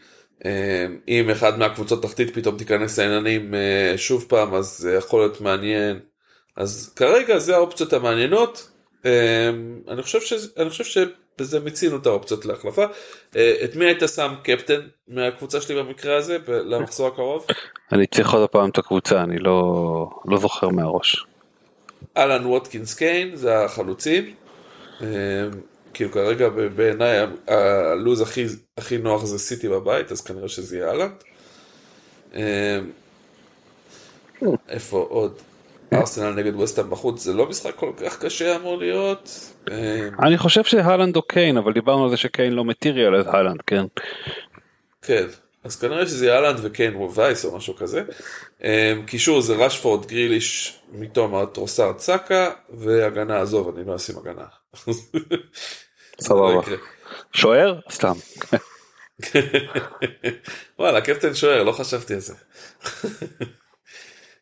[0.45, 5.41] אמ, אם אחד מהקבוצות תחתית פתאום תיכנס לעניינים אה, שוב פעם, אז זה יכול להיות
[5.41, 6.01] מעניין.
[6.57, 8.71] אז כרגע זה האופציות המעניינות.
[9.05, 9.11] אמ,
[9.89, 11.05] אני חושב, שזה, אני חושב
[11.39, 12.85] בזה מיצינו את האופציות להחלפה.
[13.37, 17.47] אה, את מי היית שם קפטן מהקבוצה שלי במקרה הזה למחזור הקרוב?
[17.93, 21.27] אני צריך עוד פעם את הקבוצה אני לא, לא זוכר מהראש.
[22.17, 24.35] אהלן ווטקינס קיין זה החלוצים.
[25.03, 25.07] אה,
[25.95, 28.47] כאילו כרגע בעיניי הלו"ז הכי,
[28.79, 31.11] הכי נוח זה סיטי בבית אז כנראה שזה יהיה אהלן.
[32.35, 32.81] אה,
[34.69, 35.39] איפה עוד?
[35.93, 39.53] ארסנל נגד ווסטהאם בחוץ זה לא משחק כל כך קשה אמור להיות.
[39.71, 43.63] אה, אני חושב שהלנד או קיין אבל דיברנו על זה שקיין לא מטיריאל אז הלנד
[43.67, 43.85] כן.
[45.03, 45.27] כן
[45.65, 48.03] אז כנראה שזה יהיה הלנד וקיין ווייס או משהו כזה.
[48.65, 54.45] אה, קישור זה רשפורד גריליש מתום טרוסר צקה והגנה עזוב אני לא אשים הגנה.
[56.21, 56.55] סבבה.
[56.71, 56.77] לא
[57.33, 57.81] שוער?
[57.91, 58.13] סתם.
[60.79, 62.35] וואלה קפטן שוער לא חשבתי על זה.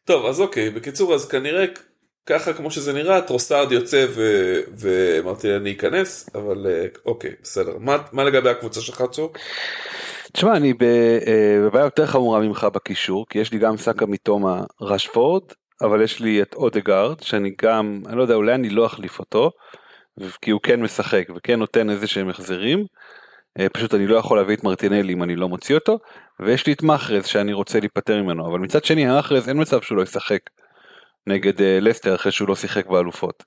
[0.05, 1.65] טוב אז אוקיי בקיצור אז כנראה
[2.27, 4.07] ככה כמו שזה נראה טרוסארד יוצא
[4.77, 5.57] ואמרתי ו...
[5.57, 9.33] אני אכנס אבל אה, אוקיי בסדר מה, מה לגבי הקבוצה שלך צור?
[10.33, 15.43] תשמע אני אה, בבעיה יותר חמורה ממך בקישור כי יש לי גם סאקה מתומה רשפורד
[15.83, 19.51] אבל יש לי את אודגארד שאני גם אני לא יודע אולי אני לא אחליף אותו
[20.43, 22.85] כי הוא כן משחק וכן נותן איזה שהם החזרים.
[23.59, 25.99] אה, פשוט אני לא יכול להביא את מרטינלי אם אני לא מוציא אותו
[26.41, 29.99] ויש לי את מחרז שאני רוצה להיפטר ממנו אבל מצד שני המחרז אין מצב שהוא
[29.99, 30.41] לא ישחק
[31.27, 33.45] נגד uh, לסטר אחרי שהוא לא שיחק באלופות.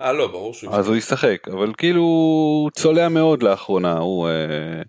[0.00, 4.84] אה לא ברור שהוא אז הוא ישחק אבל כאילו הוא צולע מאוד לאחרונה הוא uh,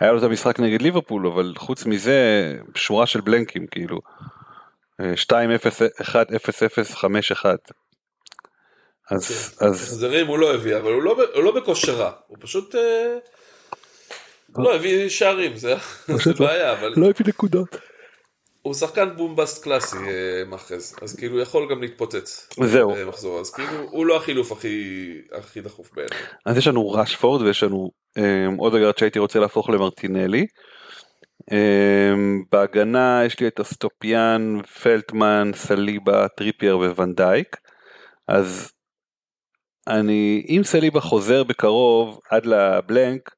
[0.00, 3.98] היה לו את המשחק נגד ליברפול אבל חוץ מזה שורה של בלנקים כאילו.
[5.14, 7.58] 2 0 1 0 0 5 1
[9.10, 12.74] אז אז החזרים הוא לא הביא אבל הוא לא, הוא לא בכושר רע הוא פשוט.
[14.58, 15.74] לא הביא שערים זה
[16.08, 17.76] לא- בעיה אבל לא הביא נקודות.
[18.62, 22.48] הוא שחקן בומבסט קלאסי אה, מאחז אז כאילו יכול גם להתפוצץ.
[22.64, 22.94] זהו.
[23.08, 24.94] מחזור אז כאילו הוא לא החילוף הכי
[25.32, 26.18] הכי דחוף בעיניי.
[26.46, 30.46] אז יש לנו ראשפורד ויש לנו אה, עוד אגרת שהייתי רוצה להפוך למרטינלי.
[31.52, 32.12] אה,
[32.52, 37.56] בהגנה יש לי את אסטופיאן, פלטמן, סליבה, טריפייר וונדייק.
[38.28, 38.70] אז
[39.88, 43.30] אני אם סליבה חוזר בקרוב עד לבלנק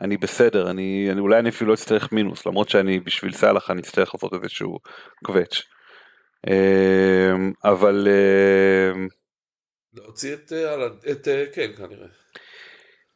[0.00, 3.80] אני בסדר, אני, אני אולי אני אפילו לא אצטרך מינוס, למרות שאני בשביל סאלח אני
[3.80, 4.78] אצטרך לעשות איזשהו
[5.24, 5.62] קווץ'.
[6.46, 8.08] אמ, אבל...
[8.08, 9.08] אמ,
[9.94, 12.06] להוציא את, אה, את אה, קיין כנראה.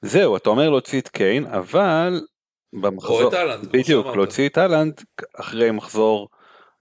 [0.02, 2.20] זהו, אתה אומר להוציא את קיין, אבל
[2.72, 5.00] במחזור, או את אהלנד, בדיוק, להוציא את אהלנד
[5.36, 6.28] אחרי מחזור,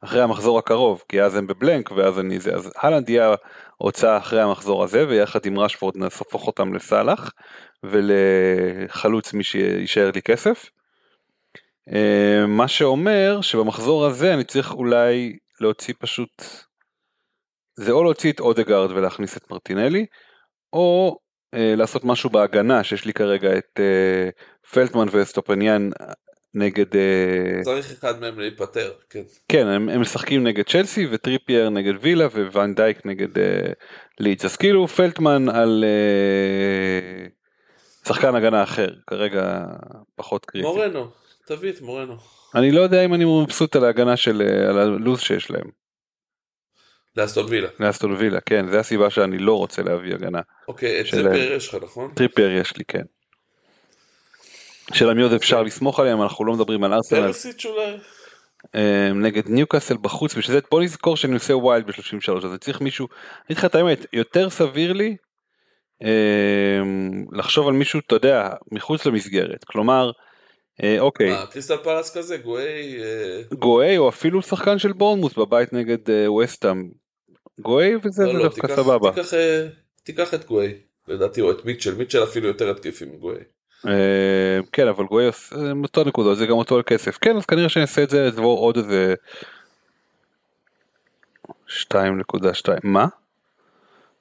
[0.03, 3.35] אחרי המחזור הקרוב, כי אז הם בבלנק ואז אני זה, אז אהלנד יהיה
[3.81, 7.31] ההוצאה אחרי המחזור הזה, ויחד עם רשפורד נהפוך אותם לסאלח,
[7.83, 10.69] ולחלוץ מה שישאר לי כסף.
[11.93, 16.43] אה, מה שאומר שבמחזור הזה אני צריך אולי להוציא פשוט,
[17.75, 20.05] זה או להוציא את אודגרד ולהכניס את מרטינלי,
[20.73, 21.17] או
[21.53, 24.29] אה, לעשות משהו בהגנה שיש לי כרגע את אה,
[24.71, 25.89] ולטמן ואסטופיניאן
[26.53, 26.95] נגד...
[26.95, 29.21] אה, צריך אחד מהם להיפטר, כן.
[29.49, 33.71] כן, הם, הם משחקים נגד צ'לסי וטריפייר נגד וילה וואן דייק נגד אה,
[34.19, 34.45] לידס.
[34.45, 35.83] אז כאילו ולטמן על...
[35.87, 37.27] אה,
[38.07, 39.65] שחקן הגנה אחר, כרגע
[40.15, 40.67] פחות קריטי.
[40.67, 41.07] מורנו,
[41.47, 42.15] תביא את מורנו.
[42.55, 45.69] אני לא יודע אם אני מבסוט על ההגנה של, אה, על הלו"ז שיש להם.
[47.17, 47.67] לאסטון וילה.
[47.79, 50.41] לאסטון וילה, כן, זה הסיבה שאני לא רוצה להביא הגנה.
[50.67, 52.11] אוקיי, את של- טריפר יש לך, נכון?
[52.15, 53.03] טריפר יש לי, כן.
[54.93, 57.31] שאלה מי עוד אפשר לסמוך עליהם, אנחנו לא מדברים על ארסנל.
[58.75, 62.81] אה, נגד ניוקאסל בחוץ, בשביל זה בוא נזכור שאני עושה wild ב-33, אז אני צריך
[62.81, 65.15] מישהו, אני אגיד לך את האמת, יותר סביר לי
[66.03, 66.79] אה,
[67.31, 70.11] לחשוב על מישהו, אתה יודע, מחוץ למסגרת, כלומר,
[70.83, 72.37] אה, אוקיי, מה, קריסטל פלאס כזה?
[72.37, 73.01] גואי?
[73.03, 76.89] אה, גואי או אפילו שחקן של בורנמוס בבית נגד אה, וסטאם,
[77.59, 79.11] גואי וזה לא, לא, דווקא סבבה.
[80.03, 80.73] תיקח, את גואי,
[81.07, 83.39] לדעתי, או את מיטשל, מיטשל אפילו יותר התקפי מגואי.
[83.87, 87.17] אה, כן אבל גואי עושה אה, אותו נקודות זה גם אותו כסף.
[87.17, 89.15] כן אז כנראה שאני אעשה את זה אעבור עוד איזה
[91.69, 93.07] 2.2 מה?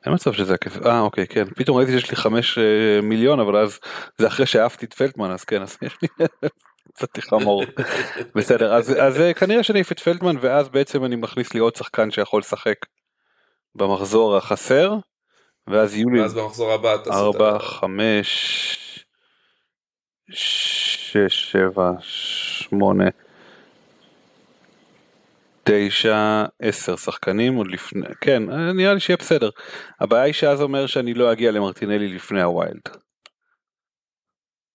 [0.07, 0.87] אין מצב שזה הכסף.
[0.87, 1.45] אה אוקיי כן.
[1.57, 3.79] פתאום ראיתי שיש לי 5 אה, מיליון אבל אז
[4.19, 6.09] זה אחרי שאהבתי את פלטמן אז כן אז יש לי
[6.95, 7.65] קצת חמור.
[8.37, 11.77] בסדר אז אז אה, כנראה שאני אעיף את פלטמן ואז בעצם אני מכניס לי עוד
[11.77, 12.77] שחקן שיכול לשחק
[13.75, 14.95] במחזור החסר
[15.67, 18.79] ואז יהיו לי ואז במחזור הבא תעשה את ארבע, ה- חמש,
[20.31, 23.09] שש, שבע, שמונה,
[25.65, 29.51] תשע, עשר שחקנים עוד לפני, כן, אה, נראה לי שיהיה בסדר.
[30.01, 32.89] הבעיה היא שאז אומר שאני לא אגיע למרטינלי לפני ה wild.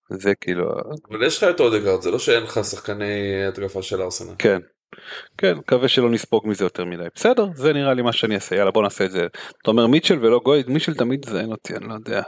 [0.09, 0.71] זה כאילו,
[1.09, 4.35] אבל יש לך את אודגרד, זה לא שאין לך שחקני התקפה של ארסנל.
[4.39, 4.59] כן.
[5.37, 7.03] כן, מקווה שלא נספוג מזה יותר מדי.
[7.15, 9.27] בסדר, זה נראה לי מה שאני אעשה, יאללה בוא נעשה את זה.
[9.61, 12.21] אתה אומר מיטשל ולא גויד, מיטשל תמיד זיין אותי, אני לא יודע.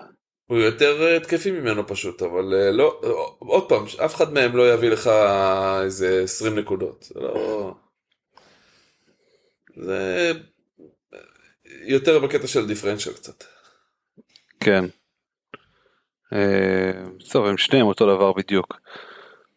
[0.47, 3.09] הוא יותר אה, התקפי ממנו פשוט, אבל אה, לא, אה,
[3.39, 5.09] עוד פעם, אף אחד מהם לא יביא לך
[5.83, 7.03] איזה 20 נקודות.
[7.03, 7.75] זה לא...
[9.75, 10.31] זה
[11.85, 13.43] יותר בקטע של דיפרנציאל קצת.
[14.59, 14.85] כן.
[16.33, 16.91] אה,
[17.31, 18.79] טוב הם שניהם אותו דבר בדיוק.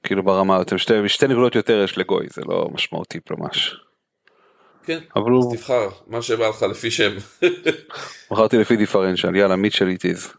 [0.02, 3.76] כאילו ברמה אתם שתי, שתי נקודות יותר יש לגוי זה לא משמעותי ממש.
[4.84, 7.16] כן, אבל אז הוא תבחר מה שבא לך לפי שם.
[8.30, 10.32] בחרתי לפי דיפרנציאל יאללה מיטשל איטיז.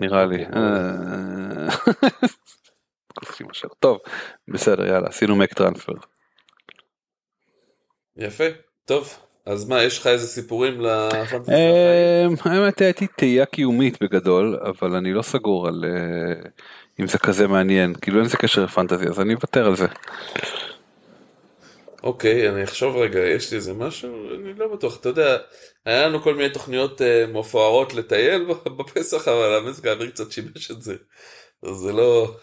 [0.00, 0.44] נראה לי.
[0.44, 1.68] אה,
[3.18, 3.70] קופצים עכשיו.
[3.78, 3.98] טוב
[4.48, 5.92] בסדר יאללה עשינו מק טרנספר.
[8.16, 8.44] יפה,
[8.84, 9.16] טוב.
[9.46, 11.52] אז מה, יש לך איזה סיפורים לפנטסי?
[11.52, 16.50] אה, האמת הייתי תהייה קיומית בגדול אבל אני לא סגור על אה,
[17.00, 19.86] אם זה כזה מעניין כאילו אין לזה קשר לפנטזי אז אני אוותר על זה.
[22.02, 24.34] אוקיי, אני אחשוב רגע, יש לי איזה משהו?
[24.34, 25.36] אני לא בטוח, אתה יודע,
[25.84, 28.46] היה לנו כל מיני תוכניות אה, מפוארות לטייל
[28.78, 30.94] בפסח, אבל המזג האוויר קצת שיבש את זה.
[31.62, 32.34] אז זה לא...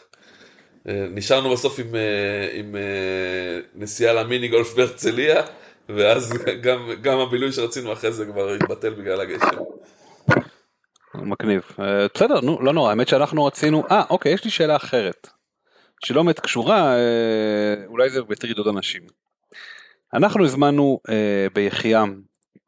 [0.88, 5.42] אה, נשארנו בסוף עם, אה, עם אה, נסיעה למיני גולף בהרצליה,
[5.90, 9.58] ואז גם, גם הבילוי שרצינו אחרי זה כבר התבטל בגלל הגשם.
[11.16, 11.62] מגניב.
[12.16, 15.28] בסדר, נו, לא נורא, האמת שאנחנו רצינו, אה, אוקיי, יש לי שאלה אחרת.
[16.06, 16.96] שלא באמת קשורה,
[17.88, 19.02] אולי זה יטריד עוד אנשים.
[20.14, 22.22] אנחנו הזמנו אה, ביחיעם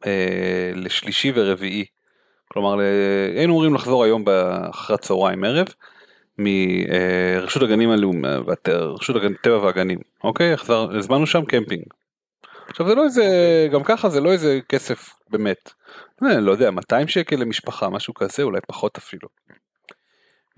[0.06, 1.86] אה, לשלישי ורביעי,
[2.52, 2.82] כלומר, ל...
[3.36, 5.68] היינו אמורים לחזור היום באחרת צהריים ערב,
[6.38, 8.26] מרשות הגנים הלאומ...
[8.68, 9.34] רשות הגן...
[9.34, 10.54] טבע והגנים, אוקיי?
[10.54, 10.98] החזר...
[10.98, 11.84] הזמנו שם קמפינג.
[12.70, 13.24] עכשיו זה לא איזה,
[13.72, 15.72] גם ככה זה לא איזה כסף באמת.
[16.24, 19.28] אה, לא יודע, 200 שקל למשפחה, משהו כזה, אולי פחות אפילו.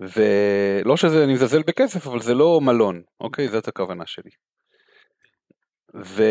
[0.00, 3.48] ולא שזה, אני מזלזל בכסף, אבל זה לא מלון, אוקיי?
[3.48, 4.30] זאת הכוונה שלי.
[5.94, 6.22] ו...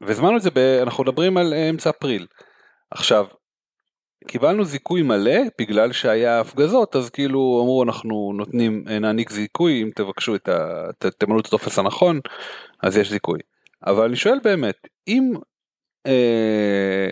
[0.00, 0.58] והזמנו את זה, ב...
[0.58, 2.26] אנחנו מדברים על אמצע אפריל.
[2.90, 3.26] עכשיו,
[4.28, 10.34] קיבלנו זיכוי מלא בגלל שהיה הפגזות, אז כאילו אמרו אנחנו נותנים, נעניק זיכוי אם תבקשו
[10.34, 10.86] את ה...
[10.98, 12.20] ת- תמלאו את הטופס הנכון,
[12.82, 13.38] אז יש זיכוי.
[13.86, 14.76] אבל אני שואל באמת,
[15.08, 15.32] אם
[16.06, 17.08] אה,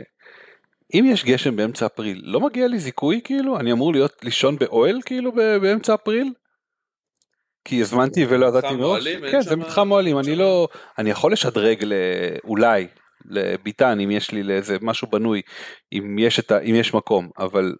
[0.95, 3.61] אם יש גשם באמצע אפריל, לא מגיע לי זיכוי כאילו?
[3.61, 6.33] אני אמור להיות לישון באוהל כאילו באמצע אפריל?
[7.69, 9.09] כי הזמנתי ולא ידעתי מראש?
[9.31, 10.69] כן, זה מתחם אוהלים, אין אני לא...
[10.99, 11.85] אני יכול לשדרג.
[12.45, 12.87] אולי
[13.25, 15.43] לביתן אם יש לי לאיזה משהו בנוי,
[15.93, 16.59] אם יש, את ה...
[16.59, 17.75] אם יש מקום, אבל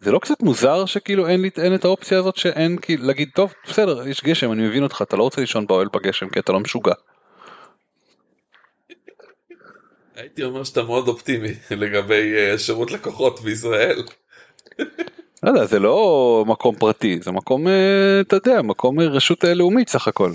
[0.00, 3.54] זה לא קצת מוזר שכאילו אין לי אין את האופציה הזאת שאין כאילו להגיד טוב
[3.68, 6.60] בסדר יש גשם אני מבין אותך אתה לא רוצה לישון באוהל בגשם כי אתה לא
[6.60, 6.94] משוגע.
[10.14, 14.02] הייתי אומר שאתה מאוד אופטימי לגבי אה, שירות לקוחות בישראל.
[15.44, 19.54] לא יודע, זה לא מקום פרטי, זה מקום, אה, אתה יודע, מקום אה, רשות אה,
[19.54, 20.30] לאומית סך הכל.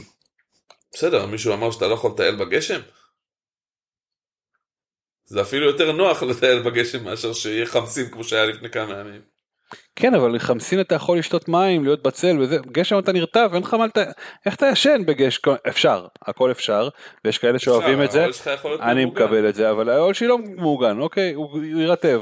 [0.94, 2.80] בסדר, מישהו אמר שאתה לא יכול לטייל בגשם?
[5.26, 9.22] זה אפילו יותר נוח לטייל בגשם מאשר שיהיה חמסים כמו שהיה לפני כמה ימים.
[9.96, 13.74] כן, אבל לחמסין אתה יכול לשתות מים, להיות בצל וזה, גשם אתה נרטב, אין לך
[13.74, 13.98] מה לת...
[14.46, 15.52] איך אתה ישן בגשם?
[15.70, 16.90] אפשר, הכל אפשר,
[17.26, 19.06] ויש כאלה שאוהבים אפשר, את זה, אני.
[19.06, 22.22] מקבל את זה, אבל האוהל שלי לא מעוגן, אוקיי, הוא יירטב,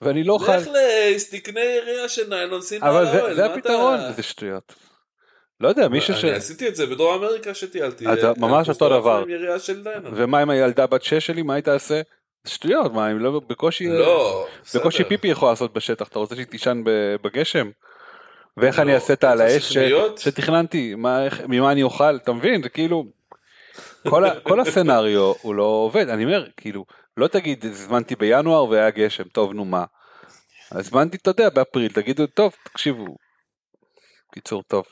[0.00, 1.36] ואני לא אוכל, לך ל...
[1.38, 4.74] תקנה יריעה של ניילון, שים אבל על זה- האוהל, זה מה הפתרון, זה שטויות.
[5.60, 6.24] לא יודע, מישהו ש...
[6.24, 8.06] אני עשיתי את זה בדרום אמריקה שטיילתי.
[8.06, 9.24] אה, ממש אותו דבר.
[10.12, 12.00] ומה עם הילדה בת שש שלי, מה היא תעשה?
[12.46, 13.88] שטויות, מה, אם לא, בקושי...
[13.88, 15.08] לא, בקושי בסדר.
[15.08, 16.82] פיפי יכול לעשות בשטח, אתה רוצה שהיא תישן
[17.22, 17.70] בגשם?
[18.56, 19.76] ואיך לא, אני אעשה את על אתה האש?
[20.16, 20.94] שתכננתי,
[21.48, 22.62] ממה אני אוכל, אתה מבין?
[22.62, 23.04] זה כאילו,
[24.42, 26.84] כל הסצנריו הוא לא עובד, אני אומר, כאילו,
[27.20, 29.84] לא תגיד, הזמנתי בינואר והיה גשם, טוב, נו מה.
[30.72, 33.16] הזמנתי, אתה יודע, באפריל, תגידו, טוב, תקשיבו.
[34.34, 34.84] קיצור, טוב,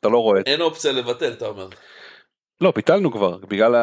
[0.00, 0.52] אתה לא רואה את זה.
[0.52, 1.68] אין אופציה לבטל, אתה אומר.
[2.60, 3.74] לא, ביטלנו כבר, בגלל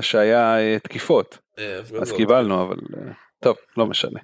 [0.00, 2.16] שהיה אה, תקיפות, אה, אז הפגנות.
[2.16, 4.20] קיבלנו, אבל אה, טוב, לא משנה.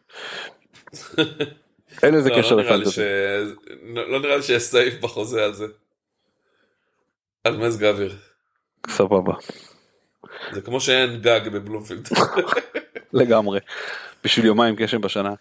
[2.02, 3.02] אין לזה לא, קשר לא לפנטזי.
[3.82, 5.66] לא לא נראה לי שיש סעיף בחוזה על זה.
[7.44, 8.16] על מזג האוויר.
[8.88, 9.32] סבבה.
[10.52, 12.08] זה כמו שאין גג בבלומפילד.
[13.12, 13.60] לגמרי.
[14.24, 15.34] בשביל יומיים גשם בשנה.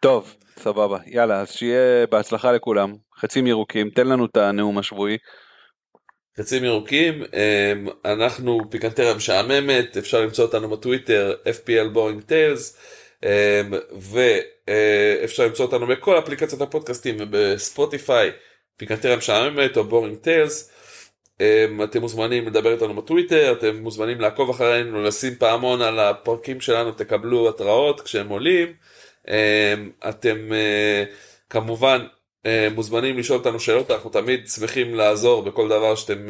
[0.00, 0.98] טוב, סבבה.
[1.06, 2.94] יאללה, אז שיהיה בהצלחה לכולם.
[3.18, 5.16] חצים ירוקים, תן לנו את הנאום השבועי.
[6.38, 11.96] חצים ירוקים, אמ, אנחנו פיקנטריה משעממת, אפשר למצוא אותנו בטוויטר FPL
[12.28, 12.76] Tales,
[13.24, 13.72] אמ,
[14.68, 18.30] ואפשר למצוא אותנו בכל אפליקציות הפודקאסטים ובספוטיפיי,
[18.76, 20.70] פיקנטריה משעממת או Boring Tales.
[21.40, 26.92] אמ, אתם מוזמנים לדבר איתנו בטוויטר, אתם מוזמנים לעקוב אחרינו, לשים פעמון על הפרקים שלנו,
[26.92, 28.72] תקבלו התראות כשהם עולים.
[29.28, 31.04] אמ, אתם אה,
[31.50, 32.06] כמובן
[32.46, 36.28] אה, מוזמנים לשאול אותנו שאלות, אנחנו תמיד שמחים לעזור בכל דבר שאתם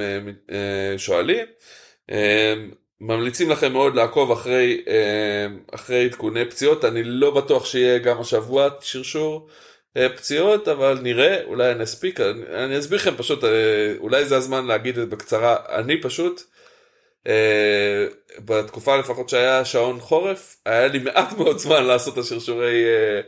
[0.50, 1.46] אה, שואלים.
[2.10, 2.54] אה,
[3.00, 4.84] ממליצים לכם מאוד לעקוב אחרי,
[6.06, 9.48] עדכוני פציעות, אני לא בטוח שיהיה גם השבוע שרשור
[10.16, 14.66] פציעות, אבל נראה, אולי אני אספיק, אני, אני אסביר לכם פשוט, אה, אולי זה הזמן
[14.66, 16.42] להגיד את בקצרה, אני פשוט,
[17.26, 18.06] אה,
[18.38, 23.20] בתקופה לפחות שהיה שעון חורף, היה לי מעט מאוד זמן לעשות את השרשורי אה,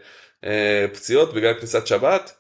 [0.45, 2.33] אה, פציעות בגלל כניסת שבת.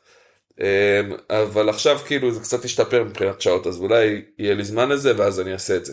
[0.60, 5.12] אמ, אבל עכשיו כאילו זה קצת השתפר מבחינת שעות אז אולי יהיה לי זמן לזה
[5.16, 5.92] ואז אני אעשה את זה.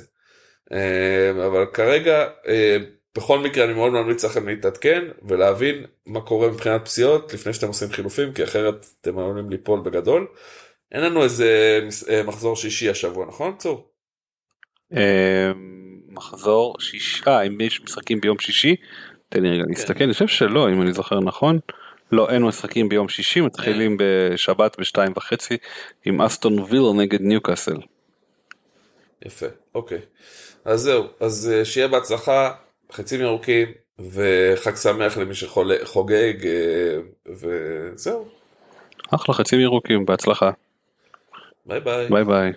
[0.71, 2.85] אמ, אבל כרגע אמ,
[3.17, 7.89] בכל מקרה אני מאוד ממליץ לכם להתעדכן ולהבין מה קורה מבחינת פציעות לפני שאתם עושים
[7.89, 10.27] חילופים כי אחרת אתם עלולים ליפול בגדול.
[10.91, 11.79] אין לנו איזה
[12.09, 13.89] אה, מחזור שישי השבוע נכון צור?
[14.95, 15.51] אה,
[16.09, 17.23] מחזור שיש...
[17.27, 18.75] אה, אם יש משחקים ביום שישי?
[19.29, 21.59] תן לי רגע להסתכל, אני חושב שלא, אם אני זוכר נכון.
[22.11, 25.57] לא, אין משחקים ביום שישי, מתחילים בשבת בשתיים וחצי
[26.05, 27.77] עם אסטון ויל נגד ניוקאסל.
[29.25, 29.99] יפה אוקיי.
[30.65, 32.51] אז זהו אז שיהיה בהצלחה
[32.93, 33.67] חצים ירוקים
[33.99, 36.33] וחג שמח למי שחוגג
[37.25, 38.25] וזהו
[39.15, 40.51] אחלה חצים ירוקים, בהצלחה.
[41.65, 42.07] ביי ביי.
[42.09, 42.51] ביי ביי.